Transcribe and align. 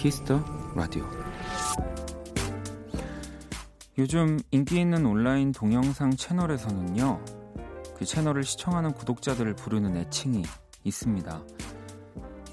키스 0.00 0.26
더 0.26 0.42
라디오. 0.74 1.04
요즘 3.98 4.38
인기 4.50 4.80
있는 4.80 5.04
온라인 5.04 5.52
동영상 5.52 6.16
채널에서는요 6.16 7.22
그 7.98 8.06
채널을 8.06 8.44
시청하는 8.44 8.92
구독자들을 8.92 9.56
부르는 9.56 9.98
애칭이 9.98 10.42
있습니다. 10.84 11.44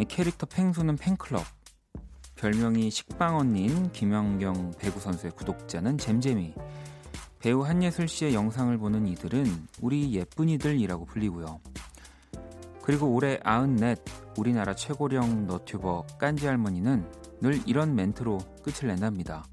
캐릭터 0.10 0.46
펭수는 0.46 0.98
팬클럽 0.98 1.42
별명이 2.36 2.92
식빵 2.92 3.38
언니인 3.38 3.94
김연경 3.94 4.74
배구 4.78 5.00
선수의 5.00 5.32
구독자는 5.32 6.00
잼잼이 6.00 6.54
배우 7.40 7.62
한예슬 7.62 8.10
씨의 8.10 8.34
영상을 8.34 8.78
보는 8.78 9.08
이들은 9.08 9.46
우리 9.80 10.14
예쁜이들이라고 10.14 11.06
불리고요. 11.06 11.62
그리고 12.84 13.08
올해 13.08 13.38
94 13.38 13.96
우리나라 14.38 14.76
최고령 14.76 15.48
너튜버 15.48 16.08
깐지 16.20 16.46
할머니는 16.46 17.27
늘 17.42 17.62
이런 17.66 17.96
멘트로 17.96 18.40
끝을 18.64 18.88
낸답니다. 18.88 19.46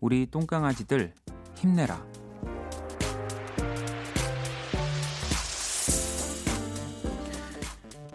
우리 0.00 0.26
똥강아지들 0.30 1.14
힘내라. 1.54 2.06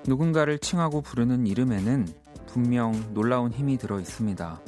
누군가를 0.06 0.60
칭하고 0.60 1.02
부르는 1.02 1.48
이름에는 1.48 2.08
분명 2.48 3.14
놀라운 3.14 3.52
힘이 3.52 3.78
들어 3.78 4.00
있습니다. 4.00 4.62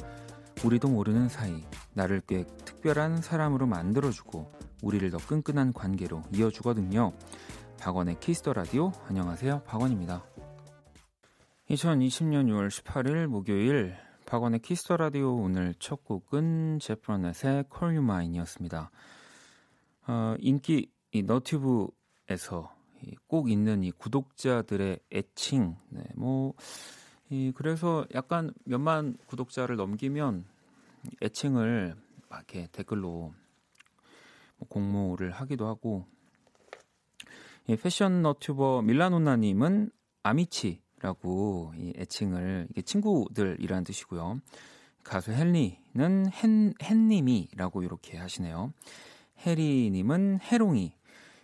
우리도 0.64 0.88
모르는 0.88 1.28
사이 1.28 1.62
나를 1.94 2.22
꽤 2.26 2.44
특별한 2.64 3.20
사람으로 3.22 3.66
만들어주고 3.66 4.50
우리를 4.82 5.10
더 5.10 5.18
끈끈한 5.18 5.72
관계로 5.72 6.22
이어주거든요. 6.32 7.12
박원의 7.78 8.18
키스 8.20 8.41
더 8.41 8.54
라디오 8.54 8.92
안녕하세요. 9.08 9.62
박원입니다. 9.64 10.24
2020년 11.70 12.46
6월 12.46 12.68
18일 12.68 13.26
목요일 13.26 14.05
박원의 14.26 14.58
키스 14.58 14.82
더 14.82 14.96
라디오 14.96 15.36
오늘 15.36 15.72
첫 15.78 16.04
곡은 16.04 16.80
제프 16.80 17.13
버넷의 17.13 17.66
Call 17.72 17.96
You 17.96 18.02
Mine이었습니다. 18.02 18.90
어, 20.08 20.34
인기 20.40 20.90
이 21.12 21.22
너튜브에서 21.22 22.74
꼭 23.28 23.48
있는 23.48 23.84
이 23.84 23.92
구독자들의 23.92 24.98
애칭, 25.12 25.76
네, 25.90 26.02
뭐, 26.16 26.54
이 27.30 27.52
그래서 27.54 28.04
약간 28.14 28.52
몇만 28.64 29.16
구독자를 29.26 29.76
넘기면 29.76 30.44
애칭을 31.22 31.94
막 32.28 32.38
이렇게 32.38 32.68
댓글로 32.72 33.32
뭐 34.56 34.68
공모를 34.68 35.30
하기도 35.30 35.68
하고, 35.68 36.04
이 37.68 37.76
패션 37.76 38.22
너튜버 38.22 38.82
밀라노나님은 38.82 39.90
amici라고 40.24 41.72
이 41.76 41.92
애칭을 41.96 42.66
이게 42.70 42.82
친구들이라는 42.82 43.84
뜻이고요. 43.84 44.40
가수 45.04 45.30
헨리는 45.30 45.76
헨, 45.94 46.74
헨님이라고 46.82 47.84
이렇게 47.84 48.18
하시네요. 48.18 48.72
해리님은 49.38 50.40
해롱이, 50.40 50.92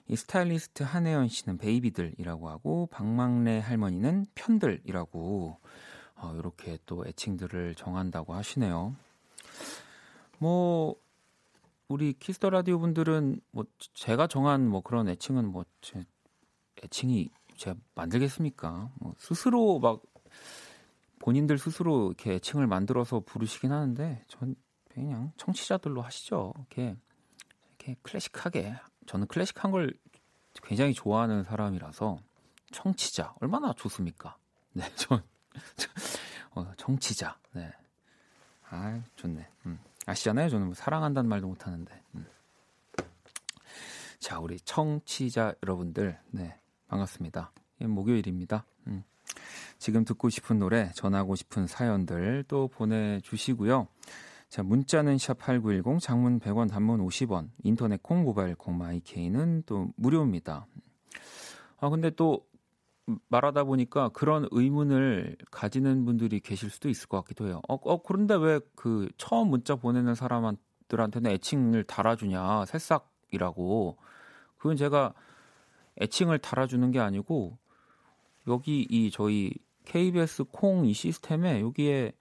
이 0.09 0.17
스타일리스트 0.17 0.83
한혜연 0.83 1.29
씨는 1.29 1.59
베이비들이라고 1.59 2.49
하고 2.49 2.89
박막래 2.91 3.61
할머니는 3.61 4.27
편들이라고 4.35 5.59
어, 6.17 6.35
이렇게 6.37 6.79
또 6.85 7.07
애칭들을 7.07 7.77
정한다고 7.77 8.35
하시네요. 8.35 8.97
뭐 10.39 10.97
우리 11.87 12.15
키스 12.15 12.37
더 12.37 12.51
라디오 12.51 12.81
분들은 12.81 13.41
뭐 13.53 13.65
제가 13.95 14.27
정한 14.27 14.67
뭐 14.67 14.81
그런 14.81 15.09
애칭은 15.09 15.47
뭐 15.53 15.65
제 15.81 16.05
애칭이 16.83 17.31
제가 17.63 17.77
만들겠습니까? 17.95 18.91
뭐 18.97 19.15
스스로 19.19 19.79
막 19.79 20.03
본인들 21.21 21.59
스스로 21.59 22.09
이렇게 22.09 22.35
애칭을 22.35 22.67
만들어서 22.67 23.21
부르시긴 23.21 23.71
하는데 23.71 24.25
전 24.27 24.57
그냥 24.89 25.33
청취자들로 25.37 26.03
하시죠. 26.03 26.53
이렇게 26.57 26.97
이렇게 27.79 27.97
클래식하게 28.03 28.75
저는 29.07 29.29
클래식한 29.29 29.71
걸 29.71 29.95
굉장히 30.65 30.93
좋아하는 30.93 31.45
사람이라서 31.45 32.19
청취자 32.73 33.35
얼마나 33.41 33.73
좋습니까? 33.75 34.37
네, 34.75 34.83
전 34.97 35.23
어, 36.55 36.73
청취자. 36.77 37.39
네. 37.53 37.73
아, 38.71 39.01
좋네. 39.15 39.49
음. 39.67 39.79
아시잖아요. 40.07 40.49
저는 40.49 40.67
뭐 40.67 40.75
사랑한다는 40.75 41.29
말도 41.29 41.47
못 41.47 41.65
하는데. 41.65 42.03
음. 42.17 42.27
자, 44.19 44.41
우리 44.41 44.59
청취자 44.59 45.55
여러분들. 45.63 46.19
네. 46.31 46.59
반갑습니다. 46.93 47.53
예, 47.81 47.87
목요일입니다. 47.87 48.67
음. 48.89 49.03
지금 49.79 50.05
듣고 50.05 50.29
싶은 50.29 50.59
노래, 50.59 50.91
전하고 50.95 51.37
싶은 51.37 51.67
사연들 51.67 52.45
또 52.49 52.69
보내주시고요. 52.69 53.89
자, 54.51 54.63
문자는 54.63 55.17
샵8910, 55.17 56.01
장문 56.01 56.39
100원, 56.39 56.69
단문 56.69 57.01
50원, 57.07 57.49
인터넷 57.63 58.03
콩, 58.03 58.25
모바일 58.25 58.55
콩, 58.55 58.77
마이케이는 58.77 59.63
또 59.65 59.89
무료입니다. 59.97 60.67
아, 61.81 61.89
근데 61.89 62.11
또 62.11 62.47
말하다 63.29 63.65
보니까 63.65 64.11
그런 64.11 64.47
의문을 64.51 65.37
가지는 65.51 66.05
분들이 66.05 66.41
계실 66.41 66.69
수도 66.69 66.91
있을 66.91 67.09
것 67.09 67.23
같기도 67.23 67.49
해요. 67.49 67.63
어, 67.69 67.75
어 67.75 68.03
그런데 68.03 68.35
왜 68.35 68.61
그 68.77 69.09
처음 69.17 69.49
문자 69.49 69.77
보내는 69.77 70.15
사람들한테는 70.15 71.31
애칭을 71.31 71.85
달아주냐, 71.85 72.67
새싹이라고. 72.67 73.97
그건 74.59 74.77
제가 74.77 75.15
애칭을 76.03 76.39
달아주는 76.39 76.91
게 76.91 77.01
아니고 77.01 77.59
여기 78.49 78.87
이 78.91 79.11
저희 79.11 79.53
KBS 79.85 80.45
콩 80.45 80.85
이 80.85 80.93
시스템에 80.93 81.61
여기에 81.61 82.13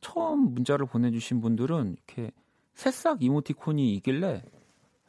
처음 0.00 0.54
문자를 0.54 0.86
보내주신 0.86 1.40
분들은 1.40 1.92
이렇게 1.92 2.30
새싹 2.74 3.22
이모티콘이 3.22 3.94
있길래 3.96 4.42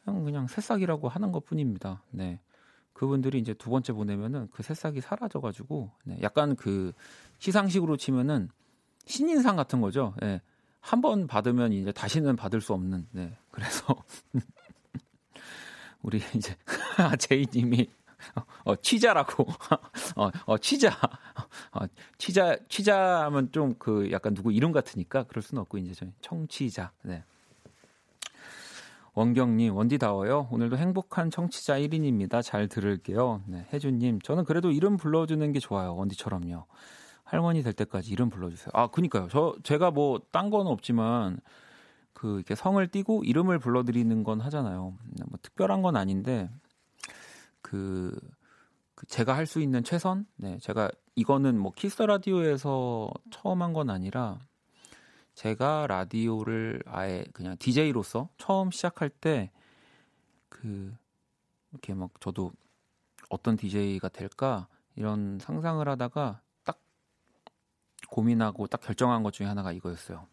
그냥 0.04 0.24
그냥 0.24 0.46
새싹이라고 0.46 1.08
하는 1.08 1.32
것 1.32 1.44
뿐입니다. 1.44 2.02
네. 2.10 2.40
그분들이 2.92 3.38
이제 3.38 3.52
두 3.52 3.68
번째 3.68 3.92
보내면은 3.92 4.48
그 4.50 4.62
새싹이 4.62 5.00
사라져가지고 5.00 5.90
네. 6.04 6.18
약간 6.22 6.56
그 6.56 6.92
시상식으로 7.38 7.96
치면은 7.96 8.48
신인상 9.04 9.56
같은 9.56 9.80
거죠. 9.80 10.14
네. 10.20 10.40
한번 10.80 11.26
받으면 11.26 11.72
이제 11.72 11.92
다시는 11.92 12.36
받을 12.36 12.60
수 12.60 12.72
없는. 12.72 13.08
네. 13.10 13.36
그래서 13.50 14.02
우리 16.02 16.22
이제 16.34 16.56
제이님이 17.18 17.88
어, 18.64 18.76
취자라고. 18.76 19.46
어, 20.16 20.30
어, 20.46 20.58
취자. 20.58 20.90
어, 21.72 21.80
취자, 22.18 22.56
취자하면 22.68 23.52
좀 23.52 23.74
그 23.78 24.10
약간 24.10 24.34
누구 24.34 24.52
이름 24.52 24.72
같으니까 24.72 25.24
그럴 25.24 25.42
수는 25.42 25.60
없고, 25.62 25.78
이제 25.78 25.92
저희 25.94 26.10
청취자. 26.20 26.92
네. 27.02 27.22
원경님, 29.14 29.74
원디다워요. 29.74 30.48
오늘도 30.50 30.76
행복한 30.76 31.30
청취자 31.30 31.78
1인입니다. 31.78 32.42
잘 32.42 32.68
들을게요. 32.68 33.42
네, 33.46 33.66
혜주님, 33.72 34.20
저는 34.20 34.44
그래도 34.44 34.70
이름 34.70 34.96
불러주는 34.98 35.52
게 35.52 35.58
좋아요. 35.58 35.94
원디처럼요. 35.96 36.66
할머니 37.24 37.62
될 37.62 37.72
때까지 37.72 38.12
이름 38.12 38.28
불러주세요. 38.28 38.68
아, 38.74 38.88
그니까요. 38.88 39.28
저, 39.30 39.56
제가 39.62 39.90
뭐, 39.90 40.20
딴 40.30 40.50
건 40.50 40.66
없지만, 40.66 41.40
그, 42.12 42.36
이렇게 42.36 42.54
성을 42.54 42.86
띠고 42.86 43.24
이름을 43.24 43.58
불러드리는 43.58 44.22
건 44.22 44.40
하잖아요. 44.42 44.94
뭐, 45.28 45.38
특별한 45.42 45.80
건 45.82 45.96
아닌데, 45.96 46.50
그, 47.66 48.16
그 48.94 49.06
제가 49.06 49.34
할 49.36 49.46
수 49.46 49.60
있는 49.60 49.82
최선? 49.82 50.24
네, 50.36 50.56
제가 50.58 50.88
이거는 51.16 51.58
뭐 51.58 51.72
키스 51.74 52.00
라디오에서 52.00 53.10
처음 53.32 53.62
한 53.62 53.72
건 53.72 53.90
아니라 53.90 54.38
제가 55.34 55.88
라디오를 55.88 56.80
아예 56.86 57.24
그냥 57.32 57.56
DJ로서 57.58 58.28
처음 58.38 58.70
시작할 58.70 59.10
때 59.10 59.50
그 60.48 60.94
이렇게 61.72 61.92
막 61.94 62.10
저도 62.20 62.52
어떤 63.28 63.56
DJ가 63.56 64.08
될까 64.08 64.68
이런 64.94 65.38
상상을 65.40 65.86
하다가 65.86 66.40
딱 66.64 66.78
고민하고 68.08 68.66
딱 68.68 68.80
결정한 68.80 69.22
것 69.22 69.32
중에 69.32 69.46
하나가 69.46 69.72
이거였어요. 69.72 70.26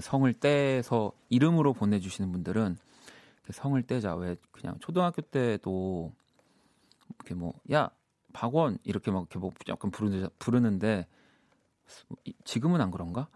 성을 0.00 0.32
떼서 0.32 1.12
이름으로 1.28 1.72
보내주시는 1.74 2.32
분들은 2.32 2.78
성을 3.52 3.80
떼자. 3.82 4.14
왜 4.16 4.36
그냥 4.52 4.78
초등학교 4.80 5.22
때도 5.22 6.12
이렇게 7.18 7.34
뭐 7.34 7.54
야 7.70 7.90
박원 8.32 8.78
이렇게 8.84 9.10
막 9.10 9.20
이렇게 9.22 9.38
뭐 9.38 9.52
약간 9.68 9.90
부르는 9.90 10.28
부르는데 10.38 11.06
지금은 12.44 12.80
안 12.80 12.90
그런가? 12.90 13.28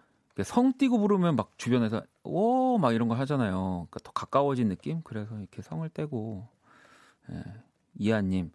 성 0.44 0.72
띄고 0.78 0.98
부르면 1.00 1.36
막 1.36 1.52
주변에서 1.58 2.02
오 2.24 2.78
막 2.78 2.92
이런 2.94 3.08
거 3.08 3.14
하잖아요. 3.16 3.86
그러니까 3.90 3.98
더 4.04 4.12
가까워진 4.12 4.68
느낌. 4.68 5.02
그래서 5.02 5.36
이렇게 5.38 5.62
성을 5.62 5.88
떼고 5.90 6.46
예, 7.30 7.42
이하님 7.96 8.52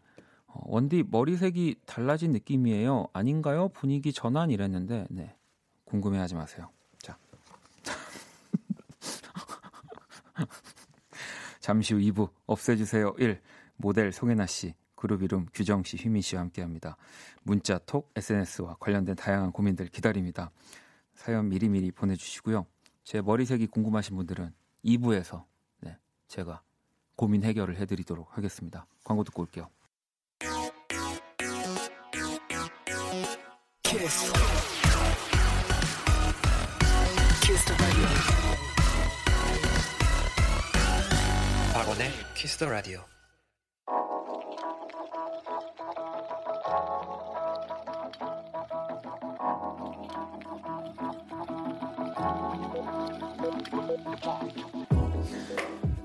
어, 0.47 0.61
원디 0.65 1.03
머리색이 1.09 1.81
달라진 1.85 2.31
느낌이에요. 2.31 3.07
아닌가요? 3.13 3.69
분위기 3.69 4.13
전환 4.13 4.49
이랬는데 4.51 5.07
네 5.09 5.35
궁금해하지 5.85 6.35
마세요. 6.35 6.69
자. 6.99 7.17
잠시 11.63 11.93
후 11.93 12.01
2부 12.01 12.29
없애주세요 12.45 13.15
1 13.17 13.39
모델 13.77 14.11
송혜나 14.11 14.45
씨 14.47 14.75
그룹 14.97 15.23
이름 15.23 15.45
규정 15.53 15.81
씨, 15.83 15.95
휘민 15.97 16.21
씨와 16.21 16.41
함께합니다. 16.41 16.97
문자, 17.43 17.77
톡, 17.79 18.11
SNS와 18.15 18.75
관련된 18.79 19.15
다양한 19.15 19.51
고민들 19.51 19.87
기다립니다. 19.87 20.51
사연 21.13 21.47
미리미리 21.49 21.91
보내주시고요. 21.91 22.65
제 23.03 23.21
머리색이 23.21 23.67
궁금하신 23.67 24.15
분들은 24.15 24.53
2부에서 24.83 25.45
네, 25.81 25.97
제가 26.27 26.61
고민 27.15 27.43
해결을 27.43 27.77
해드리도록 27.77 28.37
하겠습니다. 28.37 28.85
광고 29.03 29.23
듣고 29.23 29.41
올게요. 29.43 29.69
키스. 33.83 34.33
키스 37.41 38.72
박원의 41.73 42.07
키스 42.35 42.59
더 42.59 42.69
라디오. 42.69 42.99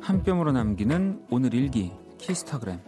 한 0.01 0.23
뼘으로 0.23 0.53
남기는 0.53 1.27
오늘 1.31 1.53
일기 1.53 1.93
키스타그램 2.17 2.81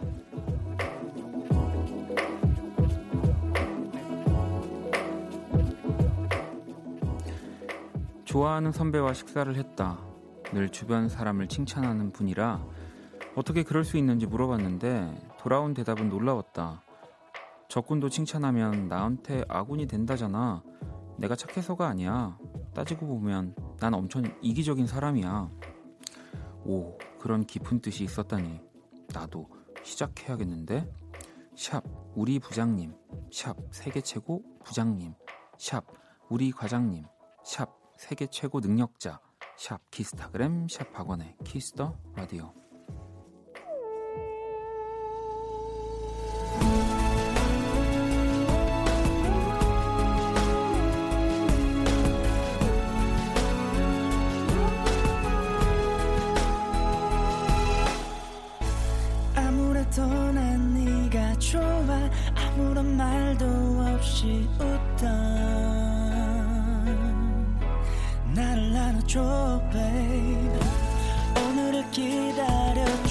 좋아하는 8.25 8.71
선배와 8.71 9.13
식사를 9.13 9.55
했다. 9.55 10.10
늘 10.53 10.69
주변 10.69 11.07
사람을 11.07 11.47
칭찬하는 11.47 12.11
분이라 12.11 12.65
어떻게 13.35 13.63
그럴 13.63 13.85
수 13.85 13.97
있는지 13.97 14.25
물어봤는데 14.25 15.29
돌아온 15.39 15.73
대답은 15.73 16.09
놀라웠다. 16.09 16.83
적군도 17.69 18.09
칭찬하면 18.09 18.89
나한테 18.89 19.45
아군이 19.47 19.87
된다잖아. 19.87 20.61
내가 21.17 21.35
착해서가 21.35 21.87
아니야. 21.87 22.37
따지고 22.73 23.07
보면 23.07 23.55
난 23.79 23.93
엄청 23.93 24.23
이기적인 24.41 24.87
사람이야. 24.87 25.49
오, 26.65 26.97
그런 27.17 27.45
깊은 27.45 27.79
뜻이 27.79 28.03
있었다니. 28.03 28.59
나도 29.13 29.49
시작해야겠는데? 29.83 30.91
샵, 31.55 31.83
우리 32.13 32.39
부장님. 32.39 32.93
샵, 33.31 33.55
세계 33.71 34.01
최고 34.01 34.43
부장님. 34.65 35.13
샵, 35.57 35.85
우리 36.27 36.51
과장님. 36.51 37.05
샵, 37.45 37.69
세계 37.97 38.27
최고 38.27 38.59
능력자. 38.59 39.21
샵, 39.61 39.79
키스타그램, 39.91 40.67
샵, 40.67 40.87
박원의 40.91 41.35
키스 41.45 41.76
더 41.76 41.95
라디오. 42.15 42.60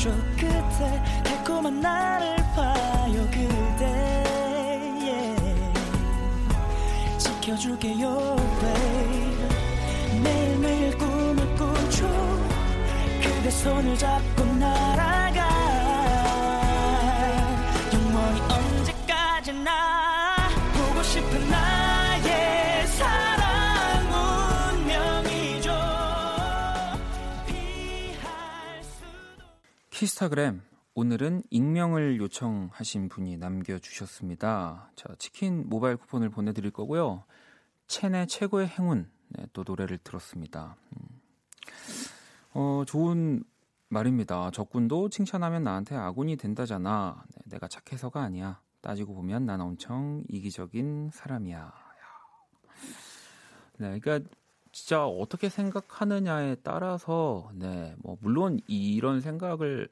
저 0.01 0.09
끝에 0.35 1.23
달콤한 1.23 1.79
나를 1.79 2.37
봐요 2.57 3.29
그대. 3.31 3.85
Yeah. 4.99 5.79
지켜줄게요 7.19 8.37
babe. 8.61 10.23
매일매일 10.23 10.97
꿈을 10.97 11.55
꾸죠. 11.55 12.09
그대 13.23 13.51
손을 13.51 13.99
잡고 13.99 14.45
나 14.55 14.90
키스타그램 30.01 30.63
오늘은 30.95 31.43
익명을 31.51 32.17
요청하신 32.17 33.11
분이 33.11 33.37
남겨주셨습니다. 33.37 34.93
자 34.97 35.15
치킨 35.19 35.69
모바일 35.69 35.99
쿠폰을 35.99 36.31
보내드릴 36.31 36.71
거고요. 36.71 37.25
첸의 37.87 38.27
최고의 38.29 38.67
행운 38.69 39.11
네, 39.29 39.47
또 39.53 39.63
노래를 39.63 39.99
들었습니다. 39.99 40.77
음. 40.97 41.21
어 42.55 42.83
좋은 42.87 43.45
말입니다. 43.91 44.51
적군도 44.53 45.11
칭찬하면 45.11 45.65
나한테 45.65 45.97
아군이 45.97 46.37
된다잖아. 46.37 47.23
네, 47.35 47.43
내가 47.51 47.69
착해서가 47.69 48.23
아니야. 48.23 48.59
따지고 48.81 49.13
보면 49.13 49.45
난 49.45 49.61
엄청 49.61 50.25
이기적인 50.31 51.11
사람이야. 51.13 51.75
네, 53.77 54.01
그러니까 54.01 54.31
진짜 54.81 55.07
어떻게 55.07 55.51
생각하느냐에 55.51 56.57
따라서 56.63 57.51
네, 57.55 57.95
뭐 57.99 58.17
물론 58.23 58.59
이런 58.67 59.21
생각을 59.21 59.89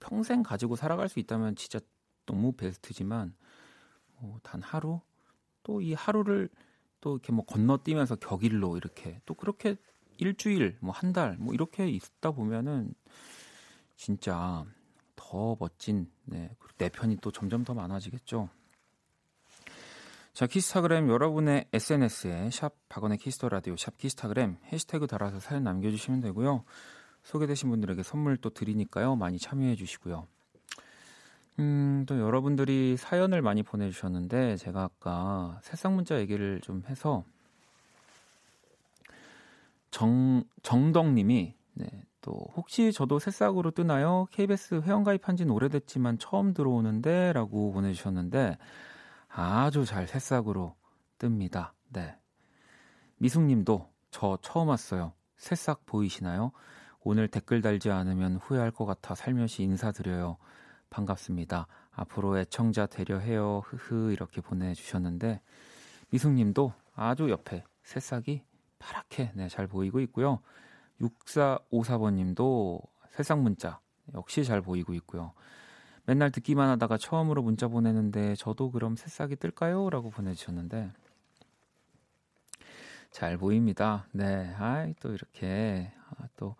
평생 0.00 0.42
가지고 0.42 0.74
살아갈 0.74 1.10
수 1.10 1.18
있다면 1.18 1.54
진짜 1.54 1.80
너무 2.24 2.52
베스트지만 2.52 3.34
뭐 4.20 4.38
단 4.42 4.62
하루 4.62 5.00
또 5.64 5.82
이 5.82 5.92
하루를 5.92 6.48
또 7.02 7.16
이렇게 7.16 7.30
뭐 7.32 7.44
건너뛰면서 7.44 8.16
격일로 8.16 8.78
이렇게 8.78 9.20
또 9.26 9.34
그렇게 9.34 9.76
일주일 10.16 10.78
뭐 10.80 10.92
한 10.94 11.12
달 11.12 11.36
뭐 11.38 11.52
이렇게 11.52 11.86
있다 11.88 12.30
보면은 12.30 12.94
진짜 13.96 14.64
더 15.14 15.56
멋진 15.60 16.10
네, 16.24 16.56
내 16.78 16.88
편이 16.88 17.18
또 17.20 17.30
점점 17.30 17.64
더 17.64 17.74
많아지겠죠. 17.74 18.48
자, 20.32 20.46
키스타그램 20.46 21.10
여러분의 21.10 21.66
SNS에 21.74 22.48
샵 22.50 22.72
박원의 22.88 23.18
키스 23.18 23.38
더 23.38 23.50
라디오 23.50 23.76
샵 23.76 23.98
키스타그램 23.98 24.56
해시태그 24.72 25.06
달아서 25.06 25.40
사연 25.40 25.62
남겨주시면 25.64 26.20
되고요. 26.22 26.64
소개되신 27.22 27.68
분들에게 27.68 28.02
선물 28.02 28.38
또 28.38 28.48
드리니까요. 28.48 29.14
많이 29.14 29.38
참여해 29.38 29.76
주시고요. 29.76 30.26
음, 31.58 32.04
또 32.08 32.18
여러분들이 32.18 32.96
사연을 32.96 33.42
많이 33.42 33.62
보내주셨는데 33.62 34.56
제가 34.56 34.84
아까 34.84 35.60
새싹 35.60 35.92
문자 35.92 36.18
얘기를 36.18 36.62
좀 36.62 36.82
해서 36.88 37.24
정 39.90 40.44
정덕님이 40.62 41.54
네, 41.74 41.86
또 42.22 42.32
혹시 42.56 42.90
저도 42.90 43.18
새싹으로 43.18 43.72
뜨나요? 43.72 44.26
KBS 44.30 44.80
회원 44.86 45.04
가입한 45.04 45.36
지는 45.36 45.52
오래됐지만 45.52 46.18
처음 46.18 46.54
들어오는데라고 46.54 47.72
보내주셨는데 47.72 48.56
아주 49.34 49.86
잘 49.86 50.06
새싹으로 50.06 50.76
뜹니다. 51.18 51.70
네. 51.88 52.14
미숙님도 53.16 53.90
저 54.10 54.38
처음 54.42 54.68
왔어요. 54.68 55.14
새싹 55.36 55.86
보이시나요? 55.86 56.52
오늘 57.00 57.28
댓글 57.28 57.62
달지 57.62 57.90
않으면 57.90 58.36
후회할 58.36 58.70
것 58.70 58.84
같아 58.84 59.14
살며시 59.14 59.62
인사드려요. 59.62 60.36
반갑습니다. 60.90 61.66
앞으로 61.92 62.38
애청자 62.38 62.86
되려 62.86 63.18
해요. 63.18 63.62
흐흐 63.64 64.12
이렇게 64.12 64.42
보내주셨는데 64.42 65.40
미숙님도 66.10 66.74
아주 66.94 67.30
옆에 67.30 67.64
새싹이 67.84 68.42
파랗게 68.78 69.32
네, 69.34 69.48
잘 69.48 69.66
보이고 69.66 70.00
있고요. 70.00 70.40
6454번님도 71.00 72.82
새싹 73.10 73.40
문자 73.40 73.80
역시 74.12 74.44
잘 74.44 74.60
보이고 74.60 74.92
있고요. 74.94 75.32
맨날 76.04 76.30
듣기만 76.30 76.68
하다가 76.70 76.98
처음으로 76.98 77.42
문자 77.42 77.68
보내는데 77.68 78.34
저도 78.36 78.70
그럼 78.70 78.96
새싹이 78.96 79.36
뜰까요? 79.36 79.88
라고 79.90 80.10
보내주셨는데 80.10 80.90
잘 83.10 83.36
보입니다. 83.36 84.06
네, 84.12 84.52
아이 84.58 84.94
또 85.00 85.12
이렇게 85.12 85.92
아, 86.16 86.26
또 86.36 86.56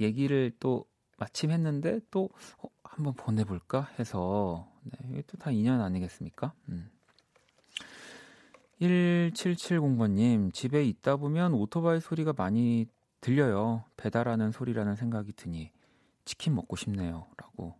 얘기를 0.00 0.52
또 0.60 0.84
마침 1.16 1.50
했는데 1.50 2.00
또 2.10 2.28
어, 2.58 2.68
한번 2.84 3.14
보내볼까 3.14 3.88
해서 3.98 4.68
네, 4.82 4.98
이게 5.10 5.22
또 5.22 5.36
다 5.38 5.50
인연 5.50 5.80
아니겠습니까? 5.80 6.52
음. 6.68 6.90
1770번님 8.80 10.52
집에 10.52 10.84
있다 10.84 11.16
보면 11.16 11.54
오토바이 11.54 12.00
소리가 12.00 12.34
많이 12.36 12.86
들려요. 13.20 13.84
배달하는 13.96 14.52
소리라는 14.52 14.96
생각이 14.96 15.32
드니 15.32 15.70
치킨 16.24 16.54
먹고 16.54 16.76
싶네요 16.76 17.26
라고 17.38 17.74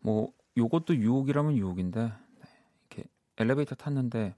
뭐 0.00 0.32
요것도 0.56 0.96
유혹이라면 0.96 1.56
유혹인데 1.56 2.00
네, 2.00 2.48
이렇게 2.90 3.08
엘리베이터 3.38 3.74
탔는데 3.74 4.34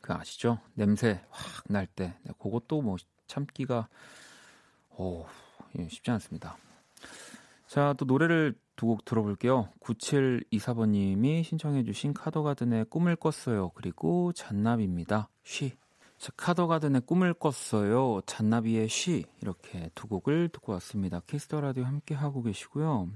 그 0.00 0.12
아시죠? 0.12 0.58
냄새 0.74 1.24
확 1.30 1.64
날 1.68 1.86
때. 1.86 2.14
네, 2.24 2.32
그것도 2.38 2.82
뭐 2.82 2.96
참기가 3.26 3.88
오, 4.96 5.24
예, 5.78 5.88
쉽지 5.88 6.10
않습니다. 6.10 6.56
자, 7.66 7.94
또 7.98 8.04
노래를 8.04 8.54
두 8.76 8.86
곡 8.86 9.04
들어볼게요. 9.04 9.68
9724번 9.80 10.90
님이 10.90 11.42
신청해 11.44 11.84
주신 11.84 12.12
카더가든의 12.12 12.86
꿈을 12.86 13.16
꿨어요. 13.16 13.70
그리고 13.70 14.32
잔나비입니다. 14.32 15.28
She. 15.44 15.76
자, 16.18 16.32
카더가든의 16.36 17.02
꿈을 17.06 17.34
꿨어요. 17.34 18.20
잔나비의 18.26 18.88
She. 18.88 19.24
이렇게 19.40 19.90
두 19.94 20.06
곡을 20.08 20.48
듣고 20.50 20.72
왔습니다. 20.72 21.20
키스 21.26 21.47
더 21.47 21.60
라디오 21.60 21.84
함께 21.84 22.14
하고 22.14 22.42
계시고요. 22.42 23.08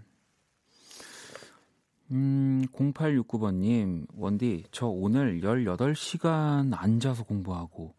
음, 2.10 2.64
0869번님, 2.72 4.06
원디, 4.14 4.64
저 4.70 4.86
오늘 4.86 5.40
18시간 5.40 6.72
앉아서 6.74 7.24
공부하고 7.24 7.94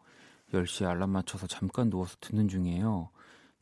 10시에 0.54 0.88
알람 0.88 1.12
맞춰서 1.12 1.46
잠깐 1.48 1.90
누워서 1.90 2.18
듣는 2.20 2.48
중이에요. 2.48 3.12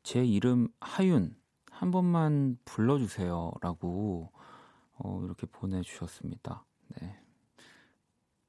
제 0.04 0.24
이름 0.24 0.70
하윤, 0.80 1.36
한 1.70 1.92
번만 1.92 2.58
불러주세요. 2.64 3.52
라고, 3.62 4.32
어, 4.96 5.22
이렇게 5.26 5.46
보내주셨습니다. 5.48 6.64
네. 7.02 7.20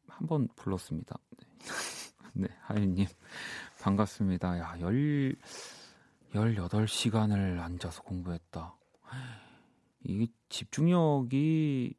한 0.07 0.27
번 0.27 0.49
불렀습니다. 0.57 1.17
네. 1.37 1.47
네, 2.35 2.49
하윤님. 2.63 3.07
반갑습니다. 3.81 4.59
야, 4.59 4.77
열, 4.81 5.37
18시간을 6.35 7.61
앉아서 7.61 8.03
공부했다. 8.03 8.75
이게 10.05 10.27
집중력이, 10.49 11.95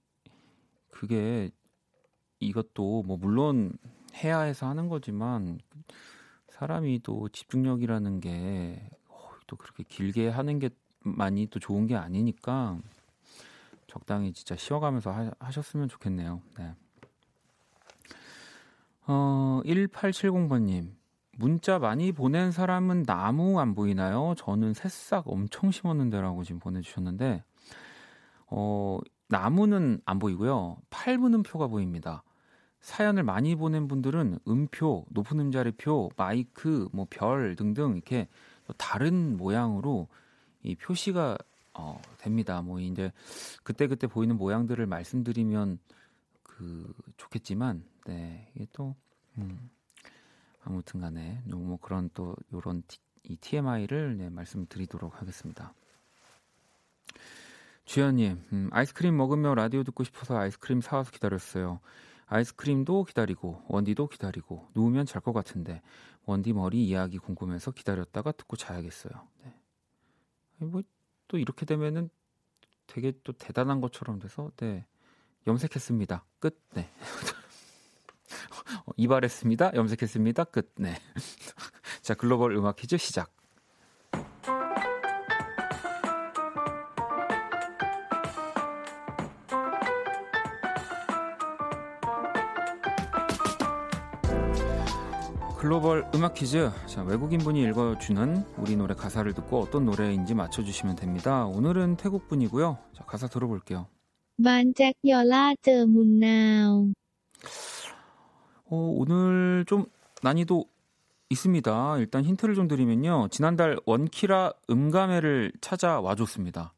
그게, 0.90 1.50
이것도 2.40 3.04
뭐, 3.04 3.18
물론 3.18 3.74
해야 4.16 4.42
해서 4.42 4.68
하는 4.68 4.88
거지만, 4.90 5.60
사람이 6.50 7.02
또 7.04 7.30
집중력이라는 7.30 8.20
게, 8.20 8.90
어, 9.08 9.30
또 9.48 9.56
그렇게 9.56 9.84
길게 9.84 10.30
하는 10.30 10.60
게 10.60 10.70
많이 11.00 11.48
또 11.48 11.60
좋은 11.60 11.88
게 11.88 11.96
아니니까 11.96 12.78
적당히 13.88 14.34
진짜 14.34 14.56
쉬어가면서 14.56 15.12
하, 15.12 15.32
하셨으면 15.40 15.88
좋겠네요. 15.88 16.42
네. 16.58 16.76
어, 19.08 19.62
1870번님. 19.66 20.92
문자 21.38 21.80
많이 21.80 22.12
보낸 22.12 22.52
사람은 22.52 23.04
나무 23.04 23.60
안 23.62 23.74
보이나요? 23.74 24.34
저는 24.38 24.74
새싹 24.74 25.24
엄청 25.28 25.72
심었는데라고 25.72 26.44
지금 26.44 26.60
보내주셨는데, 26.60 27.44
어, 28.50 29.00
나무는 29.28 30.02
안 30.06 30.20
보이고요. 30.20 30.78
팔문음표가 30.90 31.68
보입니다. 31.68 32.24
사연을 32.82 33.24
많이 33.24 33.56
보낸 33.56 33.88
분들은 33.88 34.40
음표, 34.48 35.06
높은 35.10 35.40
음자리 35.40 35.72
표, 35.72 36.10
마이크, 36.16 36.88
뭐 36.94 37.06
별 37.10 37.56
등등 37.56 37.94
이렇게 37.96 38.28
다른 38.78 39.38
모양으로 39.38 40.08
이 40.64 40.76
표시가 40.76 41.38
어, 41.74 42.02
됩니다. 42.18 42.62
뭐 42.62 42.80
이제 42.80 43.12
그때 43.64 43.88
그때 43.88 44.08
보이는 44.08 44.38
모양들을 44.38 44.86
말씀드리면 44.86 45.80
그 46.44 46.94
좋겠지만, 47.18 47.84
네 48.06 48.52
이게 48.56 48.68
또 48.74 48.96
음, 49.38 49.70
아무튼간에 50.64 51.44
뭐 51.46 51.78
그런 51.82 52.10
또 52.14 52.36
요런 52.54 52.84
티, 52.88 52.98
이 53.24 53.36
TMI를 53.38 54.18
네, 54.18 54.30
말씀드리도록 54.30 55.22
하겠습니다. 55.22 55.74
주연님, 57.90 58.46
음, 58.54 58.70
아이스크림 58.72 59.18
먹으며 59.18 59.56
라디오 59.56 59.84
듣고 59.84 60.04
싶어서 60.04 60.38
아이스크림 60.38 60.80
사와서 60.80 61.10
기다렸어요. 61.10 61.80
아이스크림도 62.28 63.06
기다리고 63.06 63.64
원디도 63.68 64.10
기다리고 64.10 64.70
누우면 64.76 65.08
잘 65.08 65.24
것 65.24 65.34
같은데 65.34 65.82
원디 66.24 66.54
머리 66.54 66.86
이야기 66.86 67.18
궁금해서 67.18 67.72
기다렸다가 67.72 68.32
듣고 68.32 68.58
자야겠어요. 68.58 69.12
네. 69.44 69.56
뭐또 70.58 71.40
이렇게 71.40 71.66
되면은 71.66 72.12
되게 72.86 73.12
또 73.24 73.34
대단한 73.34 73.82
것처럼 73.82 74.20
돼서 74.20 74.52
네 74.58 74.86
염색했습니다. 75.48 76.26
끝. 76.38 76.62
네. 76.76 76.88
어, 78.86 78.92
이발했습니다. 78.98 79.72
염색했습니다. 79.74 80.44
끝. 80.44 80.74
네. 80.76 80.96
자 82.04 82.14
글로벌 82.14 82.56
음악 82.56 82.76
퀴즈 82.76 82.98
시작. 82.98 83.34
글로벌 95.60 96.10
음악 96.16 96.36
퀴즈. 96.36 96.72
자, 96.86 97.04
외국인 97.04 97.40
분이 97.40 97.62
읽어주는 97.64 98.46
우리 98.60 98.78
노래 98.78 98.94
가사를 98.96 99.34
듣고 99.34 99.60
어떤 99.60 99.84
노래인지 99.84 100.34
맞춰주시면 100.34 100.96
됩니다. 100.96 101.46
오늘은 101.48 101.98
태국 101.98 102.30
분이고요. 102.30 102.78
자, 102.94 103.04
가사 103.04 103.28
들어볼게요. 103.28 103.86
반짝 104.42 104.94
여라 105.06 105.54
저 105.62 105.86
문나오. 105.86 106.94
어, 108.70 108.76
오늘 108.78 109.66
좀 109.68 109.88
난이도 110.24 110.64
있습니다. 111.30 111.98
일단 111.98 112.24
힌트를 112.24 112.56
좀 112.56 112.70
드리면요. 112.70 113.28
지난달 113.30 113.78
원키라 113.86 114.54
음감회를 114.70 115.52
찾아와 115.60 116.16
줬습니다. 116.16 116.74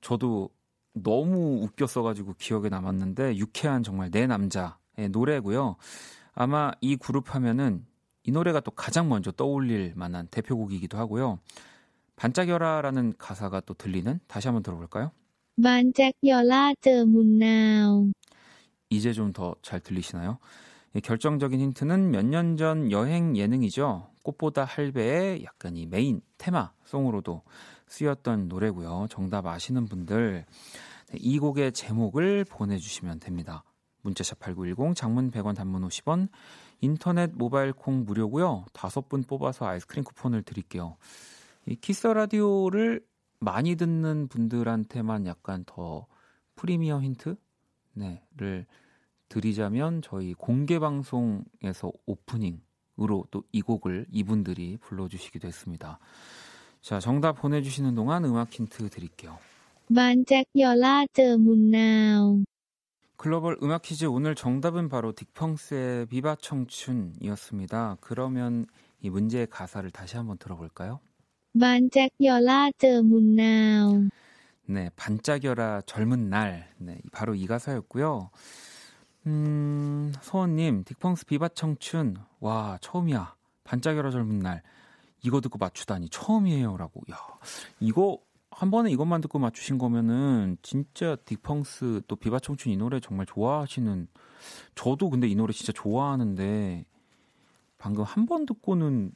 저도 0.00 0.50
너무 0.92 1.62
웃겼어가지고 1.62 2.34
기억에 2.36 2.68
남았는데 2.68 3.36
유쾌한 3.36 3.84
정말 3.84 4.10
내 4.10 4.26
남자의 4.26 5.08
노래고요. 5.12 5.76
아마 6.34 6.72
이 6.80 6.96
그룹 6.96 7.32
하면은 7.36 7.86
이 8.28 8.30
노래가 8.30 8.60
또 8.60 8.70
가장 8.70 9.08
먼저 9.08 9.32
떠올릴 9.32 9.94
만한 9.96 10.26
대표곡이기도 10.30 10.98
하고요. 10.98 11.38
반짝여라라는 12.16 13.14
가사가 13.16 13.60
또 13.60 13.72
들리는 13.72 14.20
다시 14.26 14.48
한번 14.48 14.62
들어볼까요? 14.62 15.12
반짝여라 15.62 16.74
저 16.82 17.06
문나오. 17.06 18.10
이제 18.90 19.14
좀 19.14 19.32
더 19.32 19.54
잘 19.62 19.80
들리시나요? 19.80 20.38
예, 20.94 21.00
결정적인 21.00 21.58
힌트는 21.58 22.10
몇 22.10 22.26
년 22.26 22.58
전 22.58 22.90
여행 22.92 23.34
예능이죠. 23.34 24.10
꽃보다 24.22 24.66
할배의 24.66 25.42
약간 25.44 25.74
이 25.78 25.86
메인 25.86 26.20
테마 26.36 26.72
송으로도 26.84 27.42
쓰였던 27.86 28.48
노래고요. 28.48 29.06
정답 29.08 29.46
아시는 29.46 29.86
분들 29.86 30.44
네, 31.12 31.18
이 31.18 31.38
곡의 31.38 31.72
제목을 31.72 32.44
보내주시면 32.44 33.20
됩니다. 33.20 33.64
문자샵 34.02 34.38
8910 34.40 34.94
장문 34.94 35.30
100원 35.30 35.56
단문 35.56 35.88
50원 35.88 36.28
인터넷 36.80 37.32
모바일 37.34 37.72
콩 37.72 38.04
무료고요. 38.04 38.66
다섯 38.72 39.08
분 39.08 39.22
뽑아서 39.22 39.66
아이스크림 39.66 40.04
쿠폰을 40.04 40.42
드릴게요. 40.42 40.96
이 41.66 41.76
키스 41.76 42.06
라디오를 42.06 43.04
많이 43.40 43.76
듣는 43.76 44.28
분들한테만 44.28 45.26
약간 45.26 45.64
더 45.66 46.06
프리미엄 46.56 47.02
힌트 47.04 47.36
네를 47.94 48.66
드리자면 49.28 50.02
저희 50.02 50.34
공개 50.34 50.78
방송에서 50.78 51.92
오프닝으로 52.06 53.26
또 53.30 53.42
이 53.52 53.60
곡을 53.62 54.06
이분들이 54.12 54.78
불러주시기도 54.78 55.46
했습니다. 55.48 55.98
자, 56.80 57.00
정답 57.00 57.32
보내주시는 57.32 57.94
동안 57.94 58.24
음악 58.24 58.52
힌트 58.52 58.88
드릴게요. 58.90 59.38
반짝여라 59.94 61.06
저 61.12 61.38
문나오. 61.38 62.42
글로벌 63.18 63.58
음악 63.64 63.82
퀴즈 63.82 64.04
오늘 64.04 64.36
정답은 64.36 64.88
바로 64.88 65.12
딕펑스의 65.12 66.08
비바 66.08 66.36
청춘이었습니다. 66.36 67.96
그러면 68.00 68.64
이 69.00 69.10
문제의 69.10 69.48
가사를 69.48 69.90
다시 69.90 70.16
한번 70.16 70.38
들어볼까요? 70.38 71.00
반짝여라 71.58 72.70
저 72.78 73.02
문나오. 73.02 74.04
네, 74.66 74.88
반짝여라 74.94 75.82
젊은 75.84 76.30
날. 76.30 76.72
네, 76.78 77.00
바로 77.10 77.34
이 77.34 77.48
가사였고요. 77.48 78.30
음, 79.26 80.12
서원님, 80.20 80.84
딕펑스 80.84 81.26
비바 81.26 81.48
청춘. 81.48 82.18
와, 82.38 82.78
처음이야. 82.80 83.34
반짝여라 83.64 84.12
젊은 84.12 84.38
날. 84.38 84.62
이거 85.24 85.40
듣고 85.40 85.58
맞추다니 85.58 86.10
처음이에요라고. 86.10 87.00
야, 87.10 87.16
이거 87.80 88.20
한 88.58 88.72
번에 88.72 88.90
이것만 88.90 89.20
듣고 89.20 89.38
맞추신 89.38 89.78
거면은 89.78 90.56
진짜 90.62 91.14
딕펑스 91.14 92.02
또 92.08 92.16
비바 92.16 92.40
청춘 92.40 92.72
이 92.72 92.76
노래 92.76 92.98
정말 92.98 93.24
좋아하시는 93.24 94.08
저도 94.74 95.10
근데 95.10 95.28
이 95.28 95.36
노래 95.36 95.52
진짜 95.52 95.72
좋아하는데 95.72 96.84
방금 97.78 98.02
한 98.02 98.26
번 98.26 98.46
듣고는 98.46 99.12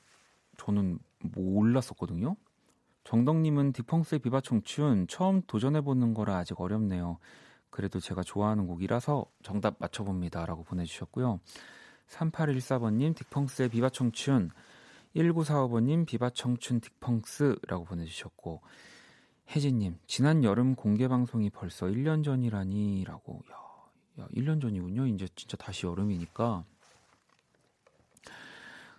저는 0.59 1.01
몰랐었거든요. 1.35 2.37
정덕님은 3.03 3.73
딕펑스의 3.73 4.23
비바 4.23 4.43
청춘 4.43 5.09
처음 5.09 5.43
도전해보는 5.43 6.15
거라 6.15 6.37
아직 6.37 6.61
어렵네요. 6.61 7.19
그래도 7.69 7.99
제가 7.99 8.23
좋아하는 8.23 8.69
곡이라서 8.69 9.27
정답 9.43 9.75
맞춰봅니다 9.81 10.47
라고 10.47 10.63
보내주셨고요. 10.63 11.41
3814번님 12.07 13.13
딕펑스의 13.15 13.73
비바 13.73 13.91
청춘 13.91 14.51
1945번님 15.17 16.07
비바 16.07 16.31
청춘 16.31 16.81
딕펑스라고 16.81 17.89
보내주셨고 17.89 18.63
혜진님, 19.55 19.99
지난 20.07 20.45
여름 20.45 20.75
공개 20.75 21.09
방송이 21.09 21.51
벌써 21.51 21.85
1년 21.85 22.25
전이라니라고. 22.25 23.43
야, 23.53 24.23
야, 24.23 24.29
1년 24.35 24.63
전이군요. 24.63 25.07
이제 25.09 25.29
진짜 25.37 25.59
다시 25.59 25.85
여름이니까. 25.85 26.65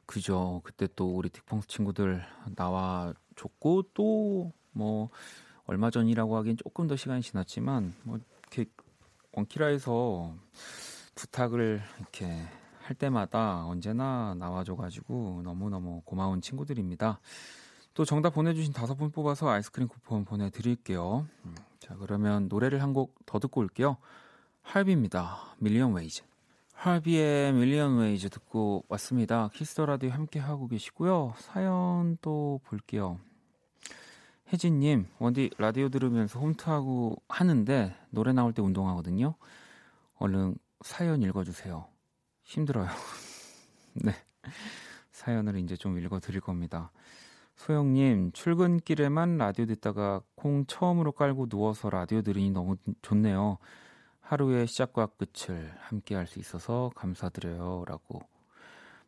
그죠. 0.05 0.61
그때 0.63 0.87
또 0.95 1.15
우리 1.15 1.29
딕펑스 1.29 1.67
친구들 1.67 2.23
나와 2.55 3.15
줬고, 3.35 3.85
또 3.95 4.53
뭐, 4.73 5.09
얼마 5.65 5.89
전이라고 5.89 6.37
하기엔 6.37 6.57
조금 6.57 6.85
더 6.85 6.95
시간이 6.95 7.23
지났지만 7.23 7.95
뭐 8.03 8.19
이렇게 8.41 8.69
원키라에서 9.31 10.35
부탁을 11.15 11.81
이렇게 11.99 12.27
할 12.83 12.95
때마다 12.95 13.65
언제나 13.65 14.35
나와줘가지고 14.37 15.41
너무너무 15.43 16.01
고마운 16.05 16.41
친구들입니다. 16.41 17.19
또 17.93 18.05
정답 18.05 18.31
보내주신 18.31 18.73
다섯 18.73 18.95
분 18.95 19.11
뽑아서 19.11 19.49
아이스크림 19.49 19.87
쿠폰 19.87 20.25
보내드릴게요. 20.25 21.27
음, 21.45 21.55
자, 21.79 21.95
그러면 21.99 22.47
노래를 22.47 22.81
한 22.81 22.93
곡 22.93 23.15
더 23.25 23.39
듣고 23.39 23.61
올게요. 23.61 23.97
HRVY입니다. 24.63 25.55
Million 25.59 25.93
Ways. 25.93 26.23
HRVY의 26.73 27.53
Million 27.53 27.97
Ways 27.99 28.29
듣고 28.29 28.83
왔습니다. 28.89 29.49
키스 29.53 29.73
더 29.73 29.85
라디오 29.85 30.09
함께 30.09 30.39
하고 30.39 30.67
계시고요. 30.67 31.33
사연 31.37 32.17
또 32.21 32.59
볼게요. 32.65 33.19
혜진님, 34.51 35.07
원디 35.19 35.49
라디오 35.57 35.89
들으면서 35.89 36.39
홈트하고 36.39 37.15
하는데 37.27 37.95
노래 38.09 38.33
나올 38.33 38.53
때 38.53 38.61
운동하거든요. 38.61 39.35
얼른 40.15 40.55
사연 40.81 41.21
읽어주세요. 41.23 41.87
힘들어요. 42.43 42.87
네. 43.93 44.13
사연을 45.11 45.57
이제 45.59 45.75
좀 45.75 45.97
읽어드릴 45.97 46.41
겁니다. 46.41 46.91
소영님, 47.55 48.31
출근길에만 48.33 49.37
라디오 49.37 49.65
듣다가 49.65 50.21
콩 50.35 50.65
처음으로 50.65 51.11
깔고 51.11 51.47
누워서 51.49 51.89
라디오 51.89 52.21
들으니 52.21 52.49
너무 52.51 52.75
좋네요. 53.01 53.57
하루의 54.21 54.67
시작과 54.67 55.07
끝을 55.17 55.73
함께 55.79 56.15
할 56.15 56.27
수 56.27 56.39
있어서 56.39 56.91
감사드려요. 56.95 57.85
라고 57.87 58.21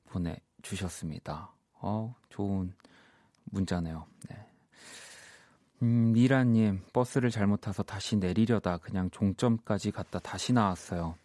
보내 0.10 0.38
주셨습니다. 0.62 1.52
어, 1.82 2.16
좋은 2.30 2.74
문자네요. 3.46 4.06
네. 4.30 4.48
음, 5.82 6.14
미라님, 6.14 6.82
버스를 6.94 7.30
잘못 7.32 7.62
타서 7.62 7.84
다시 7.84 8.16
내리려다 8.16 8.78
그냥 8.78 9.10
종점까지 9.12 9.92
갔다 9.92 10.20
다시 10.20 10.54
나왔어요. 10.54 11.16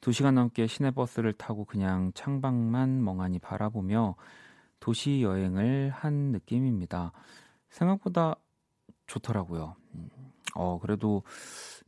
두 0.00 0.12
시간 0.12 0.34
넘게 0.34 0.66
시내버스를 0.66 1.32
타고 1.34 1.64
그냥 1.64 2.12
창밖만 2.14 3.02
멍하니 3.04 3.38
바라보며 3.38 4.16
도시 4.80 5.22
여행을 5.22 5.90
한 5.90 6.32
느낌입니다. 6.32 7.12
생각보다 7.68 8.34
좋더라고요. 9.06 9.76
음, 9.94 10.08
어, 10.54 10.78
그래도 10.80 11.22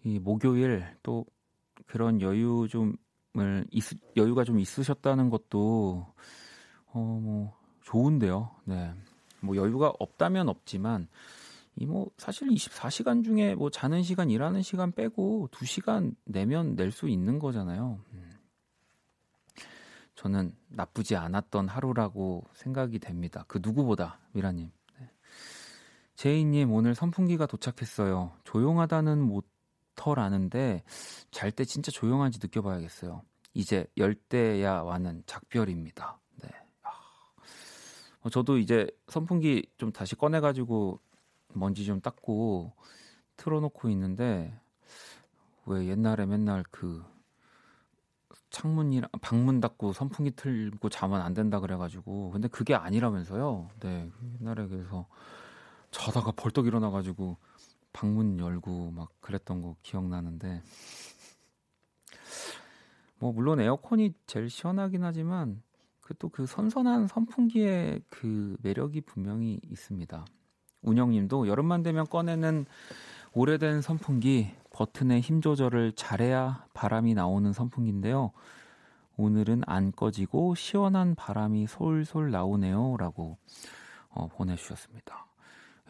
이 0.05 0.19
목요일 0.19 0.85
또 1.03 1.25
그런 1.87 2.21
여유 2.21 2.69
좀을 2.71 3.67
여유가 4.17 4.45
좀 4.45 4.61
있으셨다는 4.61 5.31
것도 5.31 6.07
어, 6.93 7.21
뭐 7.23 7.57
좋은데요. 7.83 8.51
네. 8.65 8.93
뭐 9.41 9.57
여유가 9.57 9.93
없다면 9.99 10.49
없지만 10.49 11.09
이 11.77 11.87
뭐 11.87 12.11
사실 12.19 12.49
24시간 12.49 13.25
중에 13.25 13.55
뭐 13.55 13.71
자는 13.71 14.03
시간, 14.03 14.31
일하는 14.31 14.63
시간 14.63 14.93
빼고 14.93 15.49
2시간 15.51 16.15
내면 16.25 16.77
낼 16.77 16.93
수 16.93 17.09
있는 17.09 17.39
거잖아요. 17.39 17.99
음. 18.13 18.32
저는 20.23 20.55
나쁘지 20.69 21.17
않았던 21.17 21.67
하루라고 21.67 22.47
생각이 22.55 23.00
됩니다. 23.00 23.45
그 23.49 23.59
누구보다 23.61 24.21
미라님. 24.31 24.71
네. 25.00 25.11
제이님 26.14 26.73
오늘 26.73 26.95
선풍기가 26.95 27.47
도착했어요. 27.47 28.33
조용하다는 28.45 29.21
모터라는데 29.21 30.85
잘 31.33 31.50
때 31.50 31.64
진짜 31.64 31.91
조용한지 31.91 32.38
느껴봐야겠어요. 32.41 33.23
이제 33.52 33.85
열대야와는 33.97 35.25
작별입니다. 35.26 36.21
네. 36.41 36.50
어, 38.20 38.31
저도 38.31 38.59
이제 38.59 38.87
선풍기 39.09 39.66
좀 39.77 39.90
다시 39.90 40.14
꺼내가지고 40.14 41.01
먼지 41.49 41.85
좀 41.85 42.01
닦고 42.01 42.73
틀어놓고 43.37 43.90
있는데 43.90 44.57
왜 45.66 45.88
옛날에 45.88 46.27
맨날 46.27 46.62
그 46.70 47.05
창문이랑 48.53 49.09
방문 49.23 49.61
닫고 49.61 49.95
선풍기 49.95 50.31
틀고 50.37 50.91
자면 50.91 51.23
안 51.23 51.35
된다 51.35 51.59
그래가지고 51.59 52.31
근데 52.31 52.49
그게 52.49 52.75
아니라면서요. 52.75 53.71
네 53.81 54.11
옛날에 54.41 54.69
그래서 54.69 55.07
자다가 55.91 56.33
벌떡 56.33 56.67
일어나가지고 56.67 57.38
방문 57.93 58.38
열고 58.38 58.93
막 58.93 59.11
그랬던 59.21 59.62
거 59.62 59.77
기억나는데 59.83 60.62
뭐 63.19 63.33
물론 63.33 63.59
에어컨이 63.61 64.15
제일 64.27 64.51
시원하긴 64.51 65.03
하지만 65.03 65.62
그 66.01 66.15
또그 66.15 66.43
그 66.43 66.47
선선한 66.47 67.09
선풍기의 67.09 68.03
그 68.11 68.57
매력이 68.61 69.01
분명히 69.03 69.61
있습니다. 69.71 70.27
운영님도 70.83 71.49
여름만 71.49 71.83
되면 71.83 72.07
꺼내는 72.07 72.67
오래된 73.33 73.81
선풍기 73.81 74.53
버튼의 74.83 75.21
힘 75.21 75.40
조절을 75.40 75.92
잘해야 75.92 76.66
바람이 76.75 77.14
나오는 77.14 77.53
선풍기인데요. 77.53 78.33
오늘은 79.16 79.62
안 79.66 79.92
꺼지고 79.92 80.57
시원한 80.57 81.14
바람이 81.14 81.68
솔솔 81.68 82.33
나오네요. 82.33 82.97
라고 82.97 83.38
어, 84.09 84.27
보내주셨습니다. 84.27 85.27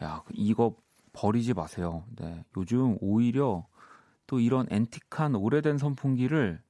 야, 0.03 0.21
이거 0.33 0.75
버리지 1.11 1.55
마세요. 1.55 2.03
네. 2.17 2.45
요즘 2.55 2.97
오히려 3.01 3.65
또 4.27 4.39
이런 4.39 4.67
앤틱한 4.69 5.33
오래된 5.35 5.79
선풍기를 5.79 6.61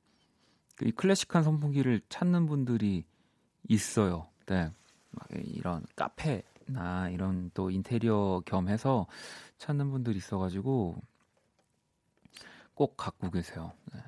이 0.82 0.92
클래식한 0.92 1.44
선풍기를 1.44 2.02
찾는 2.08 2.46
분들이 2.46 3.04
있어요. 3.68 4.30
네. 4.46 4.72
이런 5.44 5.86
카페나 5.98 7.10
이런 7.10 7.52
또 7.54 7.70
인테리어 7.70 8.44
겸해서 8.46 9.08
찾는 9.58 9.92
분들이 9.92 10.18
있어가지고 10.18 11.02
꼭 12.76 12.98
갖고 12.98 13.30
계세요. 13.32 13.72
네. 13.94 14.02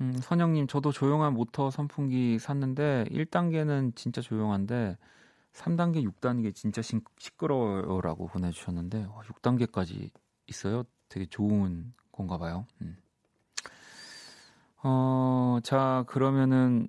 음, 0.00 0.12
선영님, 0.20 0.66
저도 0.66 0.92
조용한 0.92 1.34
모터 1.34 1.70
선풍기 1.70 2.38
샀는데 2.38 3.06
1단계는 3.10 3.94
진짜 3.96 4.20
조용한데 4.20 4.96
3단계, 5.52 6.02
6단계 6.10 6.54
진짜 6.54 6.82
시, 6.82 7.00
시끄러워요라고 7.18 8.26
보내주셨는데 8.26 9.04
어, 9.04 9.20
6단계까지 9.26 10.10
있어요. 10.48 10.84
되게 11.08 11.26
좋은 11.26 11.94
건가 12.10 12.38
봐요. 12.38 12.66
음. 12.82 12.96
어, 14.82 15.58
자, 15.62 16.04
그러면은 16.08 16.88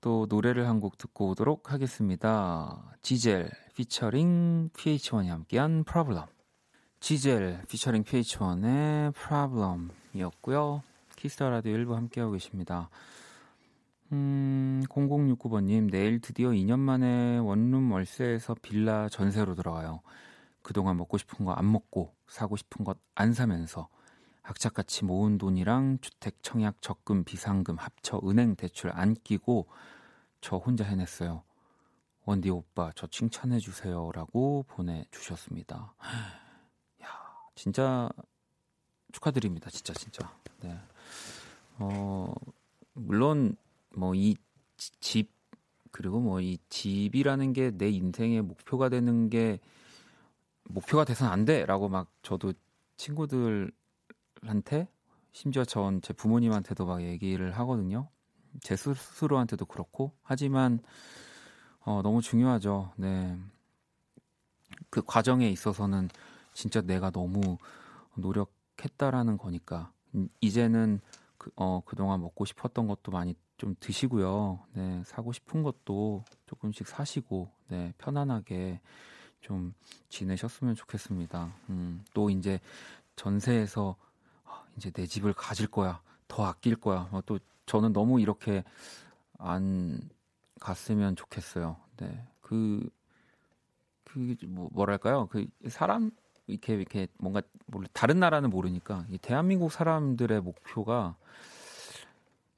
또 0.00 0.26
노래를 0.28 0.66
한 0.66 0.80
곡 0.80 0.98
듣고 0.98 1.30
오도록 1.30 1.72
하겠습니다. 1.72 2.94
지젤 3.02 3.50
피처링 3.76 4.70
pH-1이 4.70 5.28
함께한 5.28 5.84
Problem. 5.84 6.24
지젤 7.00 7.62
피처링 7.68 8.04
pH-1의 8.04 9.14
Problem이었고요. 9.14 10.82
키스 11.16 11.36
더 11.36 11.48
라디오 11.48 11.74
1부 11.76 11.94
함께하고 11.94 12.32
계십니다. 12.32 12.90
음, 14.12 14.82
0069번님, 14.88 15.90
내일 15.90 16.20
드디어 16.20 16.50
2년 16.50 16.78
만에 16.78 17.38
원룸 17.38 17.90
월세에서 17.90 18.54
빌라 18.60 19.08
전세로 19.08 19.54
들어가요. 19.54 20.02
그동안 20.62 20.98
먹고 20.98 21.16
싶은 21.18 21.46
거 21.46 21.52
안 21.54 21.70
먹고, 21.72 22.14
사고 22.28 22.56
싶은 22.56 22.84
것 22.84 22.98
안 23.14 23.32
사면서, 23.32 23.88
악착같이 24.42 25.04
모은 25.04 25.38
돈이랑 25.38 25.98
주택 26.00 26.42
청약 26.42 26.82
적금 26.82 27.24
비상금 27.24 27.76
합쳐 27.78 28.20
은행 28.24 28.56
대출 28.56 28.90
안 28.92 29.14
끼고, 29.14 29.68
저 30.40 30.56
혼자 30.56 30.84
해냈어요. 30.84 31.44
원디 32.24 32.50
오빠, 32.50 32.92
저 32.94 33.06
칭찬해주세요. 33.06 34.12
라고 34.12 34.64
보내주셨습니다. 34.68 35.94
진짜 37.54 38.08
축하드립니다. 39.12 39.70
진짜 39.70 39.92
진짜. 39.94 40.32
네. 40.60 40.78
어 41.78 42.32
물론 42.94 43.56
뭐 43.96 44.14
이 44.14 44.36
집 45.00 45.30
그리고 45.92 46.20
뭐 46.20 46.40
이 46.40 46.58
집이라는 46.70 47.52
게 47.52 47.70
내 47.72 47.90
인생의 47.90 48.42
목표가 48.42 48.88
되는 48.88 49.28
게 49.28 49.58
목표가 50.64 51.04
돼서는 51.04 51.32
안 51.32 51.44
돼라고 51.44 51.88
막 51.88 52.08
저도 52.22 52.52
친구들한테 52.96 53.72
심지어 55.32 55.64
전 55.64 56.00
제 56.02 56.12
부모님한테도 56.12 56.86
막 56.86 57.02
얘기를 57.02 57.52
하거든요. 57.58 58.08
제 58.62 58.74
스스로한테도 58.76 59.64
그렇고 59.66 60.12
하지만 60.22 60.80
어 61.80 62.00
너무 62.02 62.20
중요하죠. 62.22 62.92
네. 62.96 63.36
그 64.90 65.02
과정에 65.02 65.48
있어서는 65.48 66.08
진짜 66.52 66.80
내가 66.80 67.10
너무 67.10 67.58
노력했다라는 68.14 69.38
거니까 69.38 69.92
음, 70.14 70.28
이제는 70.40 71.00
그, 71.38 71.50
어, 71.56 71.80
그동안 71.86 72.20
먹고 72.20 72.44
싶었던 72.44 72.86
것도 72.86 73.12
많이 73.12 73.34
좀 73.56 73.74
드시고요. 73.80 74.60
네, 74.72 75.02
사고 75.04 75.32
싶은 75.32 75.62
것도 75.62 76.24
조금씩 76.46 76.86
사시고, 76.86 77.50
네, 77.68 77.92
편안하게 77.98 78.80
좀 79.40 79.74
지내셨으면 80.08 80.74
좋겠습니다. 80.74 81.52
음, 81.70 82.04
또 82.12 82.30
이제 82.30 82.60
전세에서 83.16 83.96
아, 84.44 84.64
이제 84.76 84.90
내 84.90 85.06
집을 85.06 85.32
가질 85.32 85.66
거야. 85.66 86.02
더 86.28 86.44
아낄 86.44 86.76
거야. 86.76 87.08
어, 87.10 87.20
또 87.24 87.38
저는 87.66 87.92
너무 87.92 88.20
이렇게 88.20 88.64
안 89.38 90.10
갔으면 90.60 91.16
좋겠어요. 91.16 91.76
네. 91.96 92.26
그, 92.40 92.88
그, 94.04 94.36
뭐, 94.46 94.68
뭐랄까요. 94.72 95.26
그 95.28 95.46
사람, 95.68 96.10
이렇게 96.50 96.74
이렇게 96.74 97.06
뭔가 97.18 97.42
다른 97.92 98.20
나라는 98.20 98.50
모르니까 98.50 99.06
이 99.10 99.18
대한민국 99.18 99.72
사람들의 99.72 100.40
목표가 100.42 101.16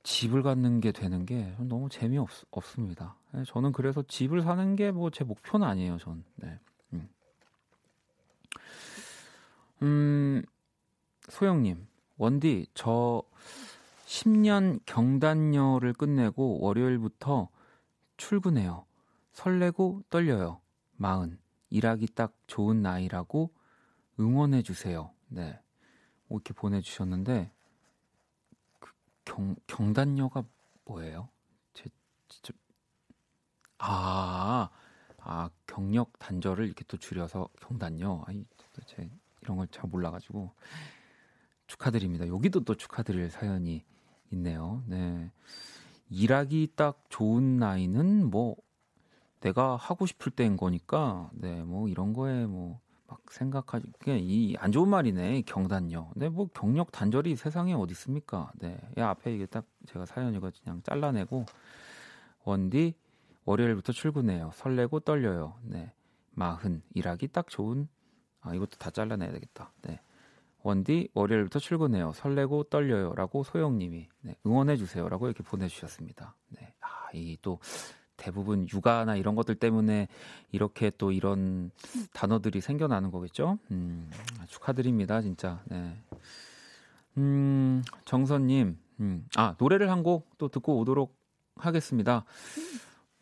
집을 0.02 0.42
갖는 0.42 0.80
게 0.80 0.90
되는 0.92 1.24
게 1.26 1.54
너무 1.58 1.88
재미없 1.88 2.28
없습니다. 2.50 3.16
네, 3.32 3.44
저는 3.46 3.72
그래서 3.72 4.02
집을 4.02 4.42
사는 4.42 4.76
게 4.76 4.90
뭐 4.90 5.10
제 5.10 5.24
목표는 5.24 5.66
아니에요. 5.66 5.98
전. 5.98 6.24
네. 6.36 6.58
음. 6.92 7.08
음 9.82 10.42
소영님 11.28 11.86
원디 12.16 12.66
저 12.74 13.22
10년 14.06 14.80
경단녀를 14.86 15.94
끝내고 15.94 16.60
월요일부터 16.60 17.48
출근해요. 18.16 18.84
설레고 19.32 20.02
떨려요. 20.10 20.60
마흔. 20.96 21.38
일하기 21.70 22.08
딱 22.14 22.34
좋은 22.46 22.82
나이라고 22.82 23.50
응원해 24.22 24.62
주세요. 24.62 25.12
네. 25.28 25.60
뭐 26.28 26.38
이렇게 26.38 26.54
보내 26.54 26.80
주셨는데 26.80 27.52
그 28.80 28.92
경 29.24 29.56
경단녀가 29.66 30.44
뭐예요? 30.86 31.28
제 31.74 31.90
진짜 32.28 32.52
아, 33.78 34.70
아 35.18 35.50
경력 35.66 36.18
단절을 36.18 36.66
이렇게 36.66 36.84
또 36.88 36.96
줄여서 36.96 37.48
경단녀. 37.60 38.22
아니 38.26 38.44
제 38.86 39.10
이런 39.42 39.56
걸 39.56 39.66
잘 39.70 39.88
몰라 39.90 40.10
가지고 40.10 40.52
축하드립니다. 41.66 42.28
여기도 42.28 42.60
또 42.64 42.74
축하드릴 42.76 43.30
사연이 43.30 43.84
있네요. 44.32 44.82
네. 44.86 45.30
일하기 46.10 46.74
딱 46.76 47.04
좋은 47.08 47.58
나이는 47.58 48.30
뭐 48.30 48.56
내가 49.40 49.76
하고 49.76 50.06
싶을 50.06 50.32
때인 50.32 50.56
거니까 50.56 51.30
네, 51.34 51.62
뭐 51.64 51.88
이런 51.88 52.12
거에 52.12 52.46
뭐 52.46 52.80
막 53.12 53.20
생각하지 53.30 53.86
그냥 53.98 54.20
이 54.22 54.56
안 54.58 54.72
좋은 54.72 54.88
말이네. 54.88 55.42
경단녀. 55.42 56.10
네, 56.16 56.28
뭐 56.30 56.48
경력 56.54 56.92
단절이 56.92 57.36
세상에 57.36 57.74
어디 57.74 57.92
있습니까? 57.92 58.50
네. 58.58 58.78
야, 58.96 59.10
앞에 59.10 59.34
이게 59.34 59.44
딱 59.46 59.66
제가 59.86 60.06
사연 60.06 60.34
이거 60.34 60.50
그냥 60.64 60.82
잘라내고 60.82 61.44
원디 62.44 62.94
월요일부터 63.44 63.92
출근해요. 63.92 64.50
설레고 64.54 65.00
떨려요. 65.00 65.54
네. 65.62 65.92
마흔 66.30 66.82
일하기 66.94 67.28
딱 67.28 67.48
좋은 67.48 67.86
아, 68.40 68.54
이것도 68.54 68.78
다 68.78 68.90
잘라내야 68.90 69.30
되겠다. 69.32 69.72
네. 69.82 70.00
원디 70.62 71.08
월요일부터 71.12 71.58
출근해요. 71.58 72.12
설레고 72.14 72.64
떨려요라고 72.64 73.42
소영님이 73.44 74.08
네, 74.22 74.36
응원해 74.46 74.76
주세요라고 74.76 75.26
이렇게 75.26 75.42
보내주셨습니다. 75.42 76.34
네, 76.48 76.72
아, 76.80 77.10
이또 77.12 77.58
대부분 78.16 78.66
육아나 78.72 79.16
이런 79.16 79.34
것들 79.34 79.54
때문에 79.56 80.08
이렇게 80.52 80.90
또 80.98 81.12
이런 81.12 81.70
단어들이 82.12 82.60
생겨나는 82.60 83.10
거겠죠. 83.10 83.58
음, 83.70 84.10
축하드립니다, 84.48 85.20
진짜. 85.22 85.60
네. 85.66 85.96
음, 87.18 87.82
정선님, 88.04 88.78
음, 89.00 89.26
아 89.36 89.54
노래를 89.58 89.90
한 89.90 90.02
곡 90.02 90.30
또 90.38 90.48
듣고 90.48 90.78
오도록 90.78 91.16
하겠습니다. 91.56 92.24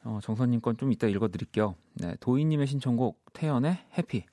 어, 0.04 0.18
정선님 0.22 0.60
건 0.60 0.76
좀 0.76 0.92
이따 0.92 1.06
읽어드릴게요. 1.06 1.74
네, 1.94 2.14
도희님의 2.20 2.66
신청곡 2.66 3.22
태연의 3.32 3.78
해피. 3.98 4.24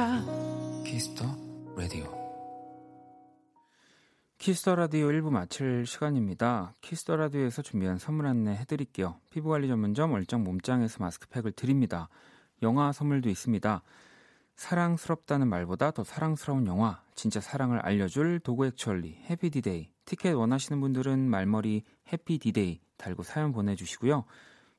거야. 0.00 0.24
키스 0.86 1.10
더 1.10 1.24
라디오. 1.76 2.18
키스 4.38 4.61
더 4.61 4.74
라디오 4.74 5.08
1부 5.08 5.28
마칠 5.28 5.84
시간입니다. 5.84 6.72
키스 6.80 7.02
더 7.02 7.16
라디오에서 7.16 7.60
준비한 7.60 7.98
선물 7.98 8.26
안내 8.26 8.52
해드릴게요. 8.52 9.20
피부관리 9.28 9.68
전문점 9.68 10.12
얼짱 10.12 10.42
몸짱에서 10.42 10.96
마스크팩을 11.00 11.52
드립니다. 11.52 12.08
영화 12.62 12.92
선물도 12.92 13.28
있습니다. 13.28 13.82
사랑스럽다는 14.56 15.48
말보다 15.48 15.90
더 15.90 16.02
사랑스러운 16.02 16.66
영화, 16.66 17.02
진짜 17.14 17.40
사랑을 17.40 17.80
알려줄 17.80 18.40
Dog 18.40 18.66
Actually 18.66 19.24
해피디데이. 19.28 19.90
티켓 20.06 20.32
원하시는 20.32 20.80
분들은 20.80 21.28
말머리 21.28 21.84
해피디데이 22.10 22.80
달고 22.96 23.22
사연 23.22 23.52
보내주시고요. 23.52 24.24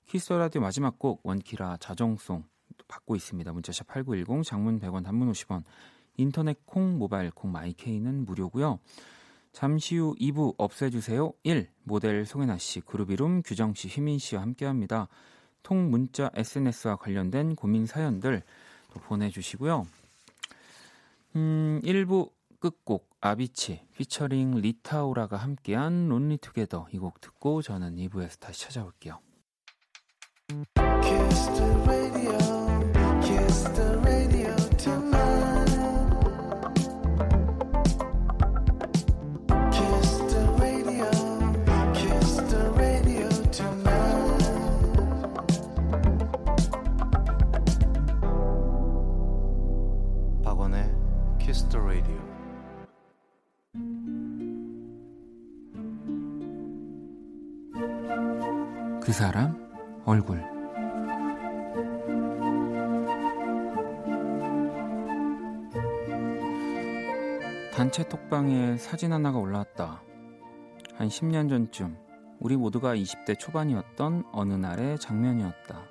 키스 0.07 0.27
더 0.27 0.39
라디오 0.39 0.61
마지막 0.61 0.97
곡 0.97 1.21
원키라 1.23 1.77
자정송 1.77 2.43
받고 2.87 3.15
있습니다. 3.15 3.51
문자샵 3.51 3.87
8910 3.87 4.43
장문 4.43 4.79
100원 4.79 5.03
단문 5.03 5.31
50원 5.31 5.63
인터넷 6.17 6.57
콩 6.65 6.97
모바일 6.97 7.31
콩 7.31 7.51
마이케이는 7.51 8.25
무료고요. 8.25 8.79
잠시 9.53 9.97
후 9.97 10.15
2부 10.19 10.55
없애주세요 10.57 11.33
1 11.43 11.69
모델 11.83 12.25
송혜나 12.25 12.57
씨 12.57 12.79
그룹 12.81 13.11
이름 13.11 13.41
규정 13.41 13.73
씨 13.73 13.87
희민 13.87 14.17
씨와 14.17 14.41
함께합니다. 14.41 15.07
톡 15.63 15.89
문자 15.91 16.29
SNS와 16.33 16.95
관련된 16.95 17.55
고민 17.55 17.85
사연들 17.85 18.43
또 18.93 18.99
보내주시고요. 18.99 19.85
음 21.35 21.81
1부 21.83 22.31
끝곡 22.59 23.09
아비치 23.21 23.81
피처링 23.97 24.55
Rita 24.55 24.92
Ora가 24.92 25.37
함께한 25.37 26.07
Lonely 26.09 26.37
Together 26.37 26.87
이 26.93 26.97
곡 26.97 27.21
듣고 27.21 27.61
저는 27.61 27.95
2부에서 27.95 28.39
다시 28.39 28.61
찾아올게요. 28.63 29.19
그 59.11 59.15
사람 59.15 59.57
얼굴 60.05 60.39
단체 67.73 68.07
톡방에 68.07 68.77
사진 68.77 69.11
하나가 69.11 69.37
올라왔다. 69.37 70.01
한 70.95 71.07
10년 71.09 71.49
전쯤 71.49 71.97
우리 72.39 72.55
모두가 72.55 72.95
20대 72.95 73.37
초반이었던 73.37 74.29
어느 74.31 74.53
날의 74.53 74.97
장면이었다. 74.97 75.81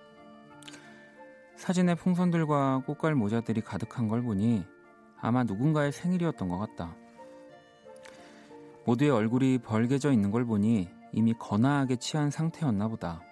사진에 1.56 1.96
풍선들과 1.96 2.84
꽃갈 2.86 3.14
모자들이 3.16 3.60
가득한 3.60 4.08
걸 4.08 4.22
보니 4.22 4.64
아마 5.20 5.44
누군가의 5.44 5.92
생일이었던 5.92 6.48
것 6.48 6.56
같다. 6.56 6.96
모두의 8.86 9.10
얼굴이 9.10 9.58
벌개져 9.58 10.10
있는 10.10 10.30
걸 10.30 10.46
보니 10.46 10.99
이미 11.12 11.34
거나하게 11.34 11.96
취한 11.96 12.30
상태였나 12.30 12.88
보다. 12.88 13.22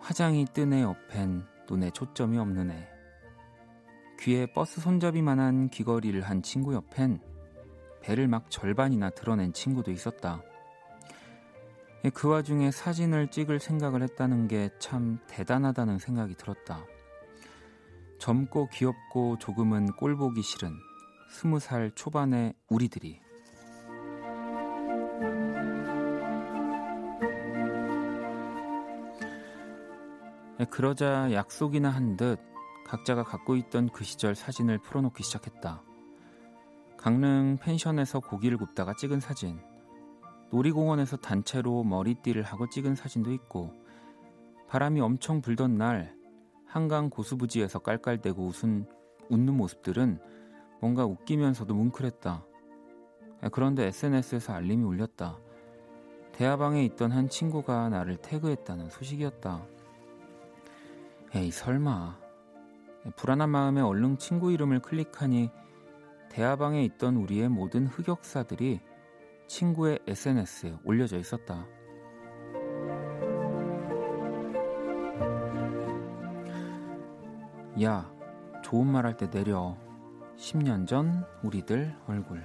화장이 0.00 0.46
뜬 0.52 0.72
애 0.72 0.82
옆엔 0.82 1.44
눈에 1.68 1.90
초점이 1.90 2.38
없는 2.38 2.70
애. 2.70 2.88
귀에 4.20 4.46
버스 4.46 4.80
손잡이만한 4.80 5.68
귀걸이를 5.70 6.22
한 6.22 6.42
친구 6.42 6.74
옆엔 6.74 7.20
배를 8.00 8.26
막 8.28 8.50
절반이나 8.50 9.10
드러낸 9.10 9.52
친구도 9.52 9.90
있었다. 9.90 10.42
그 12.14 12.28
와중에 12.28 12.70
사진을 12.70 13.28
찍을 13.28 13.60
생각을 13.60 14.02
했다는 14.02 14.48
게 14.48 14.70
참 14.78 15.18
대단하다는 15.26 15.98
생각이 15.98 16.34
들었다. 16.36 16.84
젊고 18.18 18.68
귀엽고 18.72 19.38
조금은 19.38 19.92
꼴보기 19.92 20.42
싫은 20.42 20.72
스무 21.30 21.58
살 21.60 21.90
초반의 21.94 22.54
우리들이 22.68 23.20
그러자 30.66 31.32
약속이나 31.32 31.88
한 31.88 32.16
듯 32.16 32.40
각자가 32.84 33.22
갖고 33.22 33.54
있던 33.56 33.90
그 33.90 34.02
시절 34.02 34.34
사진을 34.34 34.78
풀어놓기 34.78 35.22
시작했다. 35.22 35.82
강릉 36.96 37.58
펜션에서 37.60 38.20
고기를 38.20 38.56
굽다가 38.56 38.94
찍은 38.94 39.20
사진, 39.20 39.60
놀이공원에서 40.50 41.18
단체로 41.18 41.84
머리띠를 41.84 42.42
하고 42.42 42.68
찍은 42.68 42.94
사진도 42.94 43.30
있고, 43.32 43.72
바람이 44.68 45.00
엄청 45.00 45.42
불던 45.42 45.76
날 45.76 46.16
한강 46.66 47.08
고수부지에서 47.10 47.78
깔깔대고 47.80 48.46
웃은 48.46 48.86
웃는 49.28 49.54
모습들은 49.54 50.18
뭔가 50.80 51.04
웃기면서도 51.04 51.74
뭉클했다. 51.74 52.44
그런데 53.52 53.86
SNS에서 53.86 54.54
알림이 54.54 54.82
울렸다. 54.82 55.38
대화방에 56.32 56.82
있던 56.84 57.12
한 57.12 57.28
친구가 57.28 57.90
나를 57.90 58.16
태그했다는 58.16 58.88
소식이었다. 58.88 59.66
에이 61.34 61.50
설마 61.50 62.18
불안한 63.16 63.50
마음에 63.50 63.80
얼른 63.80 64.18
친구 64.18 64.52
이름을 64.52 64.80
클릭하니 64.80 65.50
대화방에 66.30 66.82
있던 66.84 67.16
우리의 67.16 67.48
모든 67.48 67.86
흑역사들이 67.86 68.80
친구의 69.46 69.98
SNS에 70.06 70.78
올려져 70.84 71.18
있었다. 71.18 71.66
야, 77.82 78.10
좋은 78.64 78.86
말 78.86 79.06
할 79.06 79.16
때 79.16 79.30
내려. 79.30 79.76
10년 80.36 80.86
전 80.86 81.24
우리들 81.42 81.94
얼굴. 82.06 82.42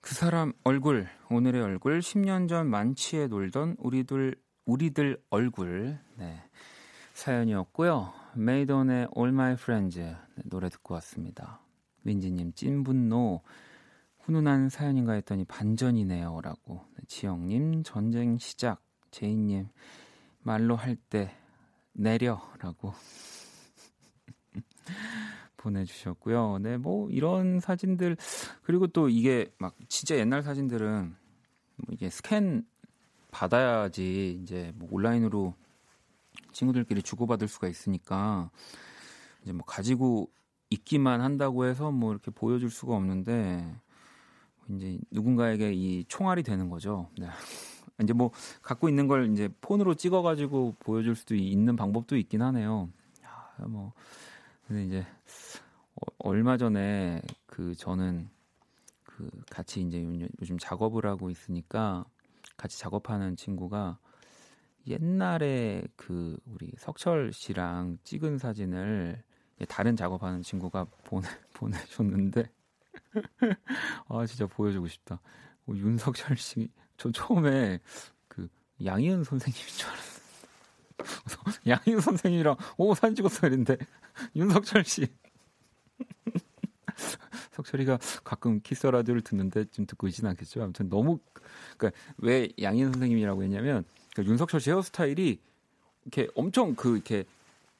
그 0.00 0.14
사람 0.14 0.52
얼굴, 0.64 1.08
오늘의 1.30 1.62
얼굴, 1.62 2.00
10년 2.00 2.48
전 2.48 2.68
만취에 2.68 3.26
놀던 3.28 3.76
우리들, 3.78 4.36
우리들 4.64 5.22
얼굴. 5.30 5.98
네. 6.16 6.42
사연이었고요. 7.12 8.12
메이돈의 8.34 9.08
All 9.16 9.30
My 9.32 9.52
Friends 9.52 9.98
네, 10.00 10.16
노래 10.44 10.68
듣고 10.68 10.94
왔습니다. 10.94 11.60
민지님 12.02 12.52
찐분노 12.54 13.42
훈훈한 14.20 14.68
사연인가 14.68 15.12
했더니 15.12 15.44
반전이네요라고 15.44 16.84
네, 16.96 17.04
지영님 17.06 17.82
전쟁 17.84 18.38
시작 18.38 18.82
제이님 19.10 19.68
말로 20.40 20.76
할 20.76 20.96
때 20.96 21.30
내려라고 21.92 22.92
보내주셨고요. 25.56 26.58
네, 26.58 26.76
뭐 26.76 27.08
이런 27.10 27.60
사진들 27.60 28.16
그리고 28.62 28.88
또 28.88 29.08
이게 29.08 29.54
막 29.58 29.76
진짜 29.88 30.16
옛날 30.16 30.42
사진들은 30.42 31.14
뭐 31.76 31.86
이게 31.92 32.10
스캔 32.10 32.66
받아야지 33.34 34.38
이제 34.40 34.72
뭐 34.76 34.88
온라인으로 34.92 35.54
친구들끼리 36.52 37.02
주고받을 37.02 37.48
수가 37.48 37.66
있으니까 37.66 38.48
이제 39.42 39.52
뭐 39.52 39.64
가지고 39.66 40.30
있기만 40.70 41.20
한다고 41.20 41.66
해서 41.66 41.90
뭐 41.90 42.12
이렇게 42.12 42.30
보여줄 42.30 42.70
수가 42.70 42.94
없는데 42.94 43.74
이제 44.70 44.98
누군가에게 45.10 45.72
이 45.72 46.04
총알이 46.06 46.44
되는 46.44 46.70
거죠. 46.70 47.08
네. 47.18 47.26
이제 48.02 48.12
뭐 48.12 48.30
갖고 48.62 48.88
있는 48.88 49.08
걸 49.08 49.32
이제 49.32 49.48
폰으로 49.60 49.94
찍어가지고 49.94 50.76
보여줄 50.78 51.16
수도 51.16 51.34
있는 51.34 51.74
방법도 51.76 52.16
있긴 52.16 52.40
하네요. 52.40 52.88
야, 53.24 53.66
뭐 53.66 53.92
근데 54.66 54.84
이제 54.84 55.06
어, 55.96 56.06
얼마 56.18 56.56
전에 56.56 57.20
그 57.46 57.74
저는 57.74 58.28
그 59.02 59.28
같이 59.50 59.80
이제 59.80 60.02
요즘 60.40 60.58
작업을 60.58 61.06
하고 61.06 61.30
있으니까 61.30 62.04
같이 62.56 62.78
작업하는 62.78 63.36
친구가 63.36 63.98
옛날에 64.86 65.82
그 65.96 66.36
우리 66.46 66.70
석철 66.76 67.32
씨랑 67.32 67.98
찍은 68.04 68.38
사진을 68.38 69.22
다른 69.68 69.96
작업하는 69.96 70.42
친구가 70.42 70.86
보내 71.04 71.28
보내줬는데 71.54 72.50
아 74.08 74.26
진짜 74.26 74.46
보여주고 74.46 74.88
싶다. 74.88 75.20
어, 75.66 75.72
윤석철 75.74 76.36
씨, 76.36 76.70
저 76.96 77.10
처음에 77.10 77.80
그 78.28 78.48
양희은 78.84 79.24
선생님인 79.24 79.68
줄 79.74 79.88
알았어요. 79.88 80.24
양희은 81.66 82.00
선생님이랑 82.00 82.56
오 82.76 82.94
사진 82.94 83.16
찍었어 83.16 83.46
이랬는데 83.46 83.78
윤석철 84.36 84.84
씨. 84.84 85.06
석철이가 87.54 87.98
가끔 88.22 88.60
키스 88.62 88.86
라디오를 88.86 89.22
듣는데 89.22 89.64
좀 89.66 89.86
듣고 89.86 90.06
있지는 90.08 90.30
않겠죠. 90.30 90.62
아무튼 90.62 90.88
너무 90.88 91.18
그러니까 91.76 91.98
왜 92.18 92.48
양희은 92.60 92.92
선생님이라고 92.92 93.42
했냐면 93.42 93.84
그러니까 94.12 94.30
윤석철 94.30 94.60
씨 94.60 94.70
헤어스타일이 94.70 95.38
이렇게 96.04 96.28
엄청 96.34 96.74
그 96.74 96.94
이렇게 96.94 97.24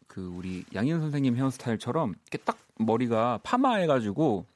그 0.07 0.27
우리 0.27 0.65
양희은 0.75 1.01
선생님 1.01 1.37
헤어스타일처럼 1.37 2.15
이렇게 2.31 2.39
딱 2.45 2.59
머리가 2.77 3.41
파마해가지고 3.43 4.47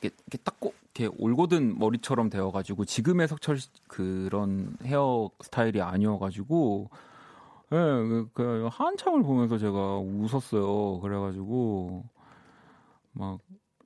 이렇게, 0.00 0.16
이렇게 0.26 0.38
딱 0.44 0.56
꼭 0.58 0.74
이렇게 0.96 1.14
올고든 1.18 1.78
머리처럼 1.78 2.30
되어가지고 2.30 2.86
지금의 2.86 3.28
석철 3.28 3.58
그런 3.86 4.76
헤어 4.82 5.30
스타일이 5.40 5.82
아니어가지고 5.82 6.88
예, 7.72 7.76
그, 7.76 8.30
그 8.32 8.68
한참을 8.72 9.22
보면서 9.22 9.58
제가 9.58 9.98
웃었어요. 9.98 11.00
그래가지고 11.00 12.04
막 13.12 13.40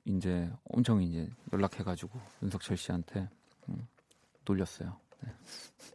이제 0.05 0.51
엄청 0.65 1.01
이제 1.01 1.29
연락해가지고 1.53 2.19
윤석철 2.43 2.77
씨한테 2.77 3.29
음, 3.69 3.87
놀렸어요. 4.45 4.97
네. 5.21 5.33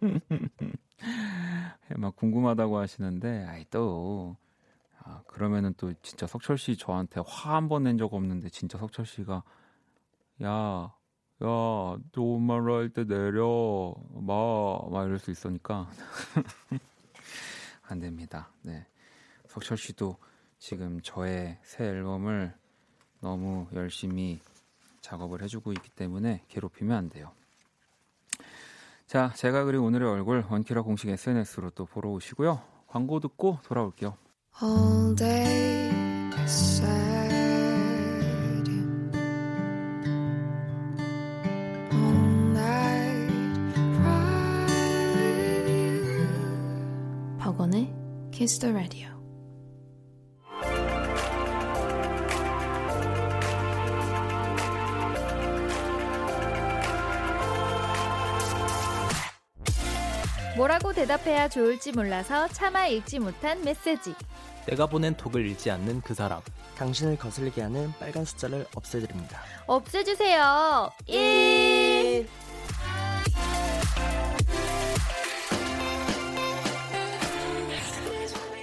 막 1.97 2.15
궁금하다고 2.17 2.79
하시는데 2.79 3.45
아이 3.47 3.65
또 3.71 4.37
아, 4.99 5.23
그러면은 5.27 5.75
또 5.77 5.93
진짜 6.03 6.27
석철 6.27 6.59
씨 6.59 6.77
저한테 6.77 7.21
화 7.27 7.55
한 7.57 7.69
번 7.69 7.83
낸 7.85 7.97
적 7.99 8.13
없는데 8.15 8.49
진짜 8.51 8.79
석철 8.79 9.07
씨가 9.07 9.43
야, 10.43 10.49
야, 11.45 11.99
좋은 12.13 12.43
말로 12.43 12.77
할 12.77 12.91
때 12.93 13.05
내려, 13.05 13.95
막, 14.15 14.91
막 14.91 15.05
이럴 15.07 15.19
수 15.19 15.31
있으니까. 15.31 15.89
안 17.89 17.99
됩니다. 18.01 18.51
네. 18.63 18.87
석철 19.49 19.77
씨도 19.79 20.17
지금 20.59 21.01
저의 21.03 21.59
새 21.63 21.85
앨범을 21.87 22.55
너무 23.21 23.67
열심히 23.75 24.41
작업을 25.01 25.43
해주고 25.43 25.73
있기 25.73 25.91
때문에 25.91 26.43
괴롭히면 26.49 26.97
안 26.97 27.09
돼요. 27.09 27.31
자, 29.07 29.33
제가 29.35 29.65
그린 29.65 29.81
오늘의 29.81 30.09
얼굴 30.09 30.45
원키라 30.49 30.83
공식 30.83 31.09
SNS로 31.09 31.71
또 31.71 31.87
보러 31.87 32.11
오시고요. 32.11 32.61
광고 32.89 33.21
듣고 33.21 33.59
돌아올게요. 33.65 34.17
박원의 47.39 47.95
Kiss 48.33 48.59
the 48.59 48.73
Radio. 48.75 49.16
대답해야 60.97 61.47
좋을지 61.49 61.93
몰라서 61.93 62.49
차마 62.49 62.87
읽지 62.87 63.19
못한 63.19 63.63
메시지. 63.63 64.15
내가 64.67 64.87
보낸 64.87 65.15
톡을 65.15 65.47
읽지 65.51 65.71
않는 65.71 66.01
그 66.01 66.15
사람. 66.15 66.41
당신을 66.79 67.19
거슬리게 67.19 67.61
하는 67.63 67.93
빨간 68.01 68.25
숫자를 68.25 68.67
없애드립니다. 68.75 69.41
없애주세요. 69.67 70.91
1. 71.07 72.27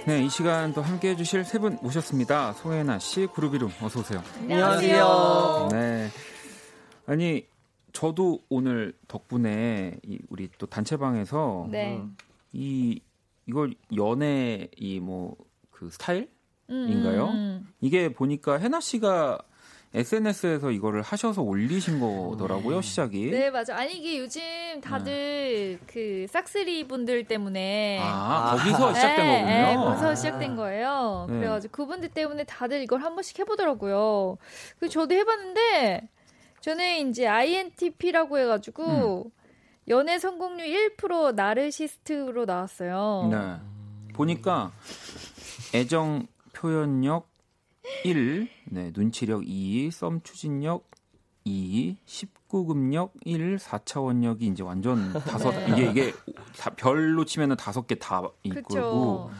네, 0.06 0.22
이 0.22 0.28
시간 0.28 0.74
또 0.74 0.82
함께 0.82 1.10
해주실 1.10 1.44
세 1.44 1.58
분 1.58 1.78
모셨습니다. 1.80 2.52
송혜나 2.54 2.98
씨, 2.98 3.26
그룹 3.32 3.54
이름 3.54 3.70
어서 3.80 4.00
오세요. 4.00 4.22
안녕하세요. 4.40 5.68
네. 5.72 6.08
아니 7.06 7.46
저도 7.94 8.40
오늘 8.50 8.92
덕분에 9.08 9.96
이 10.02 10.18
우리 10.28 10.50
또 10.58 10.66
단체방에서 10.66 11.68
네. 11.70 12.02
이 12.54 13.00
이걸 13.46 13.74
연애 13.96 14.68
이 14.76 14.98
뭐 15.00 15.36
그 15.70 15.90
스타일인가요? 15.90 17.26
음. 17.34 17.68
이게 17.80 18.12
보니까 18.12 18.58
해나 18.58 18.80
씨가 18.80 19.38
SNS에서 19.92 20.70
이거를 20.72 21.02
하셔서 21.02 21.42
올리신 21.42 22.00
거더라고요, 22.00 22.80
시작이. 22.80 23.30
네, 23.30 23.50
맞아. 23.50 23.76
아니 23.76 23.96
이게 23.98 24.18
요즘 24.18 24.40
다들 24.80 25.78
그 25.86 26.26
싹쓸이 26.28 26.88
분들 26.88 27.24
때문에 27.24 28.00
아, 28.02 28.56
거기서 28.56 28.94
시작된 28.94 29.26
네, 29.26 29.32
거군요. 29.40 29.56
네, 29.56 29.76
거기서 29.76 30.14
시작된 30.16 30.56
거예요. 30.56 31.26
네. 31.28 31.36
그래가지고 31.38 31.72
그분들 31.72 32.08
때문에 32.08 32.44
다들 32.44 32.82
이걸 32.82 33.02
한 33.02 33.14
번씩 33.14 33.38
해보더라고요. 33.40 34.36
그 34.80 34.88
저도 34.88 35.14
해봤는데 35.14 36.08
저는 36.60 37.08
이제 37.10 37.26
INTP라고 37.28 38.38
해가지고 38.38 39.30
연애 39.88 40.18
성공률 40.18 40.96
1% 40.96 41.34
나르시스트로 41.34 42.44
나왔어요. 42.46 43.28
네. 43.30 43.56
보니까 44.14 44.72
애정 45.74 46.26
표현력 46.52 47.28
1, 48.04 48.48
네, 48.70 48.92
눈치력 48.92 49.42
2, 49.44 49.90
썸 49.90 50.20
추진력 50.22 50.88
2, 51.44 51.96
19금력 52.06 53.10
1, 53.24 53.56
4차원력이 53.56 54.42
이제 54.42 54.62
완전 54.62 55.12
다섯 55.12 55.50
네. 55.50 55.66
이게 55.72 55.90
이게 55.90 56.12
다 56.58 56.70
별로 56.70 57.24
치면은 57.24 57.56
다섯 57.56 57.86
개 57.86 57.96
다 57.96 58.22
있고. 58.44 59.30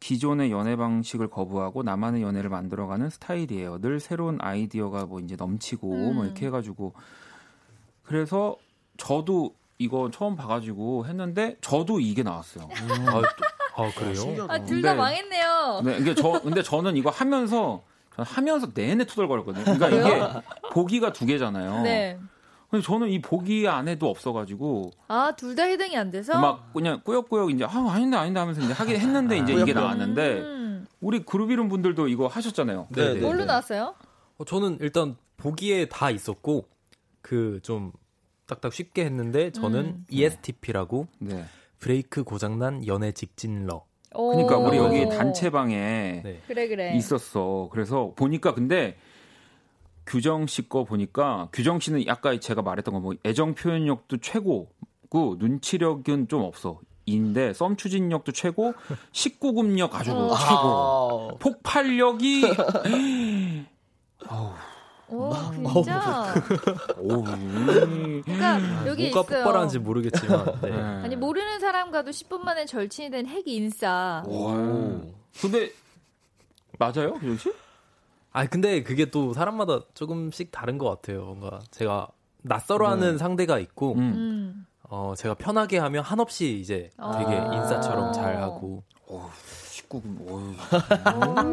기존의 0.00 0.50
연애 0.50 0.76
방식을 0.76 1.28
거부하고 1.28 1.82
나만의 1.82 2.20
연애를 2.20 2.50
만들어가는 2.50 3.08
스타일이에요. 3.08 3.78
늘 3.78 4.00
새로운 4.00 4.36
아이디어가 4.38 5.06
뭐 5.06 5.18
이제 5.20 5.34
넘치고 5.34 5.90
음. 5.90 6.14
뭐 6.16 6.24
이렇게 6.26 6.44
해가지고 6.44 6.92
그래서 8.02 8.56
저도 8.98 9.54
이거 9.78 10.10
처음 10.12 10.36
봐가지고 10.36 11.06
했는데 11.06 11.56
저도 11.60 12.00
이게 12.00 12.22
나왔어요. 12.22 12.68
아, 12.70 13.22
아 13.82 13.90
그래요? 13.96 14.46
아, 14.48 14.58
둘다 14.64 14.92
네. 14.92 14.98
망했네요. 14.98 15.82
네, 15.84 15.98
이게 15.98 16.14
저 16.14 16.40
근데 16.40 16.62
저는 16.62 16.96
이거 16.96 17.10
하면서 17.10 17.82
저는 18.14 18.30
하면서 18.30 18.68
내내 18.72 19.04
투덜거렸거든요. 19.04 19.64
그러니까 19.64 19.88
이게 19.88 20.40
보기가 20.72 21.12
두 21.12 21.26
개잖아요. 21.26 21.82
네. 21.82 22.18
근데 22.70 22.84
저는 22.84 23.08
이 23.10 23.20
보기 23.20 23.66
안에도 23.68 24.08
없어가지고 24.08 24.90
아, 25.08 25.32
둘 25.36 25.54
다 25.56 25.64
해당이 25.64 25.96
안 25.96 26.10
돼서? 26.10 26.38
막 26.40 26.72
그냥 26.72 27.00
꾸역꾸역 27.04 27.50
이제 27.50 27.64
아 27.64 27.70
아닌데 27.90 28.16
아닌데 28.16 28.40
하면서 28.40 28.60
이제 28.60 28.72
하긴 28.72 28.96
했는데 28.96 29.38
이제 29.38 29.54
이게. 29.54 29.72
나왔는데 29.72 30.32
음, 30.40 30.86
우리 31.00 31.24
그룹 31.24 31.50
이름 31.50 31.68
분들도 31.68 32.08
이거 32.08 32.26
하셨잖아요. 32.28 32.88
네, 32.90 33.14
네. 33.14 33.20
뭘로 33.20 33.44
나왔어요? 33.44 33.94
어, 34.38 34.44
저는 34.44 34.78
일단 34.80 35.16
보기에 35.36 35.88
다 35.88 36.10
있었고 36.10 36.68
그 37.22 37.60
좀 37.62 37.92
딱딱 38.46 38.72
쉽게 38.72 39.04
했는데 39.04 39.50
저는 39.50 39.80
음. 39.84 40.04
ESTP라고 40.10 41.06
네. 41.18 41.44
브레이크 41.78 42.24
고장난 42.24 42.86
연애 42.86 43.12
직진러. 43.12 43.84
오. 44.14 44.30
그러니까 44.30 44.58
우리 44.58 44.76
여기 44.76 45.04
오. 45.04 45.08
단체방에 45.08 45.74
네. 46.24 46.40
그래, 46.46 46.68
그래. 46.68 46.94
있었어. 46.96 47.68
그래서 47.72 48.12
보니까 48.16 48.54
근데 48.54 48.96
규정 50.06 50.46
씨 50.46 50.68
거 50.68 50.84
보니까 50.84 51.48
규정 51.52 51.80
씨는 51.80 52.04
아까 52.08 52.38
제가 52.38 52.62
말했던 52.62 52.92
거 52.94 53.00
뭐 53.00 53.14
애정 53.24 53.54
표현력도 53.54 54.18
최고고 54.18 55.36
눈치력은 55.38 56.28
좀 56.28 56.42
없어. 56.42 56.80
인데 57.06 57.52
썸 57.52 57.76
추진력도 57.76 58.32
최고, 58.32 58.72
19금력 59.12 59.92
아주 59.94 60.12
어. 60.12 60.34
최고. 60.36 61.30
아, 61.32 61.36
폭발력이 61.38 62.44
아우, 64.26 64.52
오, 65.14 65.72
진짜? 65.82 66.34
오우. 66.98 67.24
그러니까 68.24 68.86
여기 68.86 69.10
뭐가 69.10 69.20
있어요. 69.20 69.42
폭발하는지 69.44 69.78
모르겠지만. 69.78 70.60
네. 70.62 70.72
아니 71.04 71.16
모르는 71.16 71.60
사람과도 71.60 72.10
10분 72.10 72.40
만에 72.40 72.64
절친이 72.66 73.10
된 73.10 73.26
핵 73.26 73.46
인싸. 73.48 74.22
오. 74.26 75.00
근데 75.40 75.70
맞아요, 76.78 77.14
규정 77.14 77.36
씨? 77.36 77.52
아 78.32 78.46
근데 78.46 78.82
그게 78.82 79.10
또 79.10 79.32
사람마다 79.32 79.80
조금씩 79.94 80.50
다른 80.50 80.76
것 80.78 80.88
같아요. 80.90 81.24
뭔가 81.24 81.60
제가 81.70 82.08
낯설어하는 82.42 83.16
상대가 83.18 83.58
있고, 83.58 83.94
음. 83.94 83.98
음. 83.98 84.66
어 84.82 85.14
제가 85.16 85.34
편하게 85.34 85.78
하면 85.78 86.02
한없이 86.04 86.58
이제 86.60 86.90
되게 87.18 87.36
아. 87.38 87.54
인싸처럼 87.54 88.12
잘 88.12 88.36
하고. 88.42 88.82
오, 89.94 90.00
19금. 90.00 90.30
오. 90.30 90.40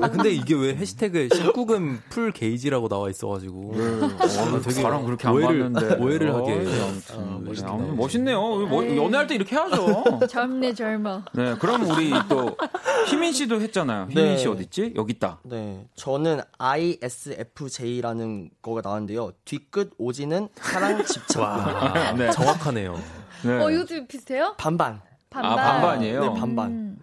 아 0.04 0.08
근데 0.10 0.32
이게 0.32 0.56
왜 0.56 0.75
해시태그에 0.75 1.27
19금 1.30 1.99
full 2.10 2.32
gauge라고 2.32 2.88
나와 2.88 3.10
있어가지고. 3.10 3.73
어, 3.75 4.60
되게 4.62 4.82
저랑 4.82 5.06
그렇게 5.06 5.27
안 5.27 5.34
오해를- 5.36 5.73
봤는데 5.73 5.95
오해를 6.04 6.34
하게. 6.34 6.51
어, 6.54 6.56
아무튼. 6.58 7.15
아, 7.15 7.38
네, 7.39 7.49
멋있다. 7.49 7.73
멋있네요. 7.77 8.39
뭐. 8.67 8.86
연애할 8.95 9.27
때 9.27 9.36
이렇게 9.36 9.56
하죠. 9.56 10.04
젊네 10.27 10.73
젊어. 10.73 11.23
네, 11.34 11.56
그럼 11.60 11.89
우리 11.89 12.12
또 12.30 12.56
희민 13.10 13.32
씨도 13.34 13.62
했잖아요. 13.62 14.08
희민 14.10 14.25
네. 14.25 14.38
씨 14.38 14.47
어디 14.47 14.63
있지? 14.63 14.93
여기 14.95 15.13
있다. 15.13 15.39
네, 15.43 15.86
저는 15.95 16.41
ISFJ라는 16.58 18.49
거가 18.62 18.82
나왔는데요. 18.84 19.32
뒤끝 19.45 19.91
오지는 19.97 20.49
사랑 20.56 21.04
집착 21.06 21.41
와 21.41 22.13
네. 22.17 22.32
정확하네요. 22.32 22.97
네. 23.43 23.54
어 23.63 23.69
이것도 23.71 24.08
비슷해요? 24.08 24.56
반반. 24.58 25.01
반반. 25.30 25.58
아, 25.60 25.71
반반이에요. 25.71 26.21
네, 26.34 26.39
반반. 26.39 26.71
음. 26.71 26.97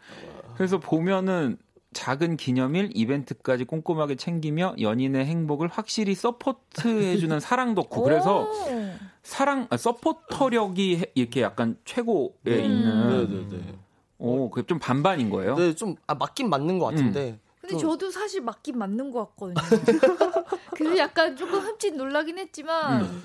그래서 0.58 0.78
보면은 0.80 1.56
작은 1.94 2.36
기념일 2.36 2.90
이벤트까지 2.94 3.64
꼼꼼하게 3.64 4.16
챙기며 4.16 4.74
연인의 4.80 5.24
행복을 5.24 5.68
확실히 5.68 6.14
서포트해주는 6.14 7.38
사랑 7.40 7.74
덕후. 7.74 8.02
그래서 8.02 8.42
오. 8.42 8.94
사랑 9.22 9.68
아, 9.70 9.76
서포터력이 9.76 10.96
해- 10.98 11.12
이렇게 11.14 11.42
약간 11.42 11.76
최고에 11.84 12.30
네. 12.42 12.56
있는. 12.64 13.08
네, 13.08 13.38
네, 13.38 13.56
네. 13.56 13.74
오, 14.18 14.50
그 14.50 14.66
좀 14.66 14.78
반반인 14.80 15.30
거예요. 15.30 15.54
네, 15.54 15.74
좀 15.74 15.94
아, 16.08 16.14
맞긴 16.14 16.50
맞는 16.50 16.78
것 16.80 16.86
같은데. 16.86 17.38
근데 17.60 17.76
좀- 17.76 17.90
저도 17.90 18.10
사실 18.10 18.40
맞긴 18.42 18.78
맞는 18.78 19.10
것 19.12 19.28
같거든요. 19.36 19.54
그래서 20.76 20.98
약간 20.98 21.36
조금 21.36 21.60
흠칫 21.60 21.94
놀라긴 21.94 22.38
했지만 22.38 23.02
음. 23.02 23.22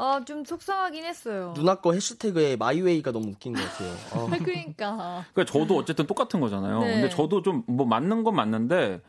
아 0.00 0.20
좀 0.24 0.44
속상하긴 0.44 1.04
했어요. 1.04 1.52
누나 1.56 1.74
거 1.76 1.92
해시태그에 1.92 2.56
마이웨이가 2.56 3.10
너무 3.12 3.28
웃긴 3.30 3.52
것 3.54 3.62
같아요. 3.62 3.90
아, 4.12 4.26
그러니까 4.44 5.24
그러니까 5.32 5.44
저도 5.52 5.76
어쨌든 5.76 6.06
똑같은 6.06 6.40
거잖아요. 6.40 6.80
네. 6.80 6.94
근데 7.00 7.08
저도 7.08 7.42
좀 7.42 7.64
뭐 7.66 7.84
맞는 7.86 8.24
건 8.24 8.34
맞는데 8.36 9.00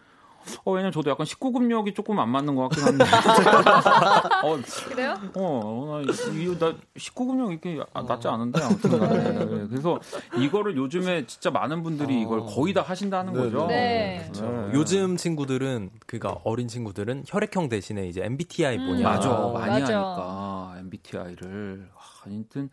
어 0.64 0.72
왜냐면 0.72 0.92
저도 0.92 1.12
약간 1.12 1.26
19금력이 1.26 1.94
조금 1.96 2.18
안 2.20 2.30
맞는 2.30 2.56
것 2.56 2.70
같긴 2.70 2.84
한데. 2.86 3.04
어, 4.44 4.58
그래요? 4.88 5.16
어, 5.36 6.02
나, 6.06 6.12
이, 6.34 6.58
나 6.58 6.74
19금력 6.98 7.52
이렇게 7.52 7.80
아, 7.94 8.02
낫지 8.04 8.28
않은데 8.28 8.62
아무튼 8.64 9.00
간에. 9.00 9.68
그래서 9.68 10.00
이거를 10.38 10.78
요즘에 10.78 11.26
진짜 11.28 11.52
많은 11.52 11.84
분들이 11.84 12.22
이걸 12.22 12.42
거의 12.46 12.74
다 12.74 12.82
하신다는 12.82 13.34
네, 13.34 13.40
거죠. 13.40 13.68
네. 13.68 14.30
네. 14.34 14.72
요즘 14.74 15.18
친구들은 15.18 15.92
그니까 16.08 16.38
어린 16.44 16.68
친구들은 16.68 17.26
혈액형 17.28 17.70
대신에 17.70 18.08
이제 18.08 18.24
MBTI 18.24 18.78
음. 18.78 18.86
뭐냐. 18.88 19.10
맞아 19.10 19.32
어, 19.32 19.54
많이 19.54 19.82
맞아. 19.82 19.94
하니까 19.96 20.59
MBTI를 20.90 21.90
하여튼 21.96 22.70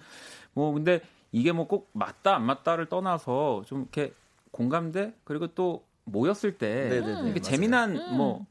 뭐 0.55 0.73
근데 0.73 1.01
이게 1.33 1.53
뭐 1.53 1.67
꼭 1.67 1.91
맞다 1.93 2.37
안 2.37 2.45
맞다를 2.45 2.89
떠나서 2.89 3.65
좀 3.67 3.83
이렇게 3.83 4.15
공감대 4.51 5.15
그리고 5.25 5.49
또 5.49 5.85
모였을 6.05 6.57
때 6.57 6.89
네네네, 6.89 7.23
이렇게 7.25 7.41
맞아요. 7.41 7.41
재미난 7.41 7.97
음. 7.97 8.17
뭐 8.17 8.47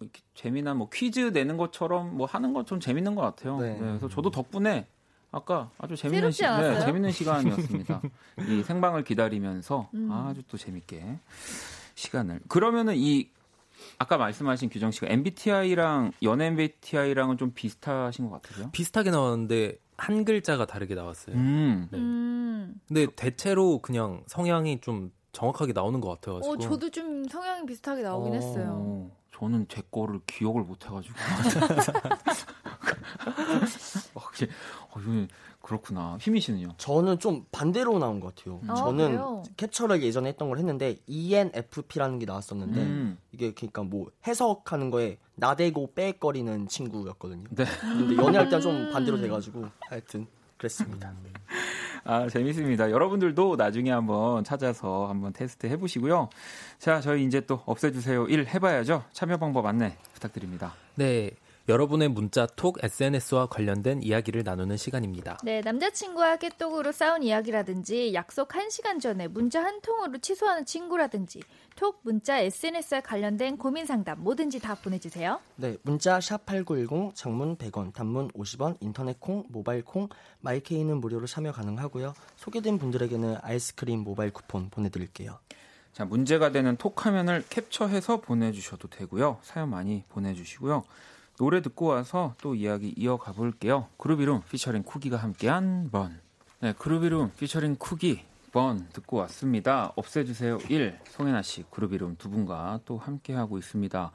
이렇게 0.00 0.20
재미난 0.34 0.76
뭐 0.76 0.88
퀴즈 0.90 1.20
내는 1.20 1.56
것처럼 1.56 2.16
뭐 2.16 2.26
하는 2.26 2.52
건좀 2.52 2.78
재밌는 2.80 3.14
것 3.14 3.22
같아요. 3.22 3.58
네. 3.58 3.72
네, 3.74 3.78
그래서 3.80 4.08
저도 4.08 4.30
덕분에 4.30 4.86
아까 5.32 5.70
아주 5.78 5.96
재밌는 5.96 6.30
않았어요? 6.42 6.78
네, 6.78 6.84
재밌는 6.84 7.12
시간이었습니다. 7.12 8.02
이 8.48 8.62
생방을 8.62 9.04
기다리면서 9.04 9.90
음. 9.94 10.10
아주 10.10 10.42
또 10.48 10.56
재밌게 10.56 11.18
시간을 11.94 12.40
그러면은 12.48 12.94
이 12.96 13.28
아까 14.00 14.16
말씀하신 14.16 14.70
규정 14.70 14.90
씨가 14.90 15.08
MBTI랑 15.10 16.12
연 16.22 16.40
MBTI랑은 16.40 17.36
좀 17.36 17.52
비슷하신 17.54 18.30
것 18.30 18.40
같으세요? 18.40 18.70
비슷하게 18.72 19.10
나왔는데 19.10 19.76
한 19.98 20.24
글자가 20.24 20.64
다르게 20.64 20.94
나왔어요. 20.94 21.36
음. 21.36 21.86
네. 21.90 21.98
음. 21.98 22.80
근데 22.88 23.06
대체로 23.14 23.78
그냥 23.82 24.24
성향이 24.26 24.80
좀 24.80 25.12
정확하게 25.32 25.74
나오는 25.74 26.00
것 26.00 26.08
같아가지고. 26.08 26.54
어 26.54 26.56
저도 26.56 26.88
좀 26.90 27.28
성향이 27.28 27.66
비슷하게 27.66 28.00
나오긴 28.00 28.32
어. 28.32 28.36
했어요. 28.36 28.70
어, 28.74 29.16
저는 29.34 29.66
제 29.68 29.82
거를 29.90 30.20
기억을 30.26 30.62
못 30.62 30.86
해가지고. 30.86 31.14
혹시 34.14 34.48
어, 34.94 34.98
이거 34.98 35.26
그렇구나. 35.70 36.18
희미 36.20 36.40
씨는요? 36.40 36.74
저는 36.78 37.20
좀 37.20 37.44
반대로 37.52 38.00
나온 38.00 38.18
것 38.18 38.34
같아요. 38.34 38.60
아, 38.66 38.74
저는 38.74 39.06
그래요? 39.06 39.42
캡처를 39.56 40.02
예전에 40.02 40.30
했던 40.30 40.48
걸 40.48 40.58
했는데 40.58 40.96
ENFP라는 41.06 42.18
게 42.18 42.26
나왔었는데 42.26 42.80
음. 42.80 43.18
이게 43.30 43.52
그러니까 43.54 43.84
뭐 43.84 44.10
해석하는 44.26 44.90
거에 44.90 45.18
나대고 45.36 45.92
빽거리는 45.94 46.66
친구였거든요. 46.66 47.44
네. 47.50 47.64
근데 47.82 48.16
연애할 48.16 48.48
때는 48.48 48.60
좀 48.60 48.90
반대로 48.92 49.20
돼가지고 49.20 49.66
하여튼 49.88 50.26
그랬습니다. 50.56 51.12
아, 52.02 52.28
재밌습니다. 52.28 52.90
여러분들도 52.90 53.54
나중에 53.54 53.92
한번 53.92 54.42
찾아서 54.42 55.06
한번 55.06 55.32
테스트 55.32 55.68
해보시고요. 55.68 56.30
자, 56.80 57.00
저희 57.00 57.24
이제 57.24 57.40
또 57.42 57.62
없애주세요. 57.64 58.26
1 58.26 58.46
해봐야죠. 58.48 59.04
참여 59.12 59.36
방법 59.36 59.66
안내 59.66 59.96
부탁드립니다. 60.14 60.74
네. 60.96 61.30
여러분의 61.70 62.08
문자 62.08 62.46
톡 62.46 62.82
SNS와 62.82 63.46
관련된 63.46 64.02
이야기를 64.02 64.42
나누는 64.42 64.76
시간입니다. 64.76 65.38
네, 65.44 65.60
남자친구와 65.60 66.36
깨똑으로 66.36 66.90
싸운 66.90 67.22
이야기라든지 67.22 68.12
약속 68.12 68.48
1시간 68.48 69.00
전에 69.00 69.28
문자 69.28 69.62
한 69.62 69.80
통으로 69.80 70.18
취소하는 70.18 70.66
친구라든지 70.66 71.40
톡, 71.76 72.00
문자, 72.02 72.40
SNS와 72.40 73.02
관련된 73.02 73.56
고민 73.56 73.86
상담 73.86 74.20
뭐든지 74.20 74.58
다 74.58 74.74
보내주세요. 74.74 75.38
네, 75.54 75.76
문자 75.82 76.18
샵8910 76.18 77.14
장문 77.14 77.56
100원, 77.56 77.94
단문 77.94 78.32
50원, 78.32 78.76
인터넷 78.80 79.20
콩, 79.20 79.44
모바일 79.48 79.84
콩, 79.84 80.08
마이케이는 80.40 81.00
무료로 81.00 81.28
참여 81.28 81.52
가능하고요. 81.52 82.14
소개된 82.34 82.78
분들에게는 82.78 83.36
아이스크림 83.42 84.00
모바일 84.00 84.32
쿠폰 84.32 84.70
보내드릴게요. 84.70 85.38
자, 85.92 86.04
문제가 86.04 86.50
되는 86.50 86.76
톡 86.76 87.06
화면을 87.06 87.44
캡처해서 87.48 88.20
보내주셔도 88.20 88.88
되고요. 88.88 89.38
사연 89.42 89.70
많이 89.70 90.02
보내주시고요. 90.08 90.84
노래 91.40 91.62
듣고 91.62 91.86
와서 91.86 92.34
또 92.42 92.54
이야기 92.54 92.92
이어가 92.98 93.32
볼게요. 93.32 93.86
그룹 93.96 94.20
이름 94.20 94.42
피처링 94.50 94.82
쿠기가 94.82 95.16
함께한 95.16 95.88
Burn. 95.90 96.20
네, 96.60 96.74
그룹 96.78 97.02
이름 97.04 97.32
피처링 97.38 97.76
쿠기 97.78 98.20
Burn 98.52 98.86
듣고 98.92 99.16
왔습니다. 99.16 99.90
없애주세요 99.96 100.58
1 100.68 100.98
송혜나 101.08 101.40
씨 101.40 101.64
그룹 101.70 101.94
이름 101.94 102.16
두 102.18 102.28
분과 102.28 102.80
또 102.84 102.98
함께하고 102.98 103.56
있습니다. 103.56 104.12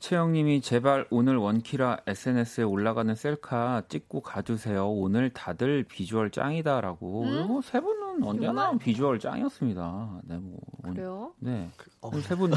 채영님이 0.00 0.60
제발 0.60 1.06
오늘 1.10 1.36
원키라 1.36 1.98
SNS에 2.08 2.64
올라가는 2.64 3.14
셀카 3.14 3.84
찍고 3.88 4.22
가주세요. 4.22 4.90
오늘 4.90 5.30
다들 5.30 5.84
비주얼 5.84 6.32
짱이다라고. 6.32 7.22
음? 7.22 7.46
뭐세 7.46 7.78
분은 7.80 8.20
언제나 8.24 8.46
정말? 8.64 8.78
비주얼 8.78 9.20
짱이었습니다. 9.20 10.22
네, 10.24 10.38
뭐 10.38 10.58
오늘- 10.82 10.94
그래요? 10.96 11.32
네. 11.38 11.70
어. 12.00 12.08
오늘 12.08 12.22
세분 12.22 12.50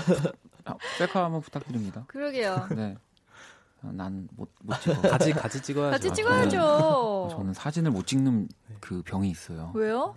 셀카 0.97 1.23
한번 1.23 1.41
부탁드립니다. 1.41 2.05
그러게요. 2.07 2.67
네. 2.75 2.97
난못 3.81 4.49
못 4.61 4.81
찍어. 4.81 5.01
같이 5.09 5.31
같이 5.31 5.61
찍어야죠. 5.61 5.91
같이 5.91 6.13
찍어야죠. 6.13 7.29
저는 7.31 7.53
사진을 7.53 7.91
못 7.91 8.05
찍는 8.07 8.47
그 8.79 9.01
병이 9.03 9.29
있어요. 9.29 9.71
왜요? 9.73 10.15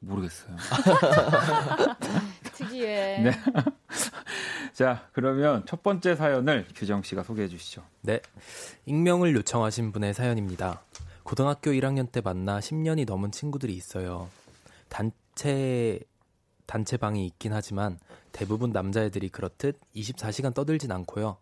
모르겠어요. 0.00 0.56
특이해. 2.54 3.22
네. 3.22 3.30
자, 4.72 5.08
그러면 5.12 5.64
첫 5.66 5.82
번째 5.82 6.14
사연을 6.14 6.66
규정 6.74 7.02
씨가 7.02 7.22
소개해 7.22 7.48
주시죠. 7.48 7.82
네. 8.02 8.20
익명을 8.86 9.34
요청하신 9.34 9.92
분의 9.92 10.14
사연입니다. 10.14 10.82
고등학교 11.22 11.70
1학년 11.70 12.10
때 12.10 12.20
만나 12.20 12.58
10년이 12.58 13.06
넘은 13.06 13.32
친구들이 13.32 13.74
있어요. 13.74 14.28
단체 14.88 16.00
단체방이 16.66 17.26
있긴 17.26 17.52
하지만 17.52 17.98
대부분 18.32 18.70
남자애들이 18.70 19.28
그렇듯 19.28 19.78
24시간 19.94 20.54
떠들진 20.54 20.92
않고요. 20.92 21.38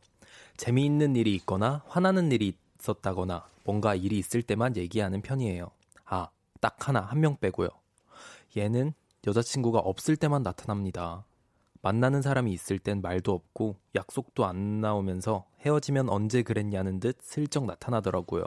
재미있는 0.57 1.17
일이 1.17 1.35
있거나 1.37 1.83
화나는 1.89 2.31
일이 2.33 2.55
있었다거나 2.81 3.45
뭔가 3.65 3.95
일이 3.95 4.19
있을 4.19 4.43
때만 4.43 4.77
얘기하는 4.77 5.23
편이에요. 5.23 5.71
아, 6.07 6.29
딱 6.61 6.89
하나, 6.89 7.01
한 7.01 7.21
명 7.21 7.37
빼고요. 7.39 7.69
얘는 8.57 8.93
여자친구가 9.27 9.79
없을 9.79 10.17
때만 10.17 10.43
나타납니다. 10.43 11.25
만나는 11.81 12.23
사람이 12.23 12.53
있을 12.53 12.79
땐 12.79 13.01
말도 13.03 13.33
없고 13.33 13.77
약속도 13.95 14.45
안 14.47 14.81
나오면서 14.81 15.47
헤어지면 15.61 16.09
언제 16.09 16.43
그랬냐는 16.43 17.01
듯 17.01 17.19
슬쩍 17.23 17.65
나타나더라고요. 17.67 18.45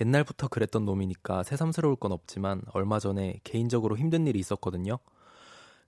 옛날부터 0.00 0.48
그랬던 0.48 0.86
놈이니까 0.86 1.42
새삼스러울 1.42 1.96
건 1.96 2.12
없지만 2.12 2.62
얼마 2.72 2.98
전에 2.98 3.40
개인적으로 3.44 3.98
힘든 3.98 4.26
일이 4.26 4.38
있었거든요. 4.38 4.98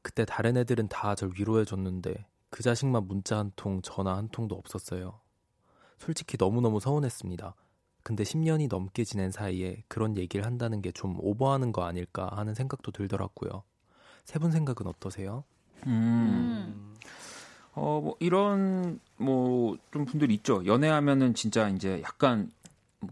그때 0.03 0.25
다른 0.27 0.57
애들은 0.57 0.89
다 0.89 1.15
절 1.15 1.31
위로해줬는데 1.39 2.27
그 2.53 2.63
자식만 2.63 3.09
문자 3.09 3.39
한 3.39 3.51
통, 3.57 3.81
전화 3.81 4.15
한 4.15 4.29
통도 4.29 4.55
없었어요. 4.57 5.19
솔직히 5.97 6.37
너무너무 6.39 6.81
서운했습니다. 6.81 7.55
근데 8.03 8.25
10년이 8.25 8.69
넘게 8.69 9.05
지낸 9.05 9.31
사이에 9.31 9.85
그런 9.89 10.19
얘기를 10.19 10.45
한다는 10.45 10.83
게 10.83 10.93
좀 10.93 11.17
오버하는 11.19 11.73
거 11.73 11.85
아닐까 11.85 12.29
하는 12.31 12.53
생각도 12.55 12.93
들더라고요. 12.93 13.63
세 14.27 14.39
분 14.39 14.53
생각은 14.53 14.87
어떠세요? 14.87 15.45
음. 15.87 16.95
어, 17.75 18.01
뭐, 18.05 18.17
이런, 18.21 19.01
뭐, 19.17 19.79
좀 19.91 20.05
분들이 20.05 20.35
있죠. 20.35 20.63
연애하면은 20.67 21.33
진짜 21.33 21.71
이제 21.71 22.03
약간, 22.05 22.51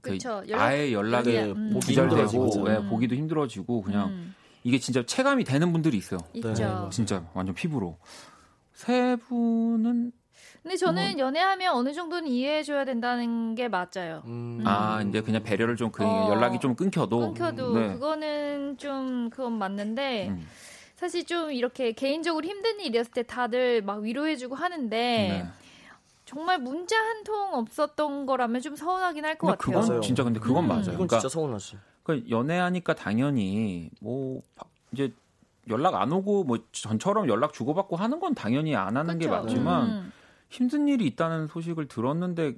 그 0.03 0.13
그쵸, 0.13 0.43
연락- 0.49 0.61
아예 0.61 0.93
연락이 0.93 1.35
연락- 1.35 1.57
음. 1.57 1.81
기절되고. 1.81 2.65
예, 2.71 2.77
음. 2.77 2.91
보기도 2.91 3.15
힘들어지고, 3.15 3.81
그냥 3.81 4.09
음, 4.11 4.35
이게 4.63 4.79
진짜 4.79 5.03
체감이 5.07 5.45
되는 5.45 5.73
분들이 5.73 5.97
있어요. 5.97 6.21
있죠. 6.35 6.53
네. 6.53 6.91
진짜 6.91 7.27
완전 7.33 7.55
피부로. 7.55 7.97
세 8.81 9.15
분은, 9.17 10.11
근데 10.63 10.77
저는 10.77 11.19
연애하면 11.19 11.75
어느 11.75 11.93
정도는 11.93 12.29
이해해줘야 12.29 12.87
된다는 12.87 13.55
게 13.55 13.69
맞아요. 13.69 14.23
음. 14.25 14.63
아, 14.65 15.03
이제 15.07 15.21
그냥 15.21 15.43
배려를 15.43 15.77
좀, 15.77 15.91
그 15.91 16.03
어. 16.03 16.29
연락이 16.31 16.59
좀 16.59 16.75
끊겨도. 16.75 17.19
끊겨도 17.19 17.79
네. 17.79 17.93
그거는 17.93 18.79
좀 18.79 19.29
그건 19.29 19.59
맞는데 19.59 20.29
음. 20.29 20.47
사실 20.97 21.27
좀 21.27 21.53
이렇게 21.53 21.93
개인적으로 21.93 22.47
힘든 22.47 22.81
일이었을 22.81 23.13
때 23.13 23.23
다들 23.23 23.83
막 23.83 24.01
위로해주고 24.01 24.55
하는데 24.55 24.97
네. 24.97 25.47
정말 26.25 26.59
문자 26.59 26.97
한 26.97 27.23
통 27.23 27.53
없었던 27.55 28.25
거라면 28.25 28.63
좀 28.63 28.77
서운하긴 28.77 29.27
할 29.27 29.37
것 29.37 29.47
같아요. 29.49 29.59
그건 29.75 29.89
맞아요. 29.89 30.01
진짜 30.01 30.25
근데 30.25 30.41
그건 30.41 30.65
음. 30.65 30.69
맞아요. 30.69 30.81
이건 30.85 30.95
그러니까 31.07 31.19
진짜 31.19 31.29
서운하지. 31.29 31.77
그 32.03 32.25
연애하니까 32.31 32.95
당연히 32.95 33.91
뭐 34.01 34.41
바- 34.55 34.65
이제 34.93 35.13
연락 35.69 35.95
안 35.95 36.13
오고 36.13 36.45
뭐 36.45 36.59
전처럼 36.73 37.29
연락 37.29 37.53
주고받고 37.53 37.97
하는 37.97 38.19
건 38.21 38.35
당연히 38.35 38.75
안 38.77 38.97
하는 38.97 39.19
게 39.19 39.27
그쵸? 39.27 39.43
맞지만 39.43 39.89
음. 39.89 40.13
힘든 40.49 40.89
일이 40.89 41.07
있다는 41.07 41.47
소식을 41.47 41.87
들었는데 41.89 42.57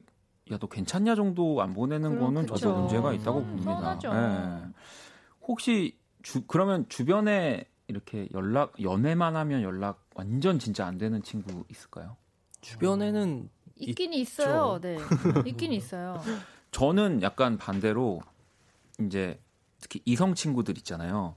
야 0.51 0.59
너 0.59 0.67
괜찮냐 0.67 1.15
정도 1.15 1.63
안 1.63 1.73
보내는 1.73 2.11
그럼 2.11 2.35
거는 2.35 2.43
그쵸. 2.47 2.57
저도 2.57 2.75
문제가 2.75 3.13
있다고 3.13 3.39
음, 3.41 3.47
봅니다. 3.47 3.99
예. 4.13 4.73
혹시 5.47 5.97
주, 6.23 6.45
그러면 6.47 6.89
주변에 6.89 7.65
이렇게 7.87 8.29
연락 8.35 8.81
연애만 8.83 9.37
하면 9.37 9.63
연락 9.63 10.05
완전 10.15 10.59
진짜 10.59 10.87
안 10.87 10.99
되는 10.99 11.23
친구 11.23 11.65
있을까요? 11.69 12.17
주변에는 12.61 13.49
있긴 13.77 14.13
있어요. 14.15 14.81
네, 14.81 14.97
있긴 15.47 15.73
있어요. 15.73 16.23
저는 16.71 17.23
약간 17.23 17.57
반대로 17.57 18.21
이제 19.01 19.41
특히 19.81 20.01
이성 20.05 20.35
친구들 20.35 20.77
있잖아요. 20.79 21.37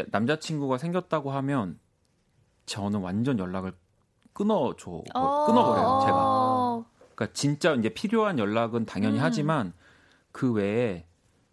야, 0.00 0.04
남자친구가 0.10 0.78
생겼다고 0.78 1.30
하면 1.30 1.78
저는 2.66 3.00
완전 3.00 3.38
연락을 3.38 3.72
끊어줘 4.32 4.90
어, 5.14 5.46
끊어버려요 5.46 6.00
제가. 6.04 6.16
어, 6.16 6.84
그러니까 7.14 7.26
진짜 7.32 7.74
이제 7.74 7.88
필요한 7.90 8.38
연락은 8.38 8.86
당연히 8.86 9.18
음. 9.18 9.22
하지만 9.22 9.72
그 10.32 10.52
외에 10.52 11.06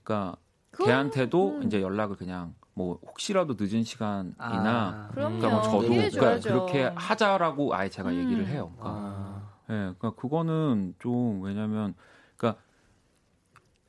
그러니까 0.04 0.38
그건- 0.72 0.88
걔한테도 0.88 1.50
음. 1.58 1.64
이제 1.64 1.82
연락을 1.82 2.16
그냥 2.16 2.56
뭐 2.74 2.98
혹시라도 3.06 3.56
늦은 3.60 3.84
시간이나 3.84 4.34
아. 4.40 5.10
그러니까 5.12 5.50
뭐 5.50 5.62
저도 5.62 5.82
그러니까. 5.90 6.40
그렇게 6.40 6.84
하자라고 6.96 7.76
아예 7.76 7.90
제가 7.90 8.10
음. 8.10 8.16
얘기를 8.16 8.48
해요. 8.48 8.72
그러니까 8.78 9.00
아. 9.00 9.42
예, 9.70 9.74
그러니까 9.74 10.12
그거는 10.16 10.96
좀 11.00 11.42
왜냐면 11.44 11.94
그러니까 11.94 12.02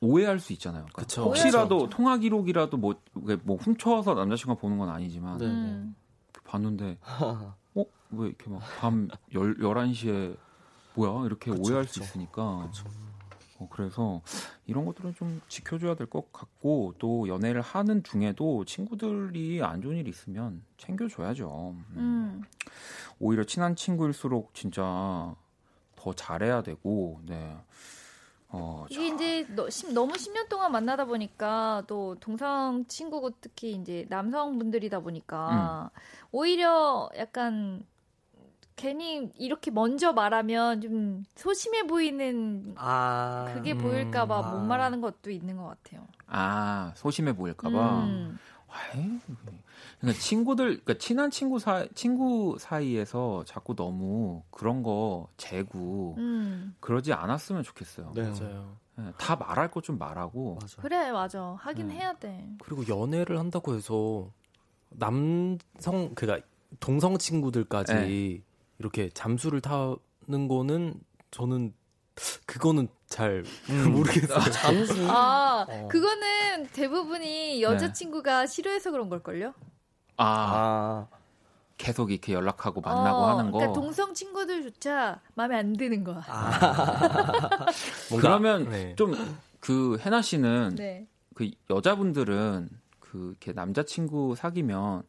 오해할 0.03 0.39
수 0.39 0.51
있잖아요. 0.53 0.81
그러니까 0.83 1.01
그쵸. 1.01 1.23
혹시라도 1.23 1.79
수 1.85 1.89
통화 1.89 2.17
기록이라도 2.17 2.77
뭐, 2.77 2.95
뭐 3.43 3.55
훔쳐서 3.57 4.13
남자친구가 4.15 4.59
보는 4.59 4.77
건 4.77 4.89
아니지만 4.89 5.37
네. 5.37 5.45
음. 5.45 5.95
봤는데 6.43 6.97
어? 7.75 7.85
왜 8.11 8.27
이렇게 8.27 8.49
막 8.49 8.61
밤 8.79 9.07
11시에 9.33 10.35
뭐야? 10.95 11.25
이렇게 11.25 11.51
그쵸, 11.51 11.63
오해할 11.63 11.85
그쵸. 11.85 11.93
수 12.03 12.09
있으니까 12.09 12.67
그쵸. 12.67 12.89
어, 13.59 13.67
그래서 13.71 14.21
이런 14.65 14.83
것들은 14.85 15.15
좀 15.15 15.41
지켜줘야 15.47 15.95
될 15.95 16.07
것 16.07 16.31
같고 16.33 16.95
또 16.99 17.27
연애를 17.27 17.61
하는 17.61 18.03
중에도 18.03 18.65
친구들이 18.65 19.63
안 19.63 19.81
좋은 19.81 19.95
일이 19.97 20.09
있으면 20.09 20.63
챙겨줘야죠. 20.77 21.75
음. 21.91 21.95
음. 21.95 22.41
오히려 23.19 23.43
친한 23.45 23.75
친구일수록 23.75 24.53
진짜 24.53 25.33
더 25.95 26.13
잘해야 26.13 26.61
되고, 26.63 27.21
네. 27.25 27.55
어, 28.55 28.85
이게 28.89 29.07
이제 29.07 29.47
너, 29.55 29.67
심- 29.69 29.93
너무 29.95 30.13
10년 30.13 30.47
동안 30.47 30.71
만나다 30.71 31.05
보니까 31.05 31.83
또 31.87 32.15
동성 32.19 32.85
친구고 32.87 33.31
특히 33.41 33.71
이제 33.73 34.05
남성분들이다 34.09 34.99
보니까 34.99 35.89
음. 35.91 35.99
오히려 36.31 37.09
약간 37.17 37.83
괜히 38.75 39.31
이렇게 39.37 39.71
먼저 39.71 40.13
말하면 40.13 40.81
좀 40.81 41.23
소심해 41.35 41.87
보이는 41.87 42.75
아. 42.77 43.51
그게 43.55 43.73
음, 43.73 43.79
보일까봐 43.79 44.41
못 44.51 44.57
아. 44.59 44.63
말하는 44.63 45.01
것도 45.01 45.31
있는 45.31 45.57
것 45.57 45.65
같아요. 45.67 46.07
아, 46.27 46.91
소심해 46.95 47.33
보일까봐. 47.35 48.03
음. 48.03 48.37
에이, 48.95 49.19
그러니까 50.03 50.21
친구들, 50.21 50.65
그러니까 50.83 50.93
친한 50.97 51.31
친구 51.31 51.59
사 51.59 51.85
친구 51.95 52.57
사이에서 52.59 53.43
자꾸 53.47 53.73
너무 53.75 54.43
그런 54.51 54.83
거 54.83 55.29
재고 55.37 56.15
음. 56.17 56.75
그러지 56.81 57.13
않았으면 57.13 57.63
좋겠어요. 57.63 58.11
네. 58.13 58.23
맞아요. 58.29 58.75
예, 58.99 59.11
다 59.17 59.35
말할 59.37 59.71
거 59.71 59.79
좀 59.81 59.97
말하고. 59.97 60.57
맞아. 60.61 60.81
그래 60.81 61.11
맞아 61.11 61.55
하긴 61.59 61.87
네. 61.87 61.95
해야 61.95 62.13
돼. 62.13 62.47
그리고 62.63 62.85
연애를 62.87 63.39
한다고 63.39 63.75
해서 63.75 64.29
남성 64.89 66.13
그러니까 66.15 66.45
동성 66.79 67.17
친구들까지 67.17 67.93
네. 67.93 68.41
이렇게 68.79 69.09
잠수를 69.09 69.61
타는 69.61 70.47
거는 70.49 70.95
저는 71.31 71.73
그거는 72.45 72.87
잘 73.07 73.43
음. 73.69 73.91
모르겠어요. 73.93 74.51
잠수. 74.51 75.09
아 75.09 75.65
어. 75.67 75.87
그거는 75.87 76.67
대부분이 76.73 77.61
여자친구가 77.63 78.45
싫어해서 78.47 78.91
그런 78.91 79.09
걸걸요? 79.09 79.53
아, 80.17 81.07
아. 81.09 81.17
계속 81.77 82.11
이렇게 82.11 82.33
연락하고 82.33 82.81
만나고 82.81 83.17
어, 83.17 83.29
하는 83.29 83.51
거. 83.51 83.57
그러니까 83.57 83.79
동성 83.79 84.13
친구들조차 84.13 85.19
마음에 85.35 85.57
안 85.57 85.73
드는 85.73 86.03
거야. 86.03 86.23
아. 86.27 87.65
그러면 88.09 88.69
네. 88.69 88.95
좀그 88.95 89.97
해나 89.99 90.21
씨는 90.21 90.75
네. 90.75 91.07
그 91.33 91.49
여자분들은 91.69 92.69
그 92.99 93.29
이렇게 93.29 93.53
남자친구 93.53 94.35
사귀면 94.37 95.03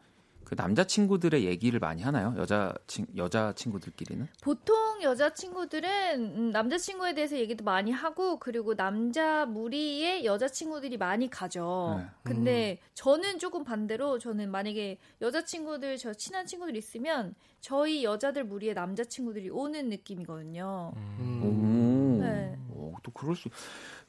그 0.55 0.57
남자 0.57 0.84
친구들의 0.84 1.44
얘기를 1.44 1.80
많이 1.80 2.00
하나요? 2.02 2.32
여자 2.38 2.72
친 2.86 3.07
여자 3.16 3.52
친구들끼리는? 3.57 4.28
보통 4.40 5.02
여자 5.02 5.34
친구들은 5.34 5.88
음, 6.36 6.52
남자 6.52 6.78
친구에 6.78 7.12
대해서 7.12 7.36
얘기도 7.36 7.64
많이 7.64 7.90
하고 7.90 8.38
그리고 8.38 8.76
남자 8.76 9.46
무리의 9.46 10.24
여자 10.24 10.46
친구들이 10.46 10.96
많이 10.96 11.28
가죠. 11.28 11.96
네. 11.98 12.07
근데 12.22 12.78
저는 12.94 13.40
조금 13.40 13.64
반대로 13.64 14.20
저는 14.20 14.48
만약에 14.52 14.98
여자 15.22 15.44
친구들 15.44 15.98
저 15.98 16.14
친한 16.14 16.46
친구들 16.46 16.76
있으면 16.76 17.34
저희 17.61 18.05
여자들 18.05 18.44
무리의 18.44 18.74
남자 18.74 19.02
친구들이 19.02 19.50
오는 19.50 19.88
느낌이거든요. 19.88 20.92
음. 20.94 21.42
오, 21.42 22.22
네. 22.22 22.57
오, 22.70 22.94
또 23.02 23.11
그럴 23.11 23.34
수. 23.34 23.48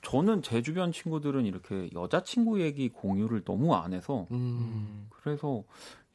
저는 0.03 0.43
제 0.43 0.61
주변 0.61 0.91
친구들은 0.91 1.47
이렇게 1.47 1.89
여자 1.95 2.21
친구 2.21 2.61
얘기 2.61 2.89
공유를 2.89 3.43
너무 3.43 3.73
안 3.73 3.93
해서 3.93 4.27
음. 4.29 5.07
그래서 5.09 5.63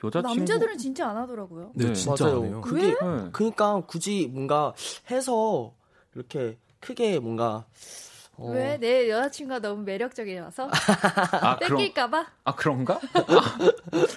여자친구 0.03 0.37
남자들은 0.39 0.79
진짜 0.79 1.09
안 1.09 1.17
하더라고요. 1.17 1.73
네, 1.75 1.87
네. 1.87 1.93
진짜 1.95 2.25
맞아요. 2.25 2.39
안 2.39 2.45
해요. 2.47 2.61
그게 2.63 2.87
네. 2.89 3.29
그러니까 3.33 3.83
굳이 3.87 4.29
뭔가 4.33 4.73
해서 5.11 5.73
이렇게 6.15 6.59
크게 6.81 7.19
뭔가 7.19 7.65
어. 8.37 8.53
왜? 8.53 8.79
내 8.79 9.11
여자친구가 9.11 9.61
너무 9.61 9.83
매력적이라서? 9.83 10.71
아, 11.43 11.59
뺏길까봐? 11.59 12.27
아 12.45 12.55
그런가? 12.55 12.99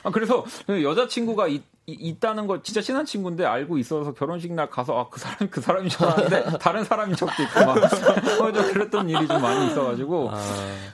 아, 0.03 0.11
그래서 0.11 0.45
여자친구가 0.69 1.47
있, 1.49 1.61
있다는 1.85 2.47
걸 2.47 2.63
진짜 2.63 2.79
친한 2.79 3.05
친구인데 3.05 3.43
알고 3.45 3.77
있어서 3.79 4.13
결혼식 4.13 4.53
날 4.53 4.69
가서 4.69 4.97
아 4.97 5.09
그 5.09 5.19
사람 5.19 5.49
그 5.49 5.59
사람인 5.59 5.89
줄 5.89 6.05
알았는데 6.05 6.57
다른 6.59 6.85
사람인 6.85 7.17
적도 7.17 7.43
있고 7.43 7.65
막 7.65 7.75
어, 8.39 8.51
그랬던 8.51 9.09
일이 9.09 9.27
좀 9.27 9.41
많이 9.41 9.67
있어가지고 9.67 10.29
아, 10.31 10.37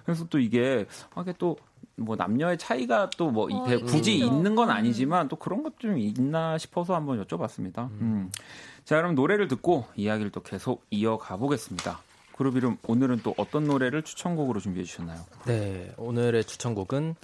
그래서 0.05 0.25
또 0.27 0.39
이게 0.39 0.87
하게 1.13 1.35
또 1.37 1.55
뭐 1.99 2.15
남녀의 2.15 2.57
차이가 2.57 3.09
또뭐 3.11 3.47
어, 3.51 3.63
굳이 3.85 4.15
있겠죠. 4.15 4.33
있는 4.35 4.55
건 4.55 4.69
음. 4.69 4.73
아니지만 4.73 5.27
또 5.27 5.35
그런 5.35 5.63
것 5.63 5.73
좀 5.79 5.97
있나 5.97 6.57
싶어서 6.57 6.95
한번 6.95 7.23
여쭤봤습니다. 7.25 7.89
음. 8.01 8.31
자 8.83 8.97
그럼 8.97 9.15
노래를 9.15 9.47
듣고 9.47 9.85
이야기를 9.95 10.31
또 10.31 10.41
계속 10.41 10.85
이어가 10.89 11.37
보겠습니다. 11.37 11.99
그룹 12.35 12.57
이름 12.57 12.77
오늘은 12.87 13.19
또 13.23 13.33
어떤 13.37 13.65
노래를 13.65 14.03
추천곡으로 14.03 14.59
준비해 14.59 14.83
주셨나요? 14.85 15.19
네, 15.45 15.93
오늘의 15.97 16.45
추천곡은 16.45 17.15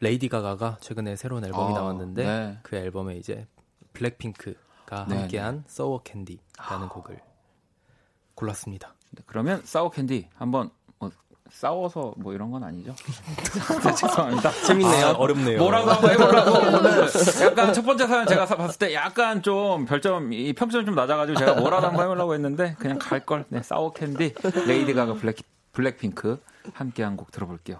레이디 0.00 0.28
가가가 0.28 0.78
최근에 0.80 1.16
새로운 1.16 1.44
앨범이 1.44 1.74
아, 1.74 1.78
나왔는데 1.78 2.24
네. 2.24 2.58
그 2.62 2.76
앨범에 2.76 3.16
이제 3.16 3.46
블랙핑크가 3.92 5.06
네, 5.08 5.20
함께한 5.20 5.64
Sour 5.66 6.02
Candy라는 6.02 6.88
곡을 6.88 7.20
골랐습니다. 8.34 8.94
네, 9.12 9.22
그러면 9.26 9.62
Sour 9.64 9.90
Candy 9.90 10.28
한번 10.34 10.66
뭐 10.66 10.74
싸워서 11.54 12.12
뭐 12.18 12.34
이런 12.34 12.50
건 12.50 12.64
아니죠? 12.64 12.94
네, 13.84 13.94
죄송합니다. 13.94 14.50
재밌네요. 14.66 15.06
아, 15.06 15.12
어렵네요. 15.12 15.58
뭐라도 15.58 15.92
한번 15.92 16.10
해보라고 16.10 16.50
오늘 16.78 17.06
약간 17.42 17.72
첫 17.72 17.82
번째 17.86 18.06
사연 18.06 18.26
제가 18.26 18.44
봤을 18.46 18.78
때 18.78 18.92
약간 18.92 19.40
좀 19.40 19.86
별점 19.86 20.32
이 20.32 20.52
평점이 20.52 20.84
좀 20.84 20.94
낮아가지고 20.94 21.38
제가 21.38 21.54
뭐라도 21.54 21.86
한번 21.86 22.04
해보려고 22.04 22.34
했는데 22.34 22.74
그냥 22.78 22.98
갈 22.98 23.20
걸. 23.24 23.44
네, 23.48 23.62
Sour 23.62 23.92
Candy 23.92 24.34
레이디 24.66 24.92
가가 24.94 25.14
블랙 25.14 25.36
블랙핑크 25.72 26.38
함께 26.74 27.02
한 27.02 27.16
곡 27.16 27.30
들어볼게요. 27.30 27.78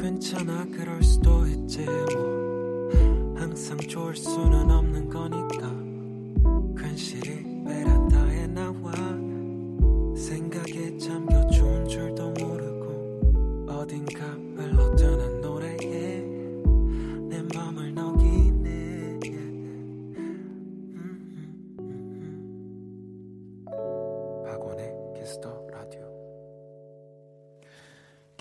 괜찮아 0.00 0.66
그럴 0.72 1.02
수도 1.02 1.46
있지 1.46 1.84
뭐 1.84 2.90
항상 3.38 3.78
좋을 3.78 4.16
수는 4.16 4.70
없는 4.70 5.08
거니까 5.08 6.82
괜시리 6.82 7.53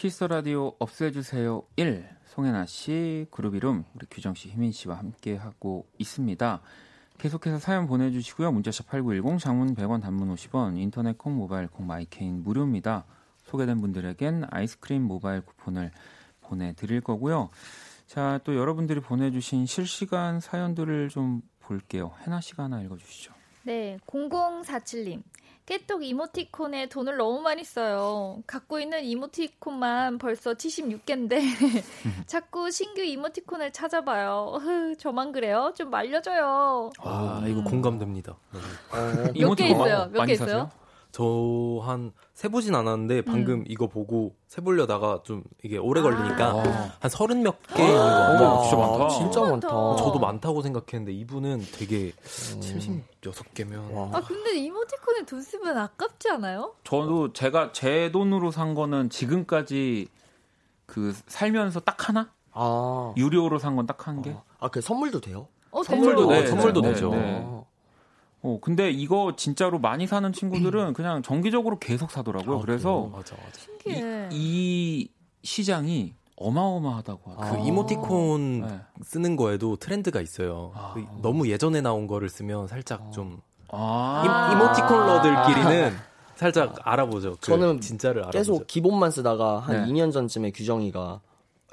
키스 0.04 0.26
라디오 0.26 0.76
없애주세요 0.80 1.64
1 1.78 2.06
송혜나 2.26 2.66
씨 2.66 3.26
그룹 3.32 3.56
이름 3.56 3.86
우리 3.96 4.06
규정 4.12 4.34
씨, 4.34 4.50
희민 4.50 4.74
씨와 4.74 4.98
함께 4.98 5.38
하고 5.38 5.88
있습니다. 5.98 6.62
계속해서 7.18 7.58
사연 7.60 7.88
보내주시고요. 7.88 8.52
문자샵 8.52 8.88
8910 8.88 9.40
장문 9.40 9.74
100원 9.74 10.02
단문 10.02 10.36
50원 10.36 10.78
인터넷 10.78 11.18
콩 11.18 11.38
모바일 11.38 11.70
콩 11.70 11.88
마이케인 11.88 12.44
무료입니다. 12.44 13.06
소개된 13.46 13.80
분들에겐 13.80 14.44
아이스크림 14.52 15.04
모바일 15.04 15.40
쿠폰을 15.40 15.92
보내드릴 16.42 17.00
거고요. 17.00 17.50
자 18.06 18.42
또 18.44 18.58
여러분들이 18.58 19.00
보내주신 19.00 19.66
실시간 19.66 20.42
사연들을 20.42 21.08
좀 21.08 21.42
볼게요. 21.62 22.12
해나 22.26 22.42
씨가 22.42 22.64
하나 22.64 22.82
읽어주시죠. 22.82 23.32
네, 23.62 23.98
0047님. 24.08 25.24
깨똑 25.66 26.04
이모티콘에 26.04 26.88
돈을 26.90 27.16
너무 27.18 27.42
많이 27.42 27.64
써요. 27.64 28.44
갖고 28.46 28.80
있는 28.80 29.04
이모티콘만 29.04 30.18
벌써 30.18 30.54
76개인데 30.54 31.40
자꾸 32.28 32.70
신규 32.70 33.02
이모티콘을 33.02 33.72
찾아봐요. 33.72 34.60
흐, 34.62 34.98
저만 34.98 35.32
그래요? 35.32 35.74
좀 35.76 35.90
말려줘요. 35.90 36.92
아, 37.00 37.40
음. 37.44 37.48
이거 37.48 37.64
공감됩니다. 37.64 38.36
네. 38.52 38.60
어, 38.92 39.14
몇개 39.28 39.40
이모티콘 39.40 39.72
있어요? 39.72 40.10
몇 40.12 40.26
개? 40.26 40.34
있어요? 40.34 40.70
저 41.14 41.80
한 41.86 42.12
세보진 42.34 42.74
않았는데 42.74 43.22
방금 43.22 43.60
음. 43.60 43.64
이거 43.68 43.88
보고 43.88 44.34
세보려다가 44.48 45.22
좀 45.24 45.44
이게 45.64 45.78
오래 45.78 46.02
걸리니까 46.02 46.46
아. 46.48 46.92
한 47.00 47.10
서른 47.10 47.44
몇 47.44 47.56
개 47.76 47.84
있는 47.84 47.96
것 47.96 48.04
같아요. 48.04 48.48
어머, 48.50 48.64
진짜 48.64 48.78
많다. 48.78 49.10
진짜 49.10 49.42
많다. 49.42 49.68
저도 50.04 50.20
많다고 50.20 50.62
생각했는데 50.64 51.14
이분은 51.14 51.62
되게 51.74 52.14
음. 52.56 53.04
76개면 53.22 53.94
와. 53.94 54.10
아, 54.18 54.22
근데 54.22 54.56
이모티콘에 54.58 55.26
돈 55.26 55.42
쓰면 55.44 55.78
아깝지 55.78 56.30
않아요? 56.32 56.74
저도 56.84 57.32
제가 57.34 57.72
제 57.74 58.12
돈으로 58.12 58.50
산 58.52 58.74
거는 58.74 59.10
지금까지 59.12 60.08
그 60.88 61.14
살면서 61.28 61.80
딱 61.82 62.10
하나 62.10 62.32
아, 62.52 63.14
유료로 63.18 63.60
산 63.60 63.76
건 63.76 63.86
딱 63.86 64.08
한 64.08 64.22
개. 64.24 64.36
아, 64.60 64.68
그 64.70 64.82
선물도 64.82 65.22
돼요? 65.22 65.48
어, 65.70 65.84
선물도 65.84 66.28
되죠. 66.28 66.42
네, 66.42 66.48
선물도 66.48 66.82
네, 66.82 66.90
되죠. 66.94 67.10
네. 67.12 67.42
어. 67.46 67.63
어, 68.44 68.60
근데 68.62 68.92
이거 68.92 69.34
진짜로 69.38 69.80
많이 69.80 70.06
사는 70.06 70.32
친구들은 70.32 70.94
그냥 70.94 71.24
정기적으로 71.24 71.80
계속 71.80 72.12
사더라고요. 72.12 72.58
아, 72.58 72.62
그래서 72.62 73.10
맞아 73.12 73.36
맞아. 73.38 73.60
신기해. 73.60 74.30
이, 74.32 75.10
이 75.10 75.10
시장이 75.44 76.14
어마어마하다고 76.36 77.22
그 77.24 77.30
하더라고요. 77.32 77.62
아. 77.62 77.66
이모티콘 77.66 78.62
네. 78.62 78.80
쓰는 79.04 79.36
거에도 79.38 79.78
트렌드가 79.78 80.20
있어요. 80.20 80.72
아. 80.76 80.94
그 80.94 81.06
너무 81.22 81.48
예전에 81.48 81.82
나온 81.82 82.06
거를 82.06 82.30
쓰면 82.30 82.68
살짝 82.68 83.12
좀 83.14 83.40
아. 83.70 84.24
이, 84.26 84.30
아. 84.30 84.52
이모티콘러들끼리는 84.52 85.96
살짝 86.36 86.76
알아보죠. 86.84 87.38
그 87.40 87.48
저는 87.48 87.80
진짜를 87.80 88.24
알아보죠. 88.24 88.38
계속 88.38 88.68
기본만 88.68 89.12
쓰다가 89.12 89.60
한 89.60 89.86
네. 89.86 89.92
2년 89.92 90.12
전쯤에 90.12 90.52
규정이가 90.52 91.22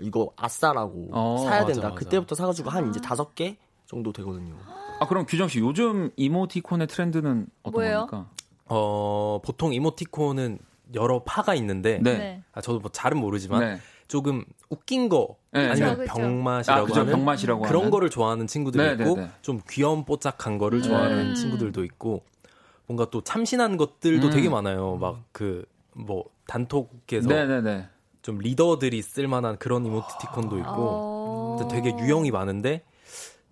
이거 0.03 0.31
아싸라고 0.37 1.09
어, 1.13 1.37
사야 1.45 1.63
맞아, 1.63 1.73
된다. 1.73 1.89
맞아. 1.89 1.95
그때부터 1.99 2.35
사가지고 2.37 2.71
한 2.71 2.91
이제 2.91 3.01
다섯 3.01 3.35
개 3.35 3.57
정도 3.87 4.13
되거든요. 4.13 4.57
아, 5.01 5.07
그럼 5.09 5.27
규정 5.27 5.49
씨 5.49 5.59
요즘 5.59 6.11
이모티콘의 6.17 6.87
트렌드는 6.87 7.47
어떤 7.63 7.73
뭐예요? 7.73 8.07
겁니까? 8.07 8.31
어, 8.67 9.41
보통 9.45 9.73
이모티콘은 9.73 10.59
여러 10.95 11.23
파가 11.25 11.55
있는데 11.57 11.99
네. 12.03 12.43
아, 12.53 12.61
저도 12.61 12.81
뭐 12.81 12.91
잘은 12.91 13.19
모르지만 13.19 13.61
네. 13.61 13.79
조금 14.09 14.45
웃긴 14.69 15.09
거 15.09 15.37
네, 15.53 15.69
아니면 15.69 15.97
그쵸, 15.97 16.13
그쵸. 16.13 16.15
병맛이라고 16.15 16.83
아, 16.83 16.87
그죠. 16.87 17.01
하는 17.01 17.13
병맛이라고 17.13 17.63
그런 17.63 17.81
하는. 17.83 17.91
거를 17.91 18.11
좋아하는 18.11 18.47
친구들이 18.47 18.85
네, 18.85 18.93
있고 18.93 19.17
네, 19.17 19.23
네. 19.27 19.31
좀 19.43 19.61
귀염뽀짝한 19.69 20.59
거를 20.59 20.79
음. 20.79 20.83
좋아하는 20.83 21.35
친구들도 21.35 21.85
있고 21.85 22.23
뭔가 22.87 23.09
또 23.11 23.21
참신한 23.23 23.77
것들도 23.77 24.29
음. 24.29 24.31
되게 24.33 24.49
많아요. 24.49 24.97
막 24.97 25.25
그 25.33 25.65
뭐 25.95 26.25
단톡에서 26.47 27.29
네네네. 27.29 27.89
좀 28.23 28.39
리더들이 28.39 29.03
쓸만한 29.03 29.57
그런 29.59 29.87
이모티콘도 29.87 30.59
있고 30.59 30.71
어... 30.71 31.57
근데 31.59 31.75
되게 31.75 31.97
유형이 31.99 32.31
많은데 32.31 32.83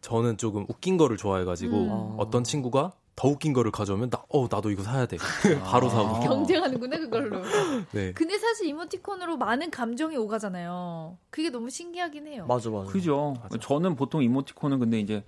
저는 0.01 0.37
조금 0.37 0.65
웃긴 0.69 0.97
거를 0.97 1.17
좋아해가지고 1.17 1.77
음. 1.77 2.15
어떤 2.19 2.45
친구가 2.45 2.93
더 3.17 3.27
웃긴 3.29 3.53
거를 3.53 3.73
가져오면 3.73 4.11
나, 4.11 4.23
어 4.29 4.47
나도 4.49 4.71
이거 4.71 4.83
사야 4.85 5.07
돼 5.07 5.17
바로 5.65 5.89
사고 5.89 6.21
경쟁하는구나 6.21 6.99
그걸로. 6.99 7.43
네. 7.91 8.13
근데 8.13 8.39
사실 8.39 8.69
이모티콘으로 8.69 9.37
많은 9.37 9.71
감정이 9.71 10.17
오가잖아요. 10.17 11.19
그게 11.31 11.51
너무 11.51 11.69
신기하긴 11.69 12.29
해요. 12.29 12.47
맞아, 12.47 12.71
맞아. 12.71 12.91
그죠. 12.93 13.35
저는 13.61 13.97
보통 13.97 14.23
이모티콘은 14.23 14.79
근데 14.79 15.01
이제 15.01 15.25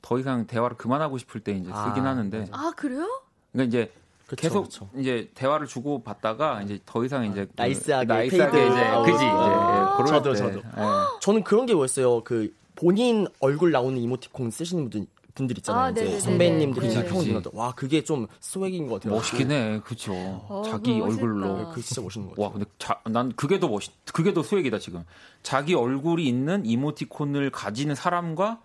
더 0.00 0.18
이상 0.18 0.46
대화를 0.46 0.76
그만하고 0.78 1.18
싶을 1.18 1.42
때 1.42 1.52
이제 1.52 1.64
쓰긴 1.70 2.06
아, 2.06 2.10
하는데. 2.10 2.46
아 2.50 2.72
그래요? 2.74 3.06
그러니까 3.52 3.68
이제 3.68 3.92
그쵸, 4.26 4.40
계속 4.40 4.62
그쵸. 4.64 4.88
이제 4.96 5.30
대화를 5.34 5.66
주고 5.66 6.02
받다가 6.02 6.62
이제 6.62 6.80
더 6.86 7.04
이상 7.04 7.26
이제 7.26 7.44
그 7.44 7.52
nice하게 7.56 8.06
nice하게 8.06 8.52
fade 8.52 8.72
이제. 8.72 8.90
그지 9.02 9.14
이제 9.16 9.24
아. 9.26 9.68
예, 9.92 9.96
그럴 10.02 10.06
저도, 10.06 10.32
때. 10.32 10.38
저도. 10.38 10.58
예. 10.60 10.82
저는 11.20 11.44
그런 11.44 11.66
게 11.66 11.74
뭐였어요. 11.74 12.24
그 12.24 12.54
본인 12.76 13.26
얼굴 13.40 13.70
나오는 13.72 13.98
이모티콘 14.00 14.50
쓰시는 14.50 14.90
분들 14.90 15.06
분들 15.34 15.58
있잖아요. 15.58 15.82
아, 15.84 15.90
이제. 15.90 16.20
선배님들이 16.20 16.86
그치, 16.88 17.02
평 17.08 17.18
그치. 17.18 17.28
누나들. 17.30 17.50
와 17.54 17.72
그게 17.72 18.04
좀 18.04 18.28
swag인 18.40 18.86
것 18.86 18.94
같아요. 18.94 19.14
멋있긴 19.16 19.50
해, 19.50 19.80
그죠. 19.84 20.12
어, 20.48 20.62
자기. 20.64 21.00
얼굴로. 21.00 21.70
그게 21.70 21.82
진짜 21.82 22.02
멋있는 22.02 22.28
것 22.28 22.34
같아요. 22.36 22.44
와, 22.46 22.52
근데 22.52 22.66
자, 22.78 23.00
난 23.10 23.32
그게 23.34 23.58
더 23.58 23.66
멋있, 23.68 23.92
그게 24.12 24.32
더 24.32 24.42
swag이다 24.44 24.78
지금. 24.78 25.04
자기 25.42 25.74
얼굴이 25.74 26.24
있는 26.24 26.64
이모티콘을 26.64 27.50
가지는 27.50 27.94
사람과 27.96 28.60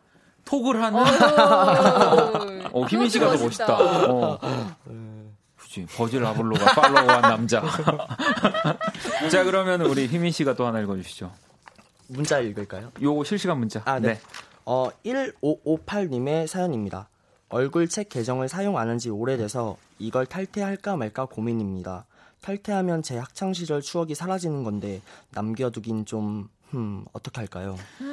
톡을 0.46 0.82
하는. 0.82 1.00
어, 2.72 2.86
희민 2.86 3.10
씨가 3.10 3.36
더 3.36 3.44
멋있다. 3.44 3.78
어. 4.12 4.40
그지 5.58 5.86
버질 5.96 6.24
아볼로가 6.26 6.66
팔로우한 6.66 7.22
남자. 7.22 7.64
자, 9.32 9.44
그러면 9.44 9.82
우리 9.82 10.08
희민 10.08 10.32
씨가 10.32 10.54
또 10.56 10.66
하나 10.68 10.80
읽어주시죠. 10.82 11.32
문자 12.10 12.40
읽을까요? 12.40 12.92
요거 13.02 13.24
실시간 13.24 13.60
문자. 13.60 13.82
아, 13.86 14.00
네. 14.00 14.20
어, 14.66 14.90
1558님의 15.06 16.48
사연입니다. 16.48 17.10
얼굴 17.50 17.88
책 17.88 18.10
계정을 18.10 18.48
사용 18.50 18.78
안 18.78 18.90
한 18.90 18.98
지 19.00 19.10
오래돼서 19.10 19.78
이걸 19.98 20.26
탈퇴할까 20.26 20.98
말까 20.98 21.26
고민입니다. 21.26 22.06
탈퇴하면 22.42 23.02
제 23.04 23.18
학창 23.18 23.54
시절 23.54 23.82
추억이 23.82 24.16
사라지는 24.16 24.64
건데 24.64 25.02
남겨두긴 25.32 26.06
좀 26.06 26.48
흠, 26.70 27.04
어떻게 27.14 27.40
할까요? 27.42 27.76
음, 28.02 28.08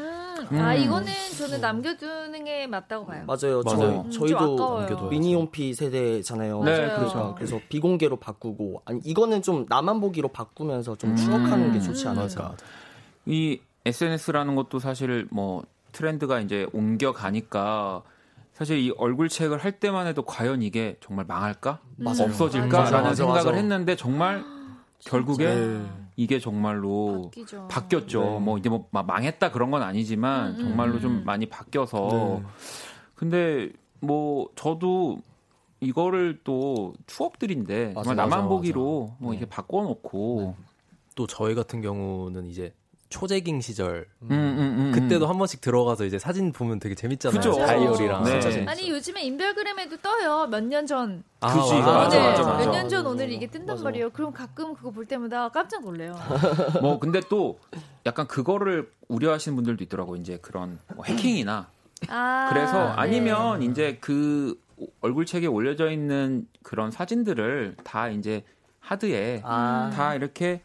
음, 0.51 0.59
아 0.59 0.75
음. 0.75 0.81
이거는 0.83 1.13
저는 1.37 1.61
남겨두는 1.61 2.45
게 2.45 2.67
맞다고 2.67 3.07
봐요. 3.07 3.25
맞아요. 3.27 3.63
맞아요. 3.65 4.01
음, 4.07 4.11
저, 4.11 4.25
아까워요. 4.27 4.81
남겨둬야죠. 4.81 5.09
미니홈피 5.09 5.75
세대잖아요. 5.75 6.63
네, 6.65 6.79
맞아요. 6.87 6.97
그렇죠. 6.99 7.35
그래서 7.37 7.61
비공개로 7.69 8.17
바꾸고 8.17 8.83
아니 8.87 9.01
이거는 9.05 9.43
좀 9.43 9.67
나만 9.69 10.01
보기로 10.01 10.29
바꾸면서 10.29 10.97
좀 10.97 11.11
음. 11.11 11.17
추억하는 11.17 11.73
게 11.73 11.81
좋지 11.81 12.07
음. 12.07 12.19
않을까. 12.19 12.57
이 13.27 13.61
SNS라는 13.87 14.57
것도 14.57 14.78
사실 14.80 15.28
뭐 15.30 15.64
트렌드가 15.93 16.41
이제 16.41 16.66
옮겨가니까 16.72 18.03
사실 18.53 18.78
이 18.78 18.91
얼굴 18.97 19.28
체크를 19.28 19.62
할 19.62 19.78
때만 19.78 20.07
해도 20.07 20.22
과연 20.22 20.62
이게 20.62 20.97
정말 21.01 21.24
망할까? 21.26 21.80
맞아요. 21.97 22.24
없어질까라는 22.24 22.82
맞아, 22.84 23.01
맞아, 23.03 23.14
생각을 23.14 23.45
맞아. 23.45 23.57
했는데 23.57 23.97
정말 23.97 24.45
결국에 25.01 25.45
네. 25.55 25.87
이게 26.16 26.41
정말로 26.41 27.22
바뀌죠. 27.24 27.68
바뀌었죠. 27.68 28.20
네. 28.22 28.39
뭐 28.41 28.59
이제 28.59 28.68
뭐막 28.68 29.07
망했다 29.07 29.53
그런 29.53 29.70
건 29.70 29.82
아니지만 29.82 30.49
음, 30.49 30.55
음, 30.55 30.59
정말로 30.59 30.99
좀 31.01 31.18
음. 31.18 31.22
많이 31.24 31.47
바뀌어서 31.47 32.09
네. 32.11 32.43
근데 33.14 33.70
뭐 34.01 34.49
저도 34.57 35.18
이거를 35.80 36.41
또 36.43 36.95
추억들인데 37.07 37.93
맞아, 37.95 38.09
정말 38.09 38.16
나만 38.16 38.39
맞아, 38.41 38.49
보기로 38.49 39.03
맞아. 39.11 39.16
뭐 39.20 39.32
네. 39.32 39.39
이렇게 39.39 39.51
바꿔놓고 39.51 40.57
또 41.14 41.26
저희 41.26 41.55
같은 41.55 41.82
경우는 41.82 42.47
이제 42.47 42.72
초재깅 43.09 43.61
시절 43.61 44.07
음, 44.23 44.31
음, 44.31 44.59
음, 44.79 44.93
그때도 44.93 45.27
한 45.29 45.39
번씩 45.39 45.61
들어가서 45.61 46.05
이제 46.07 46.19
사진 46.19 46.53
보면 46.53 46.81
되게 46.81 46.95
재밌잖아요. 46.95 47.39
그죠. 47.41 47.53
다이어리랑. 47.65 48.25
네. 48.25 48.65
아니 48.67 48.91
요즘에 48.91 49.23
인별그램에도 49.23 49.97
떠요. 49.99 50.47
몇 50.49 50.63
년 50.65 50.87
전. 50.87 51.23
아, 51.41 51.53
그지. 51.55 51.75
맞아, 51.75 51.93
맞아, 51.93 52.19
오늘 52.19 52.31
맞아, 52.31 52.43
맞아. 52.43 52.65
몇 52.67 52.73
년 52.73 52.89
전 52.89 53.07
오늘 53.07 53.31
이게 53.31 53.47
뜬단 53.47 53.75
맞아. 53.77 53.85
말이에요. 53.85 54.11
그럼 54.11 54.33
가끔 54.33 54.75
그거 54.75 54.91
볼 54.91 55.07
때마다 55.07 55.49
깜짝 55.51 55.83
놀래요. 55.85 56.17
뭐 56.83 56.99
근데 56.99 57.21
또 57.29 57.59
약간 58.07 58.27
그거를 58.27 58.91
우려하시는 59.09 59.55
분들도 59.55 59.85
있더라고 59.85 60.17
이제 60.17 60.39
그런 60.43 60.79
뭐 60.95 61.05
해킹이나 61.05 61.69
아, 62.09 62.47
그래서 62.53 62.85
네. 62.87 62.93
아니면 62.97 63.63
이제 63.63 63.99
그 64.01 64.59
얼굴 65.01 65.25
책에 65.27 65.47
올려져 65.47 65.91
있는 65.91 66.47
그런 66.63 66.91
사진들을 66.91 67.77
다 67.85 68.09
이제 68.09 68.45
하드에 68.81 69.41
아. 69.45 69.91
다 69.95 70.15
이렇게 70.15 70.61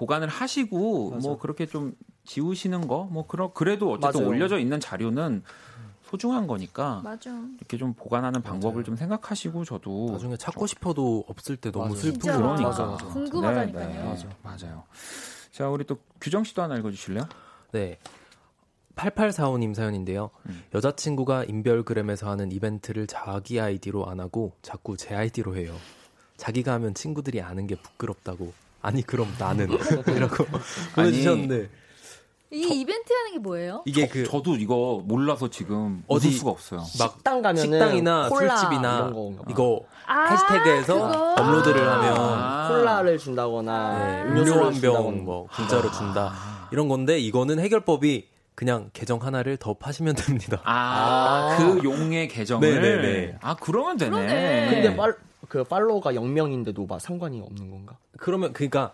보관을 0.00 0.28
하시고 0.28 1.10
맞아. 1.10 1.28
뭐 1.28 1.38
그렇게 1.38 1.66
좀 1.66 1.94
지우시는 2.24 2.88
거 2.88 3.04
뭐 3.10 3.26
그런 3.26 3.50
그래도 3.52 3.92
어쨌든 3.92 4.20
맞아요. 4.20 4.28
올려져 4.30 4.58
있는 4.58 4.80
자료는 4.80 5.42
소중한 6.04 6.46
거니까 6.46 7.02
맞아. 7.04 7.30
이렇게 7.58 7.76
좀 7.76 7.92
보관하는 7.92 8.40
방법을 8.42 8.82
좀 8.82 8.96
생각하시고 8.96 9.64
저도 9.66 10.08
나중에 10.12 10.36
찾고 10.38 10.66
싶어도 10.66 11.24
없을 11.28 11.56
때 11.56 11.70
너무 11.70 11.84
맞아요. 11.90 11.96
슬픈 11.98 12.32
거니까. 12.40 12.68
맞아, 12.68 12.86
맞아. 12.86 13.06
궁금하다니까요. 13.08 13.88
네, 13.88 14.14
네. 14.16 14.28
맞아요. 14.42 14.84
자 15.52 15.68
우리 15.68 15.84
또 15.84 15.98
규정 16.20 16.44
씨도 16.44 16.62
하나 16.62 16.76
읽어주실래요? 16.76 17.28
네. 17.72 17.98
8845님 18.96 19.74
사연인데요. 19.74 20.30
음. 20.48 20.62
여자친구가 20.74 21.44
인별그램에서 21.44 22.28
하는 22.30 22.50
이벤트를 22.52 23.06
자기 23.06 23.60
아이디로 23.60 24.06
안 24.08 24.18
하고 24.20 24.52
자꾸 24.62 24.96
제 24.96 25.14
아이디로 25.14 25.56
해요. 25.56 25.74
자기가 26.38 26.72
하면 26.74 26.94
친구들이 26.94 27.40
아는 27.42 27.66
게 27.66 27.76
부끄럽다고. 27.76 28.52
아니 28.82 29.02
그럼 29.02 29.32
나는 29.38 29.68
이라고 30.08 30.44
보내주셨는데 30.94 31.68
이 32.52 32.62
이벤트 32.80 33.12
하는 33.12 33.32
게 33.32 33.38
뭐예요? 33.38 33.82
이게 33.86 34.08
저, 34.08 34.12
그 34.12 34.24
저도 34.24 34.56
이거 34.56 35.02
몰라서 35.04 35.48
지금 35.48 36.02
어디- 36.08 36.32
수가 36.32 36.50
없어요. 36.50 36.80
막 36.98 37.12
식당 37.12 37.42
가면은 37.42 37.62
식당이나 37.62 38.28
술집이나. 38.28 39.12
이거 39.48 39.82
아, 40.06 40.24
해시태그에서 40.30 40.94
그거? 40.94 41.34
업로드를 41.38 41.88
하면 41.88 42.16
아. 42.18 42.68
콜라를 42.68 43.18
준다거나 43.18 43.98
네, 43.98 44.22
음료 44.24 44.64
한. 44.64 44.80
병뭐 44.80 45.46
공짜로 45.54 45.92
준다 45.92 46.32
이런 46.72 46.88
건데 46.88 47.20
이거는 47.20 47.60
해결법이 47.60 48.26
그냥 48.56 48.90
계정 48.92 49.22
하나를 49.22 49.56
더 49.56 49.74
파시면 49.74 50.16
됩니다. 50.16 50.60
아, 50.64 51.56
그 51.56 51.80
용의 51.84 52.26
계정을 52.28 52.68
네네네. 52.82 53.38
아 53.42 53.54
그러면 53.54 53.96
되네. 53.96 54.10
그러네. 54.10 54.70
근데 54.72 54.96
팔, 54.96 55.14
그 55.50 55.64
팔로워가 55.64 56.12
0명인데도 56.12 56.88
막 56.88 57.00
상관이 57.00 57.40
없는 57.40 57.70
건가? 57.70 57.98
그러면 58.16 58.52
그러니까 58.52 58.92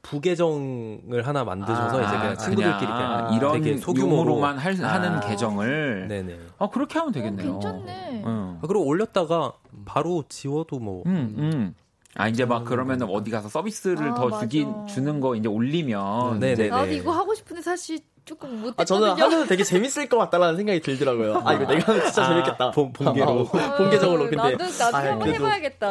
부계정을 0.00 1.24
하나 1.26 1.44
만드셔서 1.44 2.00
아, 2.00 2.02
이제 2.02 2.18
그냥 2.18 2.36
친구들끼리 2.38 2.86
그냥 2.86 3.26
그냥 3.26 3.34
이런 3.34 3.62
되게 3.62 3.76
소규모로 3.76 4.16
용으로만 4.16 4.58
할, 4.58 4.74
하는 4.74 5.10
아. 5.10 5.20
계정을 5.20 6.08
네네. 6.08 6.38
아 6.58 6.70
그렇게 6.70 6.98
하면 6.98 7.10
어, 7.10 7.12
되겠네요. 7.12 7.52
괜찮네. 7.52 8.22
응. 8.24 8.58
아, 8.60 8.66
그리고 8.66 8.86
올렸다가 8.86 9.52
바로 9.84 10.24
지워도 10.28 10.78
뭐 10.78 11.02
음, 11.04 11.34
음. 11.36 11.74
아 12.16 12.28
이제 12.28 12.44
막 12.44 12.64
그러면은 12.64 13.08
어디 13.08 13.30
가서 13.30 13.48
서비스를 13.48 14.10
아, 14.10 14.14
더 14.14 14.26
맞아. 14.28 14.40
주기 14.40 14.66
주는 14.88 15.18
거 15.20 15.34
이제 15.34 15.48
올리면 15.48 16.40
네, 16.40 16.52
이제 16.52 16.64
네, 16.64 16.68
나도 16.68 16.86
네. 16.86 16.94
이거 16.96 17.12
하고 17.12 17.34
싶은데 17.34 17.62
사실 17.62 18.00
조금 18.24 18.72
아, 18.76 18.84
저는 18.84 19.08
못했거든요. 19.08 19.24
하면 19.36 19.46
되게 19.48 19.64
재밌을 19.64 20.08
것 20.08 20.18
같다라는 20.18 20.56
생각이 20.56 20.80
들더라고요. 20.80 21.42
아, 21.44 21.54
이거 21.54 21.64
내가 21.66 21.90
하면 21.92 22.04
진짜 22.04 22.22
아, 22.24 22.28
재밌겠다. 22.28 22.70
본- 22.72 22.92
본계로. 22.92 23.30
어, 23.30 23.44
본계적으로. 23.78 24.24
근데. 24.28 24.36
나도 24.36 24.64
나도 24.64 24.96
아, 24.96 25.00
한번 25.00 25.18
그래도- 25.20 25.44
해봐야겠다. 25.46 25.88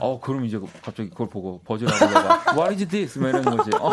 어 0.00 0.20
그럼 0.22 0.44
이제 0.44 0.58
갑자기 0.82 1.10
그걸 1.10 1.28
보고 1.28 1.60
버즈라고 1.64 1.98
내가 2.06 2.42
What 2.56 2.74
is 2.74 2.88
this? 2.88 3.18
뭐 3.18 3.28
이러는 3.28 3.56
거지. 3.56 3.70
어, 3.74 3.92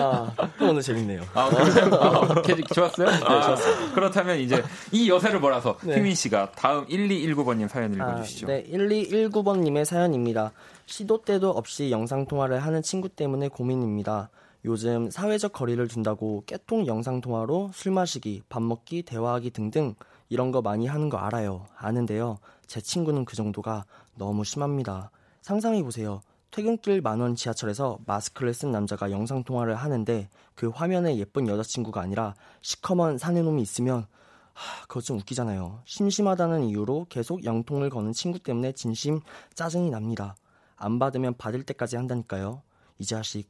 아, 0.00 0.32
오늘 0.60 0.82
재밌네요. 0.82 1.22
아, 1.34 1.48
그래요? 1.48 1.94
아, 2.00 2.42
캐- 2.42 2.60
좋았어요? 2.62 3.10
네, 3.10 3.18
좋았어요. 3.20 3.92
그렇다면 3.94 4.38
이제 4.38 4.62
이 4.90 5.08
여세를 5.10 5.40
몰아서 5.40 5.76
네. 5.82 5.96
휘민 5.96 6.14
씨가 6.14 6.52
다음 6.52 6.86
1219번님 6.86 7.68
사연 7.68 7.92
읽어주시죠. 7.94 8.46
아, 8.46 8.50
네, 8.50 8.64
1219번님의 8.70 9.84
사연입니다. 9.84 10.52
시도 10.86 11.22
때도 11.22 11.50
없이 11.50 11.90
영상통화를 11.90 12.60
하는 12.60 12.82
친구 12.82 13.08
때문에 13.08 13.48
고민입니다. 13.48 14.30
요즘 14.64 15.10
사회적 15.10 15.52
거리를 15.52 15.86
둔다고 15.88 16.44
깨통 16.46 16.86
영상통화로 16.86 17.70
술 17.74 17.92
마시기, 17.92 18.42
밥 18.48 18.62
먹기, 18.62 19.02
대화하기 19.02 19.50
등등 19.50 19.94
이런 20.28 20.52
거 20.52 20.62
많이 20.62 20.86
하는 20.86 21.08
거 21.08 21.18
알아요. 21.18 21.66
아는데요. 21.76 22.38
제 22.66 22.80
친구는 22.80 23.24
그 23.24 23.34
정도가 23.36 23.84
너무 24.16 24.44
심합니다. 24.44 25.10
상상해 25.40 25.82
보세요. 25.82 26.20
퇴근길 26.52 27.00
만원 27.00 27.34
지하철에서 27.34 27.98
마스크를 28.06 28.52
쓴 28.52 28.70
남자가 28.70 29.10
영상통화를 29.10 29.74
하는데 29.74 30.28
그 30.54 30.68
화면에 30.68 31.16
예쁜 31.16 31.48
여자친구가 31.48 32.02
아니라 32.02 32.34
시커먼 32.60 33.16
사내놈이 33.16 33.62
있으면 33.62 34.06
하, 34.52 34.82
그거 34.86 35.00
좀 35.00 35.18
웃기잖아요. 35.18 35.80
심심하다는 35.86 36.64
이유로 36.64 37.06
계속 37.08 37.44
영통을 37.44 37.88
거는 37.88 38.12
친구 38.12 38.38
때문에 38.38 38.72
진심 38.72 39.20
짜증이 39.54 39.88
납니다. 39.88 40.36
안 40.76 40.98
받으면 40.98 41.38
받을 41.38 41.62
때까지 41.62 41.96
한다니까요. 41.96 42.60
이 42.98 43.06
자식, 43.06 43.48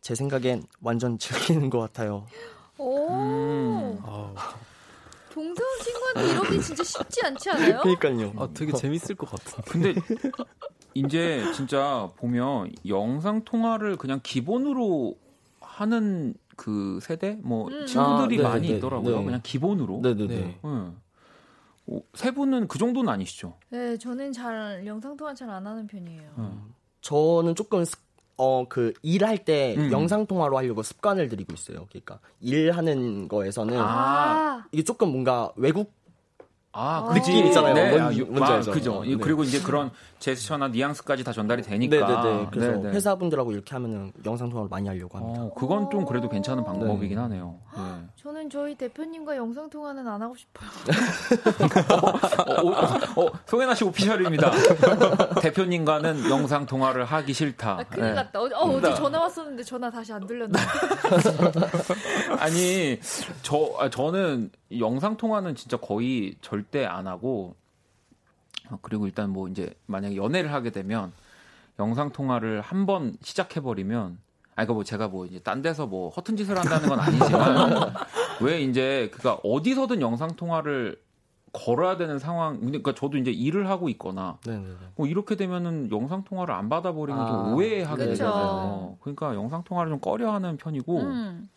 제 0.00 0.16
생각엔 0.16 0.64
완전 0.82 1.18
즐기는 1.18 1.70
것 1.70 1.78
같아요. 1.78 2.26
오. 2.78 3.10
음. 3.10 4.00
아, 4.02 4.34
동성 5.30 5.64
친구한테 5.84 6.32
이러기 6.32 6.60
진짜 6.60 6.82
쉽지 6.82 7.24
않지 7.26 7.50
않아요? 7.50 7.80
그러니까요. 7.80 8.32
아, 8.42 8.48
되게 8.52 8.72
재밌을 8.72 9.14
것 9.14 9.30
같은데. 9.30 9.70
근데 9.70 9.94
이제 10.94 11.42
진짜 11.54 12.08
보면 12.16 12.72
영상 12.86 13.42
통화를 13.44 13.96
그냥 13.96 14.20
기본으로 14.22 15.14
하는 15.60 16.34
그 16.56 16.98
세대 17.02 17.38
뭐 17.42 17.68
음. 17.68 17.86
친구들이 17.86 18.40
아, 18.44 18.50
많이 18.50 18.66
네네. 18.68 18.78
있더라고요. 18.78 19.18
네. 19.20 19.24
그냥 19.24 19.40
기본으로. 19.42 20.00
네네네. 20.02 20.26
네. 20.34 20.58
응. 20.64 20.96
오, 21.86 22.02
세 22.14 22.30
분은 22.32 22.68
그 22.68 22.78
정도는 22.78 23.08
아니시죠? 23.10 23.54
네, 23.70 23.96
저는 23.96 24.32
잘 24.32 24.82
영상 24.86 25.16
통화 25.16 25.34
잘 25.34 25.48
안 25.50 25.66
하는 25.66 25.86
편이에요. 25.86 26.22
응. 26.38 26.60
저는 27.00 27.54
조금 27.54 27.84
어 28.36 28.64
그 28.68 28.92
일할 29.02 29.44
때 29.44 29.74
음. 29.76 29.92
영상 29.92 30.26
통화로 30.26 30.56
하려고 30.56 30.82
습관을 30.82 31.28
들이고 31.28 31.52
있어요. 31.52 31.86
그러니까 31.90 32.20
일하는 32.40 33.28
거에서는 33.28 33.76
아. 33.78 34.64
이게 34.72 34.82
조금 34.82 35.10
뭔가 35.12 35.52
외국 35.56 35.92
아, 36.72 37.08
아. 37.10 37.14
느낌 37.14 37.44
있잖아요. 37.46 37.74
네, 37.74 37.90
뭔- 37.90 38.00
아, 38.02 38.14
유- 38.14 38.24
뭔지 38.26 38.42
아, 38.44 38.54
알죠? 38.56 38.70
그죠. 38.70 39.02
네. 39.04 39.16
그리고 39.16 39.42
이제 39.42 39.60
그런 39.60 39.90
제스처나 40.20 40.68
뉘앙스까지 40.68 41.24
다 41.24 41.32
전달이 41.32 41.62
되니까. 41.62 42.06
네네네. 42.06 42.46
그래서 42.52 42.72
네네. 42.72 42.94
회사분들하고 42.94 43.52
이렇게 43.52 43.74
하면은 43.74 44.12
영상 44.26 44.50
통화를 44.50 44.68
많이 44.68 44.86
하려고 44.86 45.18
합니다. 45.18 45.42
어, 45.44 45.54
그건 45.54 45.90
좀 45.90 46.04
그래도 46.04 46.28
괜찮은 46.28 46.62
방법이긴 46.62 47.18
하네요. 47.18 47.58
네. 47.74 47.80
저는 48.16 48.50
저희 48.50 48.74
대표님과 48.74 49.36
영상 49.36 49.68
통화는 49.70 50.06
안 50.06 50.20
하고 50.22 50.36
싶어요. 50.36 50.68
어, 52.60 52.68
어, 52.68 53.24
어, 53.24 53.32
송혜나 53.46 53.74
씨 53.74 53.84
오피셜입니다. 53.84 54.50
대표님과는 55.40 56.28
영상 56.28 56.66
통화를 56.66 57.06
하기 57.06 57.32
싫다. 57.32 57.70
아, 57.80 57.84
큰일 57.84 58.08
네. 58.08 58.14
났다. 58.14 58.40
어, 58.40 58.44
어, 58.44 58.76
어제 58.76 58.94
전화 58.94 59.20
왔었는데 59.20 59.62
전화 59.62 59.90
다시 59.90 60.12
안 60.12 60.26
들렸네. 60.26 60.52
아니 62.38 63.00
저 63.42 63.74
아, 63.78 63.88
저는 63.88 64.50
영상 64.78 65.16
통화는 65.16 65.54
진짜 65.54 65.78
거의 65.78 66.36
절대 66.42 66.84
안 66.84 67.06
하고 67.06 67.54
어, 67.56 67.59
그리고 68.82 69.06
일단 69.06 69.30
뭐 69.30 69.48
이제 69.48 69.72
만약에 69.86 70.16
연애를 70.16 70.52
하게 70.52 70.70
되면 70.70 71.12
영상 71.78 72.10
통화를 72.12 72.60
한 72.60 72.86
번 72.86 73.16
시작해 73.22 73.60
버리면 73.60 74.18
아 74.56 74.62
이거 74.64 74.74
뭐 74.74 74.84
제가 74.84 75.08
뭐 75.08 75.26
이제 75.26 75.38
딴 75.40 75.62
데서 75.62 75.86
뭐 75.86 76.10
허튼 76.10 76.36
짓을 76.36 76.58
한다는 76.58 76.88
건 76.88 76.98
아니지만 77.00 77.94
왜 78.42 78.60
이제 78.62 79.10
그가 79.12 79.34
어디서든 79.44 80.00
영상 80.00 80.34
통화를 80.36 81.00
걸어야 81.52 81.96
되는 81.96 82.18
상황 82.18 82.60
그러니까 82.60 82.94
저도 82.94 83.16
이제 83.18 83.30
일을 83.30 83.68
하고 83.68 83.88
있거나 83.88 84.38
네네네. 84.46 84.74
뭐 84.96 85.06
이렇게 85.06 85.36
되면은 85.36 85.90
영상 85.90 86.22
통화를 86.24 86.54
안 86.54 86.68
받아 86.68 86.92
버리면 86.92 87.22
아, 87.22 87.26
좀 87.26 87.52
오해하게 87.54 88.06
그쵸. 88.08 88.24
되잖아요. 88.24 88.96
그러니까 89.00 89.34
영상 89.34 89.64
통화를 89.64 89.90
좀 89.90 90.00
꺼려하는 90.00 90.56
편이고 90.58 91.00
음. 91.00 91.48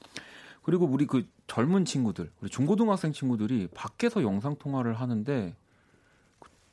그리고 0.64 0.86
우리 0.86 1.06
그 1.06 1.28
젊은 1.46 1.84
친구들, 1.84 2.32
우리 2.42 2.50
중고등학생 2.50 3.12
친구들이 3.12 3.68
밖에서 3.76 4.24
영상 4.24 4.56
통화를 4.56 4.94
하는데 4.94 5.54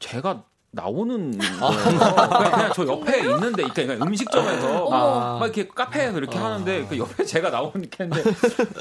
제가 0.01 0.43
나오는. 0.73 1.31
그냥, 1.39 2.51
그냥 2.53 2.73
저 2.75 2.87
옆에 2.87 3.21
있는데, 3.21 3.65
그러니까 3.65 4.05
음식점에서 4.07 4.89
막, 4.89 5.39
막 5.39 5.45
이렇게 5.47 5.67
카페에서 5.69 6.19
이렇게 6.19 6.39
하는데 6.39 6.87
그 6.87 6.99
옆에 6.99 7.25
제가 7.25 7.51
나오는 7.51 7.89
게 7.89 8.09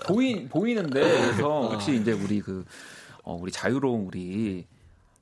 보이 0.08 0.48
보이는데 0.48 1.02
그래서 1.02 1.70
역시 1.74 1.96
이제 1.96 2.12
우리 2.12 2.42
그 2.42 2.64
어, 3.24 3.38
우리 3.40 3.52
자유로운 3.52 4.06
우리 4.06 4.66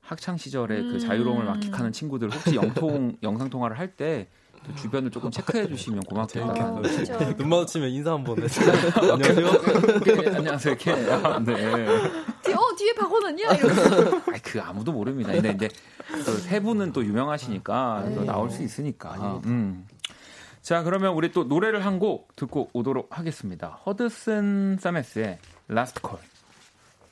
학창 0.02 0.36
시절에 0.36 0.82
그 0.82 0.98
자유로움을 0.98 1.44
만끽하는 1.44 1.92
친구들 1.92 2.30
혹시 2.30 2.54
영통 2.54 3.16
영상 3.22 3.50
통화를 3.50 3.78
할 3.78 3.94
때 3.96 4.28
주변을 4.76 5.10
조금 5.10 5.30
체크해 5.30 5.66
주시면 5.68 6.02
고맙겠다. 6.04 6.70
어, 6.72 6.82
그쵸. 6.82 7.36
눈 7.36 7.48
마주치면 7.48 7.88
인사 7.90 8.12
한번 8.12 8.42
해주세요. 8.42 8.72
안녕하세요. 9.12 9.46
이렇게, 10.04 10.36
안녕하세요. 10.36 10.74
이렇게. 10.74 10.92
아, 10.92 11.38
네. 11.38 11.54
뒤, 12.42 12.52
어 12.52 12.58
뒤에 12.76 12.92
박원은이야 12.94 13.54
이러면서 13.54 14.22
아이, 14.32 14.40
그 14.42 14.60
아무도 14.60 14.92
모릅니다. 14.92 15.32
근데 15.32 15.50
이제 15.52 15.68
또세 16.24 16.60
분은 16.60 16.92
또 16.92 17.04
유명하시니까 17.04 18.02
또 18.14 18.20
네. 18.20 18.26
나올 18.26 18.50
수 18.50 18.62
있으니까. 18.62 19.40
음. 19.46 19.86
자, 20.62 20.82
그러면 20.82 21.14
우리 21.14 21.32
또 21.32 21.44
노래를 21.44 21.84
한 21.86 21.98
곡 21.98 22.36
듣고 22.36 22.68
오도록 22.72 23.18
하겠습니다. 23.18 23.80
Hudson 23.86 24.76
Thames의 24.80 25.38
Last 25.68 26.00
Call. 26.02 26.18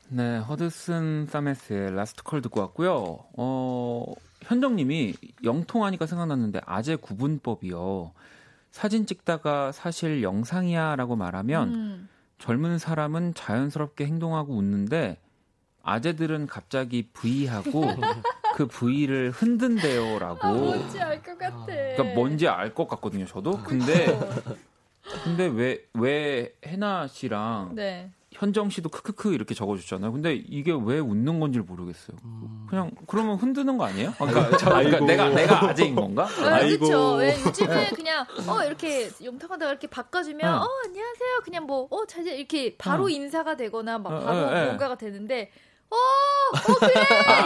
네, 0.09 0.39
Hudson 0.39 1.27
Thames의 1.31 1.95
Last 1.95 2.23
Call 2.23 2.41
듣고 2.43 2.61
왔고요. 2.61 3.19
어, 3.37 4.05
현정님이 4.47 5.15
영통하니까 5.45 6.07
생각났는데 6.07 6.61
아재 6.65 6.97
구분법이요. 6.97 8.13
사진 8.71 9.07
찍다가 9.07 9.73
사실 9.73 10.23
영상이야라고 10.23 11.17
말하면 11.17 11.75
음. 11.75 12.09
젊은 12.39 12.79
사람은 12.79 13.35
자연스럽게 13.35 14.07
행동하고 14.07 14.55
웃는데 14.55 15.19
아재들은 15.83 16.47
갑자기 16.47 17.09
V하고 17.13 17.83
그 18.57 18.67
V를 18.69 19.31
흔든대요라고. 19.31 20.47
아, 20.47 20.53
뭔지 20.53 21.01
알 21.01 21.23
것 21.23 21.39
같아. 21.39 21.67
그러니까 21.67 22.03
뭔지 22.15 22.49
알 22.49 22.75
것 22.75 22.89
같거든요, 22.89 23.25
저도. 23.27 23.59
근데 23.63 24.07
근데 25.25 25.47
왜 25.47 25.87
왜 25.95 26.55
해나 26.67 27.07
씨랑 27.07 27.75
네. 27.75 28.11
현정 28.39 28.69
씨도 28.71 28.89
크크크 28.91 29.33
이렇게 29.33 29.55
적어주잖아요. 29.55 30.13
근데 30.13 30.35
이게 30.35 30.71
왜 30.73 30.99
웃는 30.99 31.41
건지 31.41 31.59
를 31.59 31.65
모르겠어요. 31.65 32.17
그냥 32.69 32.91
그러면 33.07 33.37
흔드는 33.37 33.79
거 33.79 33.85
아니에요? 33.87 34.11
아, 34.19 34.27
그러니까, 34.27 34.57
저, 34.59 34.71
그러니까. 34.71 35.01
내가 35.01 35.29
내가 35.31 35.71
아재인 35.71 35.95
건가? 35.95 36.27
아, 36.45 36.55
아이고. 36.57 36.87
그렇죠. 36.87 37.15
왜 37.15 37.35
요즘에 37.45 37.91
그냥 37.91 38.27
어 38.47 38.63
이렇게 38.65 39.11
영탁하다가 39.23 39.71
이렇게 39.71 39.87
바꿔주면 39.87 40.53
응. 40.53 40.59
어 40.61 40.69
안녕하세요. 40.85 41.41
그냥 41.45 41.67
뭐어잘 41.67 42.27
이렇게 42.27 42.77
바로 42.77 43.07
응. 43.07 43.11
인사가 43.13 43.57
되거나 43.57 43.99
막 43.99 44.13
어, 44.13 44.21
바로 44.21 44.39
어, 44.39 44.57
예. 44.57 44.65
뭔가가 44.67 44.97
되는데 44.97 45.51
어 45.91 45.97
어 45.97 46.79
그래 46.79 46.93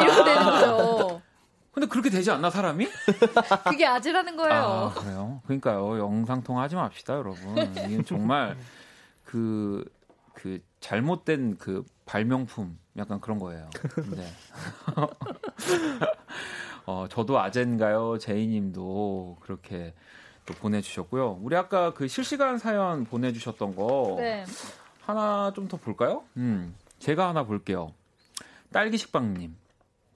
이렇게 0.03 0.25
되는 0.25 0.45
거죠. 0.45 1.23
근데 1.73 1.87
그렇게 1.87 2.11
되지 2.11 2.31
않나 2.33 2.51
사람이? 2.51 2.89
그게 3.69 3.87
아재라는 3.87 4.37
거예요. 4.37 4.93
아, 4.95 4.95
그래요? 5.01 5.41
그러니까요. 5.45 5.99
영상 5.99 6.43
통화하지 6.43 6.75
맙시다, 6.75 7.15
여러분. 7.15 7.57
이게 7.89 8.03
정말 8.03 8.57
그, 9.25 9.85
그 9.85 10.00
잘못된 10.81 11.57
그 11.59 11.85
발명품 12.07 12.79
약간 12.97 13.21
그런 13.21 13.39
거예요. 13.39 13.69
네. 14.17 14.27
어, 16.87 17.07
저도 17.09 17.39
아젠가요? 17.39 18.19
제이님도 18.19 19.39
그렇게 19.41 19.95
또 20.47 20.55
보내주셨고요. 20.55 21.39
우리 21.43 21.55
아까 21.57 21.93
그 21.95 22.09
실시간 22.09 22.59
사연 22.59 23.05
보내주셨던 23.05 23.77
거 23.77 24.17
네. 24.19 24.45
하나 25.03 25.53
좀 25.55 25.69
더 25.69 25.77
볼까요? 25.77 26.25
음, 26.37 26.75
제가 26.99 27.29
하나 27.29 27.45
볼게요. 27.45 27.93
딸기 28.73 28.97
식빵님. 28.97 29.57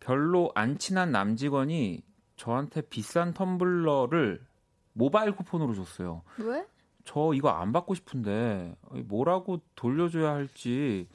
별로 0.01 0.51
안 0.55 0.79
친한 0.79 1.13
남직원이 1.13 2.03
저한테 2.37 2.83
비싼 2.83 3.33
텀블러를 3.33 4.41
모바일 4.93 5.33
쿠폰으로 5.35 5.75
줬어요. 5.75 6.23
왜? 6.39 6.65
저 7.05 7.33
이거 7.35 7.51
안 7.51 7.73
받고 7.73 7.95
싶은데 7.95 8.75
뭐라고 9.07 9.61
돌려줘야 9.75 10.33
할지 10.35 11.09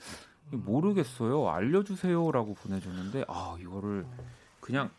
모르겠어요. 0.52 1.50
알려주세요라고 1.50 2.54
보내줬는데 2.56 3.26
아 3.28 3.56
이거를 3.60 4.06
그냥 4.60 4.90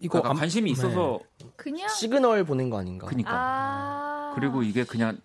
이거 0.00 0.18
약간 0.18 0.32
안- 0.32 0.36
관심이 0.38 0.70
있어서 0.70 1.20
그냥 1.56 1.88
시그널 1.88 2.44
보낸 2.44 2.70
거 2.70 2.78
아닌가? 2.78 3.06
그니까 3.06 3.30
아 3.32 4.32
그리고 4.34 4.62
이게 4.62 4.84
그냥 4.84 5.18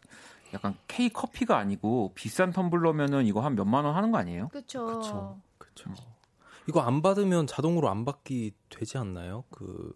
약간 0.54 0.76
K 0.88 1.10
커피가 1.10 1.58
아니고 1.58 2.12
비싼 2.16 2.52
텀블러면은 2.52 3.26
이거 3.28 3.42
한 3.42 3.56
몇만 3.56 3.86
원 3.86 3.96
하는 3.96 4.12
거 4.12 4.18
아니에요? 4.18 4.48
그쵸. 4.50 5.40
그렇죠. 5.58 5.94
이거 6.68 6.82
안 6.82 7.02
받으면 7.02 7.48
자동으로 7.48 7.90
안 7.90 8.06
받기 8.06 8.54
되지 8.70 8.98
않나요? 9.00 9.44
그 9.50 9.92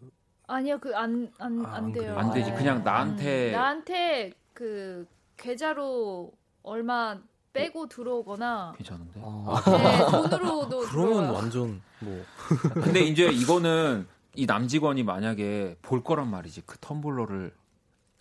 아니요 0.48 0.78
그 0.80 0.96
안 0.96 1.32
안안 1.40 1.66
아, 1.66 1.76
안 1.76 1.92
돼요. 1.92 2.04
그래요? 2.04 2.18
안 2.18 2.32
되지. 2.34 2.52
네. 2.52 2.58
그냥 2.58 2.84
나한테 2.84 3.50
음, 3.50 3.52
나한테 3.54 4.32
그 4.54 5.08
계좌로 5.38 6.32
얼마 6.62 7.18
빼고 7.54 7.88
들어오거나 7.88 8.74
괜찮은데. 8.78 9.22
아, 9.24 9.62
네, 9.68 10.06
돈으로도 10.12 10.80
그러면 10.90 11.14
들어와요. 11.14 11.34
완전 11.34 11.82
뭐 12.00 12.24
근데 12.84 13.02
이제 13.02 13.26
이거는 13.28 14.08
이 14.36 14.46
남직원이 14.46 15.04
만약에 15.04 15.78
볼 15.82 16.04
거란 16.04 16.30
말이지 16.32 16.64
그 16.66 16.78
텀블러를 16.80 17.52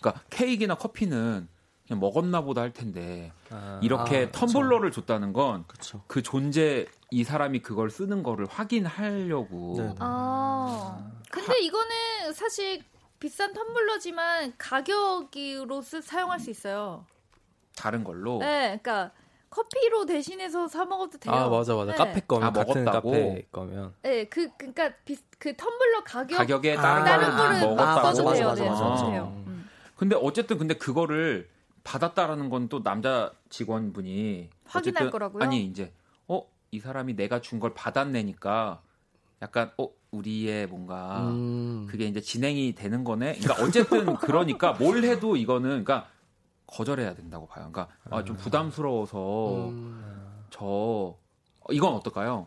그러니까 0.00 0.22
케이크나 0.30 0.74
커피는 0.74 1.48
그냥 1.86 2.00
먹었나 2.00 2.42
보다 2.42 2.60
할 2.60 2.72
텐데 2.72 3.32
아, 3.50 3.80
이렇게 3.82 4.24
아, 4.24 4.30
그쵸. 4.30 4.46
텀블러를 4.46 4.92
줬다는 4.92 5.32
건. 5.32 5.64
그 6.06 6.22
존재 6.22 6.86
이 7.10 7.24
사람이 7.24 7.60
그걸 7.60 7.90
쓰는 7.90 8.22
거를 8.22 8.46
확인하려고 8.46 9.74
네, 9.78 9.84
네. 9.86 9.94
아 9.98 11.10
근데 11.30 11.58
이거는 11.60 12.32
사실 12.34 12.82
비싼 13.22 13.52
텀블러지만 13.54 14.52
가격으로 14.58 15.80
쓰, 15.80 16.02
사용할 16.02 16.40
수 16.40 16.50
있어요. 16.50 17.06
다른 17.76 18.02
걸로 18.02 18.40
네, 18.40 18.78
그러니까 18.82 19.12
커피로 19.48 20.06
대신해서 20.06 20.66
사 20.66 20.84
먹어도 20.84 21.18
돼요. 21.18 21.32
아 21.32 21.48
맞아 21.48 21.76
맞아 21.76 21.92
네. 21.92 21.96
카페 21.98 22.20
거면 22.20 22.48
아, 22.48 22.50
같은 22.52 22.84
먹었다고? 22.84 23.10
카페 23.12 23.46
거면 23.52 23.94
네, 24.02 24.24
그 24.24 24.48
그러니까 24.56 24.92
비, 25.04 25.16
그 25.38 25.52
텀블러 25.52 26.02
가격 26.04 26.36
가격에 26.36 26.76
아, 26.76 26.82
다른 26.82 27.04
다른 27.04 27.36
거를 27.36 27.36
거를 27.36 27.60
먹었다고 27.60 28.02
맞아, 28.02 28.22
돼요. 28.24 28.48
맞아, 28.48 28.62
네, 28.64 28.68
맞아, 28.70 28.84
맞아. 28.88 29.06
돼요. 29.06 29.44
음. 29.46 29.70
근데 29.96 30.16
어쨌든 30.16 30.58
근데 30.58 30.74
그거를 30.74 31.48
받았다라는 31.84 32.50
건 32.50 32.68
또 32.68 32.82
남자 32.82 33.32
직원분이 33.50 34.50
확인할 34.64 35.02
어쨌든 35.04 35.10
거라고요? 35.12 35.42
아니 35.44 35.64
이제 35.64 35.92
어 36.26 36.42
이 36.74 36.80
사람이 36.80 37.14
내가 37.14 37.40
준 37.40 37.60
걸 37.60 37.72
받았네니까 37.74 38.82
약간 39.42 39.70
어 39.76 39.88
우리의 40.12 40.66
뭔가 40.68 41.28
음, 41.30 41.86
그게 41.90 42.06
이제 42.06 42.20
진행이 42.20 42.74
되는 42.74 43.04
거네. 43.04 43.36
그러니까 43.38 43.64
어쨌든 43.64 44.14
그러니까 44.16 44.72
뭘 44.72 45.04
해도 45.04 45.36
이거는 45.36 45.84
그러니까 45.84 46.06
거절해야 46.66 47.14
된다고 47.14 47.46
봐요. 47.46 47.68
그러니까 47.72 47.94
아, 48.10 48.24
좀 48.24 48.36
부담스러워서 48.36 49.68
음, 49.68 50.44
저 50.50 50.64
어, 50.64 51.18
이건 51.70 51.94
어떨까요? 51.94 52.46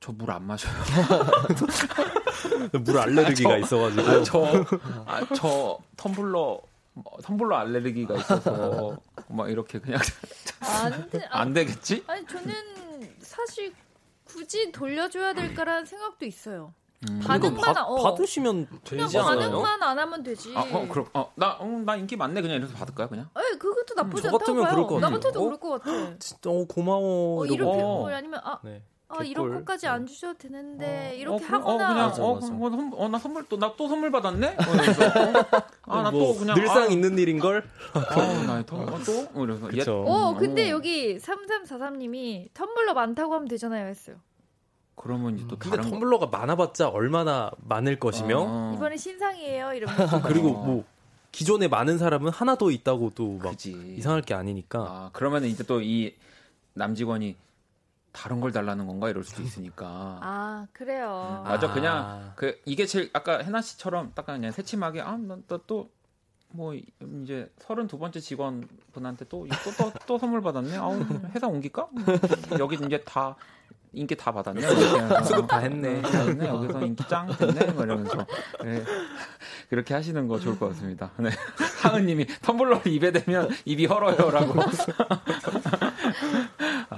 저 0.00 0.12
물 0.12 0.30
안 0.30 0.44
마셔요. 0.44 0.72
물 2.84 2.98
알레르기가 2.98 3.50
저- 3.50 3.58
있어가지고 3.58 4.02
아, 4.02 4.22
저, 4.22 4.64
아, 5.06 5.26
저 5.34 5.78
텀블러 5.96 6.60
뭐, 6.94 7.04
텀블러 7.22 7.54
알레르기가 7.56 8.14
있어서 8.16 8.96
막 9.28 9.50
이렇게 9.50 9.78
그냥 9.80 10.00
안, 10.60 11.10
돼, 11.10 11.24
아, 11.30 11.40
안 11.40 11.52
되겠지? 11.52 12.04
아니 12.06 12.26
저는 12.26 12.54
사실 13.20 13.72
굳이 14.26 14.70
돌려줘야 14.72 15.32
될까라는 15.32 15.86
생각도 15.86 16.26
있어요. 16.26 16.74
음. 17.08 17.20
반응만 17.20 17.74
받, 17.74 17.82
어. 17.82 18.02
받으시면 18.02 18.68
되지 18.84 19.18
않아요? 19.18 19.38
반응만 19.38 19.82
안 19.82 19.98
하면 19.98 20.22
되지. 20.22 20.52
아, 20.56 20.60
어, 20.62 20.88
그럼 20.88 21.06
어, 21.12 21.30
나, 21.34 21.56
어, 21.58 21.66
나 21.84 21.96
인기 21.96 22.16
많네 22.16 22.40
그냥 22.40 22.56
이래서 22.56 22.72
받을까요, 22.74 23.08
그냥? 23.08 23.28
에 23.36 23.58
그것도 23.58 23.94
나쁘지 23.94 24.22
저 24.22 24.28
않다고 24.28 24.62
봐요. 24.62 25.00
나. 25.00 25.10
같아도 25.10 25.40
어? 25.40 25.44
그럴 25.44 25.60
것 25.60 25.82
같아. 25.82 26.18
진짜 26.18 26.50
어, 26.50 26.64
고마워 26.64 27.42
어, 27.42 27.46
이렇게 27.46 27.62
어. 27.64 27.76
뭐 27.76 28.10
아니면 28.10 28.40
아, 28.42 28.58
네. 28.64 28.82
아. 29.08 29.22
이런 29.22 29.54
것까지 29.54 29.86
안 29.86 30.04
네. 30.04 30.12
주셔도 30.12 30.36
되는데 30.38 31.10
어, 31.10 31.14
이렇게 31.14 31.44
하거나 31.44 31.74
어, 31.74 31.76
그냥 31.92 32.08
맞아, 32.08 32.22
어, 32.24 32.34
맞아. 32.34 32.46
그럼 32.48 32.62
어, 32.62 32.70
선- 32.70 32.92
어, 32.94 33.08
나 33.08 33.18
선물 33.18 33.44
또 33.48 33.56
나 33.56 33.72
또 33.76 33.88
선물 33.88 34.10
받았네. 34.10 34.46
어, 34.48 34.54
이러면서, 34.62 35.02
아, 35.82 36.02
나또 36.02 36.18
뭐 36.18 36.38
그냥 36.38 36.56
늘상 36.56 36.82
아, 36.82 36.86
있는 36.86 37.16
일인 37.18 37.38
걸. 37.38 37.64
아, 37.94 38.42
나 38.46 38.62
또, 38.66 38.76
어, 38.76 38.98
또? 39.04 39.28
어, 39.40 39.44
이래서 39.44 39.66
얘- 39.72 39.78
그쵸. 39.78 40.04
어, 40.06 40.32
음, 40.32 40.36
근데 40.38 40.66
어. 40.66 40.74
여기 40.74 41.18
3343님이 41.18 42.50
텀블러 42.52 42.94
많다고 42.94 43.34
하면 43.34 43.46
되잖아요 43.48 43.86
했어요. 43.86 44.16
그러면 44.96 45.36
이제 45.36 45.46
또 45.46 45.56
근데 45.56 45.76
다른 45.76 45.90
거- 45.90 45.96
텀블러가 45.98 46.30
많아봤자 46.30 46.88
얼마나 46.88 47.50
많을 47.58 47.98
것이며 48.00 48.38
어, 48.48 48.72
이번에 48.74 48.96
신상이에요 48.96 49.72
이러면서. 49.74 50.20
그리고 50.26 50.48
어. 50.50 50.64
뭐 50.64 50.84
기존에 51.32 51.68
많은 51.68 51.98
사람은 51.98 52.32
하나 52.32 52.56
더 52.56 52.70
있다고 52.70 53.10
또막 53.10 53.50
그지. 53.52 53.94
이상할 53.98 54.22
게 54.22 54.32
아니니까 54.34 54.78
아, 54.80 55.10
그러면 55.12 55.44
이제 55.44 55.62
또 55.64 55.80
이 55.82 56.14
남직원이 56.72 57.36
다른 58.16 58.40
걸 58.40 58.50
달라는 58.50 58.86
건가 58.86 59.10
이럴 59.10 59.22
수도 59.22 59.42
있으니까. 59.42 60.18
아 60.22 60.66
그래요. 60.72 61.42
맞아, 61.44 61.68
아. 61.68 61.72
그냥 61.72 62.32
그 62.34 62.58
이게 62.64 62.86
제일 62.86 63.10
아까 63.12 63.38
해나 63.38 63.60
씨처럼 63.60 64.12
딱 64.14 64.24
그냥 64.24 64.50
새침하게 64.52 65.02
아나또 65.02 65.90
뭐 66.48 66.72
이제 66.74 67.50
32번째 67.58 68.22
직원분한테 68.22 69.26
또 69.28 69.46
또또또 69.46 70.18
선물 70.18 70.40
받았네. 70.40 70.78
아우 70.78 70.98
회사 71.34 71.46
옮길까? 71.46 71.88
여기 72.58 72.76
이제 72.76 73.02
다 73.04 73.36
인기 73.92 74.16
다 74.16 74.32
받았네. 74.32 74.62
수급 75.24 75.46
다 75.46 75.58
했네. 75.58 76.00
다 76.00 76.20
했네. 76.20 76.48
여기서 76.48 76.86
인기 76.86 77.06
짱 77.08 77.26
됐네. 77.36 77.72
뭐 77.72 77.84
이러면서 77.84 78.26
네. 78.64 78.82
그렇게 79.68 79.94
하시는 79.94 80.26
거 80.26 80.38
좋을 80.38 80.58
것 80.58 80.68
같습니다. 80.70 81.10
네. 81.18 81.30
하은님이 81.82 82.24
텀블러를 82.26 82.86
입에 82.86 83.12
대면 83.12 83.50
입이 83.66 83.86
헐어요라고. 83.86 84.54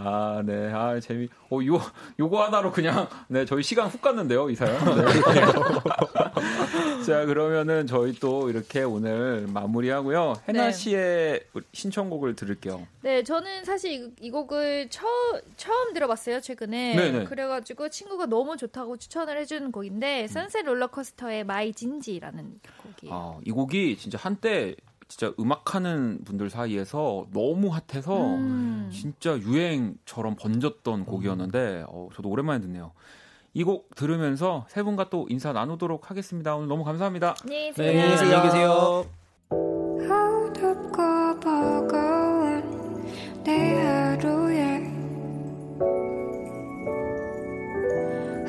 아, 0.01 0.42
네. 0.44 0.70
아, 0.72 0.99
재미. 1.01 1.28
오, 1.51 1.64
요, 1.64 1.80
요거 2.18 2.44
하나로 2.44 2.72
그냥, 2.72 3.09
네, 3.26 3.44
저희 3.44 3.62
시간 3.62 3.88
훅 3.88 4.01
갔는데요, 4.01 4.49
이 4.51 4.55
사연. 4.55 4.76
네. 4.96 5.05
자, 7.05 7.24
그러면은 7.26 7.86
저희 7.86 8.12
또 8.14 8.49
이렇게 8.51 8.82
오늘 8.82 9.46
마무리하고요. 9.49 10.34
해나 10.49 10.66
네. 10.66 10.72
씨의 10.72 11.44
신청곡을 11.72 12.36
들을게요. 12.36 12.86
네, 13.03 13.22
저는 13.22 13.64
사실 13.64 13.92
이, 13.92 14.11
이 14.20 14.30
곡을 14.30 14.88
처, 14.90 15.07
처음 15.57 15.94
들어봤어요, 15.94 16.40
최근에. 16.40 16.94
네네. 16.94 17.24
그래가지고 17.24 17.88
친구가 17.88 18.26
너무 18.26 18.57
좋다고 18.57 18.99
추천을 18.99 19.36
해주는 19.38 19.72
곡인데, 19.72 20.28
Sunset 20.28 20.66
Rollercoaster의 20.66 21.44
My 21.44 21.72
Jinji라는 21.72 22.61
곡이에요. 22.82 23.14
아, 23.14 23.38
이 23.44 23.51
곡이 23.51 23.96
진짜 23.99 24.18
한때 24.20 24.76
진짜 25.09 25.32
음악하는 25.40 26.20
분들 26.24 26.50
사이에서 26.50 27.26
너무 27.32 27.70
핫해서 27.70 28.34
음. 28.36 28.90
진짜 28.92 29.36
유행처럼 29.38 30.36
번졌던 30.36 31.04
곡이었는데 31.06 31.84
어, 31.88 32.09
저도 32.14 32.28
오랜만에 32.28 32.61
듣네요. 32.61 32.92
이 33.54 33.64
곡 33.64 33.94
들으면서 33.96 34.66
세 34.68 34.82
분과 34.82 35.09
또 35.11 35.26
인사 35.30 35.52
나누도록 35.52 36.11
하겠습니다. 36.11 36.54
오늘 36.54 36.68
너무 36.68 36.84
감사합니다. 36.84 37.34
안녕히 37.42 37.72
네, 37.72 37.92
계세요. 37.92 38.36
안녕히 38.36 38.42
계세요. 38.44 39.06
어둡고 39.50 41.40
버거운 41.40 42.62
내 43.42 43.74
하루에 43.82 44.84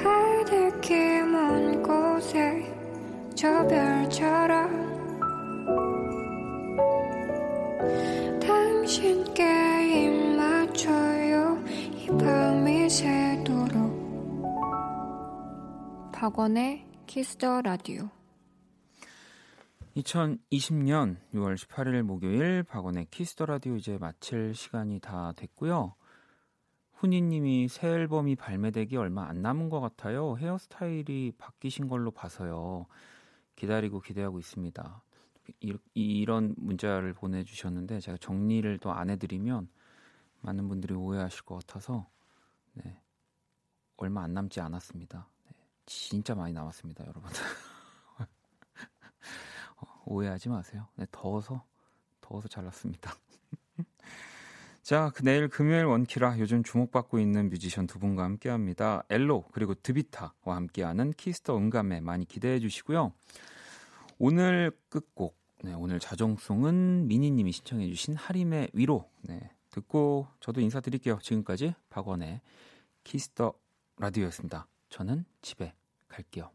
하늘길 0.04 1.26
먼 1.26 1.82
곳에 1.82 2.72
저 3.36 3.66
별처럼 3.68 4.99
박원의 16.20 16.86
키스 17.08 17.41
더 17.41 17.62
라디오 17.62 18.10
2020년 19.96 21.16
6월 21.34 21.56
18일 21.56 22.02
목요일 22.04 22.64
박원의 22.64 23.08
키스 23.10 23.32
더 23.32 23.46
라디오 23.46 23.76
이제 23.78 23.98
마칠 23.98 24.54
시간이 24.54 25.00
다 25.00 25.34
됐고요. 25.36 25.96
훈이님이 26.94 27.68
새 27.70 27.88
앨범이 27.88 28.36
발매되기 28.36 28.98
얼마 28.98 29.28
안 29.28 29.42
남은 29.42 29.70
것 29.70 29.80
같아요. 29.80 30.38
헤어스타일이 30.38 31.34
바뀌신 31.38 31.88
걸로 31.88 32.12
봐서요. 32.12 32.86
기다리고 33.56 34.00
기대하고 34.00 34.40
있습니다. 34.40 35.02
이, 35.60 35.78
이런 35.94 36.56
문자를 36.58 37.14
보내주셨는데 37.14 38.00
제가 38.00 38.18
정리를 38.18 38.78
또 38.80 38.92
안 38.92 39.10
해드리면 39.10 39.70
많은 40.42 40.68
분들이 40.68 40.94
오해하실 40.94 41.44
것 41.44 41.56
같아서 41.66 42.08
네, 42.74 43.02
얼마 43.98 44.24
안 44.24 44.34
남지 44.34 44.62
않았습니다. 44.62 45.28
네, 45.46 45.52
진짜 45.86 46.36
많이 46.36 46.54
남았습니다, 46.54 47.06
여러분. 47.06 47.24
어, 49.78 50.02
오해하지 50.06 50.50
마세요. 50.50 50.88
네, 50.96 51.06
더워서 51.12 51.64
더워서 52.22 52.48
잘났습니다. 52.48 53.14
자, 54.82 55.12
그 55.14 55.24
내일 55.24 55.48
금요일 55.50 55.86
원키라 55.86 56.40
요즘 56.40 56.64
주목받고 56.64 57.20
있는 57.20 57.50
뮤지션 57.50 57.86
두 57.86 58.00
분과 58.00 58.24
함께합니다. 58.24 59.04
엘로 59.10 59.46
그리고 59.52 59.76
드비타와 59.76 60.56
함께하는 60.56 61.12
Kiss 61.12 61.38
the 61.38 61.58
음감에 61.58 62.02
많이 62.02 62.26
기대해 62.26 62.60
주시고요. 62.60 63.14
오늘 64.18 64.72
끝곡, 64.90 65.39
네, 65.62 65.74
오늘 65.74 66.00
자정송은 66.00 67.10
미니님이 67.10 67.52
신청해주신 67.52 68.16
하림의 68.16 68.70
위로 68.74 69.10
네, 69.24 69.52
듣고 69.72 70.28
저도 70.40 70.62
인사드릴게요. 70.62 71.20
지금까지 71.22 71.74
박원의 71.90 72.40
Kiss 73.04 73.32
the 73.32 73.54
Radio였습니다. 73.98 74.68
저는 74.88 75.26
집에 75.42 75.74
갈게요. 76.08 76.50